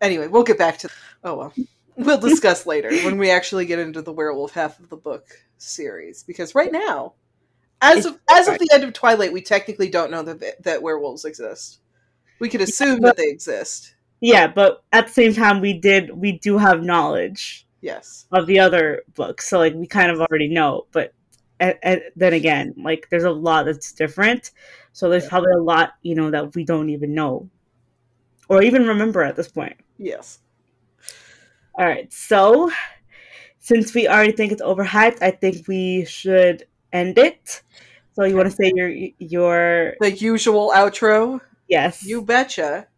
Anyway, 0.00 0.26
we'll 0.28 0.44
get 0.44 0.58
back 0.58 0.78
to. 0.78 0.88
Oh 1.22 1.36
well, 1.36 1.54
we'll 1.98 2.18
discuss 2.28 2.66
later 2.66 2.90
when 3.04 3.18
we 3.18 3.30
actually 3.30 3.66
get 3.66 3.78
into 3.78 4.02
the 4.02 4.12
werewolf 4.12 4.52
half 4.52 4.78
of 4.78 4.88
the 4.88 4.96
book 4.96 5.26
series 5.58 6.22
because 6.22 6.54
right 6.54 6.72
now 6.72 7.14
as 7.80 8.06
of 8.06 8.18
as 8.30 8.48
of 8.48 8.58
the 8.58 8.68
end 8.72 8.84
of 8.84 8.92
Twilight, 8.92 9.32
we 9.32 9.40
technically 9.40 9.88
don't 9.88 10.10
know 10.10 10.22
that 10.22 10.62
that 10.62 10.82
werewolves 10.82 11.24
exist. 11.24 11.80
We 12.38 12.48
could 12.48 12.60
assume 12.60 12.94
yeah, 12.94 12.98
but, 13.00 13.06
that 13.08 13.16
they 13.16 13.28
exist. 13.28 13.94
Yeah, 14.20 14.46
but 14.48 14.82
at 14.92 15.08
the 15.08 15.12
same 15.12 15.34
time, 15.34 15.60
we 15.60 15.74
did 15.74 16.10
we 16.16 16.32
do 16.32 16.58
have 16.58 16.82
knowledge. 16.82 17.66
Yes. 17.80 18.26
Of 18.32 18.46
the 18.46 18.58
other 18.58 19.02
books, 19.14 19.48
so 19.48 19.58
like 19.58 19.74
we 19.74 19.86
kind 19.86 20.10
of 20.10 20.20
already 20.20 20.48
know, 20.48 20.86
but 20.90 21.14
then 21.60 22.32
again, 22.32 22.74
like 22.76 23.06
there's 23.10 23.24
a 23.24 23.30
lot 23.30 23.66
that's 23.66 23.92
different. 23.92 24.50
So 24.92 25.08
there's 25.08 25.24
yeah. 25.24 25.30
probably 25.30 25.52
a 25.52 25.62
lot 25.62 25.94
you 26.02 26.16
know 26.16 26.30
that 26.30 26.54
we 26.54 26.64
don't 26.64 26.90
even 26.90 27.14
know, 27.14 27.48
or 28.48 28.62
even 28.62 28.86
remember 28.86 29.22
at 29.22 29.36
this 29.36 29.48
point. 29.48 29.76
Yes. 29.96 30.40
All 31.78 31.86
right, 31.86 32.12
so 32.12 32.72
since 33.60 33.94
we 33.94 34.08
already 34.08 34.32
think 34.32 34.50
it's 34.50 34.60
overhyped, 34.60 35.22
I 35.22 35.30
think 35.30 35.68
we 35.68 36.04
should 36.06 36.66
end 36.92 37.18
it. 37.18 37.62
So 38.14 38.24
you 38.24 38.34
want 38.34 38.50
to 38.50 38.56
say 38.56 38.72
your 38.74 38.88
your 39.20 39.94
the 40.00 40.10
usual 40.10 40.72
outro? 40.74 41.40
Yes, 41.68 42.04
you 42.04 42.22
betcha. 42.22 42.88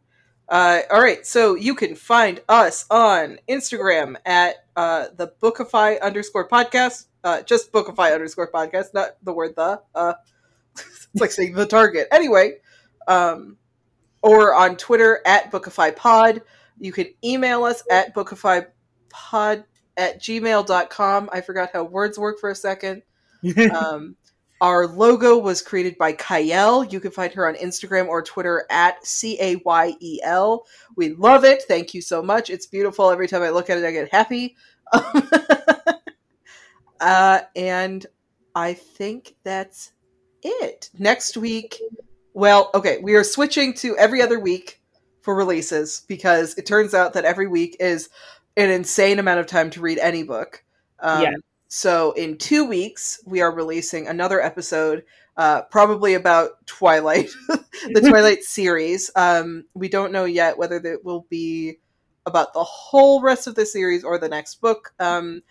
Uh, 0.48 0.80
all 0.90 0.98
right, 0.98 1.26
so 1.26 1.56
you 1.56 1.74
can 1.74 1.94
find 1.94 2.40
us 2.48 2.86
on 2.90 3.38
Instagram 3.46 4.16
at 4.24 4.64
uh, 4.76 5.08
the 5.14 5.30
Bookify 5.42 6.00
underscore 6.00 6.48
podcast. 6.48 7.04
Uh, 7.22 7.42
just 7.42 7.72
Bookify 7.72 8.14
underscore 8.14 8.50
podcast, 8.50 8.94
not 8.94 9.10
the 9.22 9.34
word 9.34 9.56
the. 9.56 9.82
Uh, 9.94 10.14
it's 10.78 11.08
like 11.16 11.32
saying 11.32 11.52
the 11.52 11.66
target. 11.66 12.08
Anyway, 12.10 12.60
um, 13.06 13.58
or 14.22 14.54
on 14.54 14.78
Twitter 14.78 15.20
at 15.26 15.52
Bookify 15.52 15.94
Pod. 15.94 16.40
You 16.80 16.92
can 16.92 17.06
email 17.22 17.64
us 17.64 17.82
at 17.90 18.14
bookifypod 18.14 18.64
at 19.96 20.20
gmail.com. 20.20 21.30
I 21.32 21.40
forgot 21.42 21.70
how 21.72 21.84
words 21.84 22.18
work 22.18 22.40
for 22.40 22.50
a 22.50 22.54
second. 22.54 23.02
um, 23.74 24.16
our 24.60 24.86
logo 24.86 25.38
was 25.38 25.62
created 25.62 25.96
by 25.98 26.12
Kayel. 26.14 26.90
You 26.90 27.00
can 27.00 27.10
find 27.10 27.32
her 27.32 27.48
on 27.48 27.54
Instagram 27.54 28.08
or 28.08 28.22
Twitter 28.22 28.66
at 28.70 29.06
C 29.06 29.38
A 29.40 29.56
Y 29.56 29.94
E 30.00 30.20
L. 30.22 30.66
We 30.96 31.14
love 31.14 31.44
it. 31.44 31.62
Thank 31.68 31.94
you 31.94 32.02
so 32.02 32.22
much. 32.22 32.50
It's 32.50 32.66
beautiful. 32.66 33.10
Every 33.10 33.28
time 33.28 33.42
I 33.42 33.50
look 33.50 33.70
at 33.70 33.78
it, 33.78 33.84
I 33.84 33.92
get 33.92 34.12
happy. 34.12 34.56
uh, 37.00 37.40
and 37.56 38.06
I 38.54 38.74
think 38.74 39.34
that's 39.44 39.92
it. 40.42 40.90
Next 40.98 41.36
week, 41.36 41.78
well, 42.34 42.70
okay, 42.74 42.98
we 43.02 43.14
are 43.14 43.24
switching 43.24 43.74
to 43.74 43.96
every 43.96 44.20
other 44.22 44.40
week 44.40 44.79
for 45.22 45.34
releases 45.34 46.02
because 46.08 46.56
it 46.56 46.66
turns 46.66 46.94
out 46.94 47.12
that 47.14 47.24
every 47.24 47.46
week 47.46 47.76
is 47.80 48.08
an 48.56 48.70
insane 48.70 49.18
amount 49.18 49.40
of 49.40 49.46
time 49.46 49.70
to 49.70 49.80
read 49.80 49.98
any 49.98 50.22
book. 50.22 50.64
Um, 51.00 51.22
yeah. 51.22 51.32
So 51.68 52.12
in 52.12 52.36
two 52.36 52.64
weeks, 52.64 53.20
we 53.24 53.40
are 53.40 53.54
releasing 53.54 54.08
another 54.08 54.40
episode, 54.40 55.04
uh, 55.36 55.62
probably 55.62 56.14
about 56.14 56.66
Twilight, 56.66 57.30
the 57.48 58.00
Twilight 58.08 58.42
series. 58.42 59.10
Um, 59.14 59.64
we 59.74 59.88
don't 59.88 60.12
know 60.12 60.24
yet 60.24 60.58
whether 60.58 60.76
it 60.76 61.04
will 61.04 61.26
be 61.30 61.78
about 62.26 62.54
the 62.54 62.64
whole 62.64 63.22
rest 63.22 63.46
of 63.46 63.54
the 63.54 63.64
series 63.64 64.02
or 64.02 64.18
the 64.18 64.28
next 64.28 64.60
book. 64.60 64.92
Um, 64.98 65.42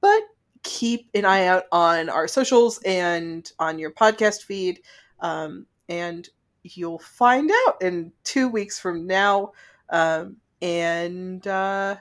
but 0.00 0.22
keep 0.62 1.08
an 1.14 1.24
eye 1.24 1.46
out 1.46 1.64
on 1.72 2.08
our 2.08 2.28
socials 2.28 2.80
and 2.84 3.50
on 3.58 3.78
your 3.78 3.92
podcast 3.92 4.42
feed. 4.42 4.80
Um, 5.20 5.66
and 5.88 6.28
you'll 6.62 6.98
find 6.98 7.50
out 7.66 7.82
in 7.82 8.12
two 8.24 8.48
weeks 8.48 8.78
from 8.78 9.06
now. 9.06 9.52
Um, 9.88 10.36
and 10.62 11.46
uh, 11.46 11.96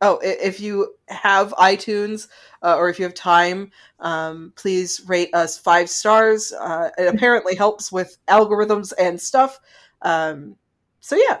oh, 0.00 0.18
if 0.22 0.60
you 0.60 0.94
have 1.08 1.52
iTunes 1.54 2.28
uh, 2.62 2.76
or 2.76 2.88
if 2.88 2.98
you 2.98 3.04
have 3.04 3.14
time, 3.14 3.70
um, 4.00 4.52
please 4.56 5.02
rate 5.06 5.34
us 5.34 5.58
five 5.58 5.88
stars. 5.88 6.52
Uh, 6.52 6.90
it 6.98 7.14
apparently 7.14 7.54
helps 7.54 7.92
with 7.92 8.16
algorithms 8.28 8.92
and 8.98 9.20
stuff. 9.20 9.60
Um, 10.02 10.56
so 11.00 11.16
yeah. 11.16 11.38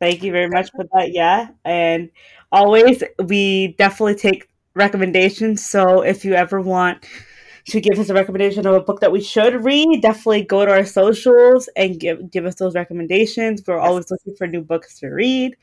Thank 0.00 0.22
you 0.22 0.32
very 0.32 0.48
much 0.48 0.70
for 0.72 0.84
that. 0.92 1.12
Yeah, 1.12 1.48
and 1.64 2.10
always 2.52 3.02
we 3.24 3.68
definitely 3.78 4.16
take 4.16 4.48
recommendations. 4.74 5.64
So 5.64 6.02
if 6.02 6.24
you 6.24 6.34
ever 6.34 6.60
want 6.60 7.06
to 7.66 7.80
give 7.80 7.98
us 7.98 8.08
a 8.10 8.14
recommendation 8.14 8.66
of 8.66 8.74
a 8.74 8.80
book 8.80 9.00
that 9.00 9.12
we 9.12 9.20
should 9.20 9.64
read, 9.64 10.02
definitely 10.02 10.44
go 10.44 10.64
to 10.64 10.70
our 10.70 10.84
socials 10.84 11.68
and 11.76 11.98
give 11.98 12.30
give 12.30 12.44
us 12.44 12.56
those 12.56 12.74
recommendations. 12.74 13.62
We're 13.66 13.78
always 13.78 14.10
looking 14.10 14.36
for 14.36 14.46
new 14.46 14.62
books 14.62 14.98
to 15.00 15.08
read. 15.08 15.56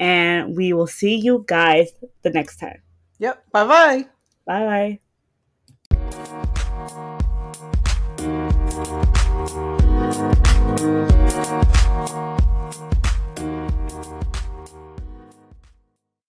And 0.00 0.56
we 0.56 0.72
will 0.72 0.88
see 0.88 1.14
you 1.14 1.44
guys 1.46 1.92
the 2.22 2.30
next 2.30 2.56
time. 2.56 2.82
Yep. 3.20 3.52
Bye-bye. 3.52 4.08
Bye 4.46 4.64
bye. 4.64 5.03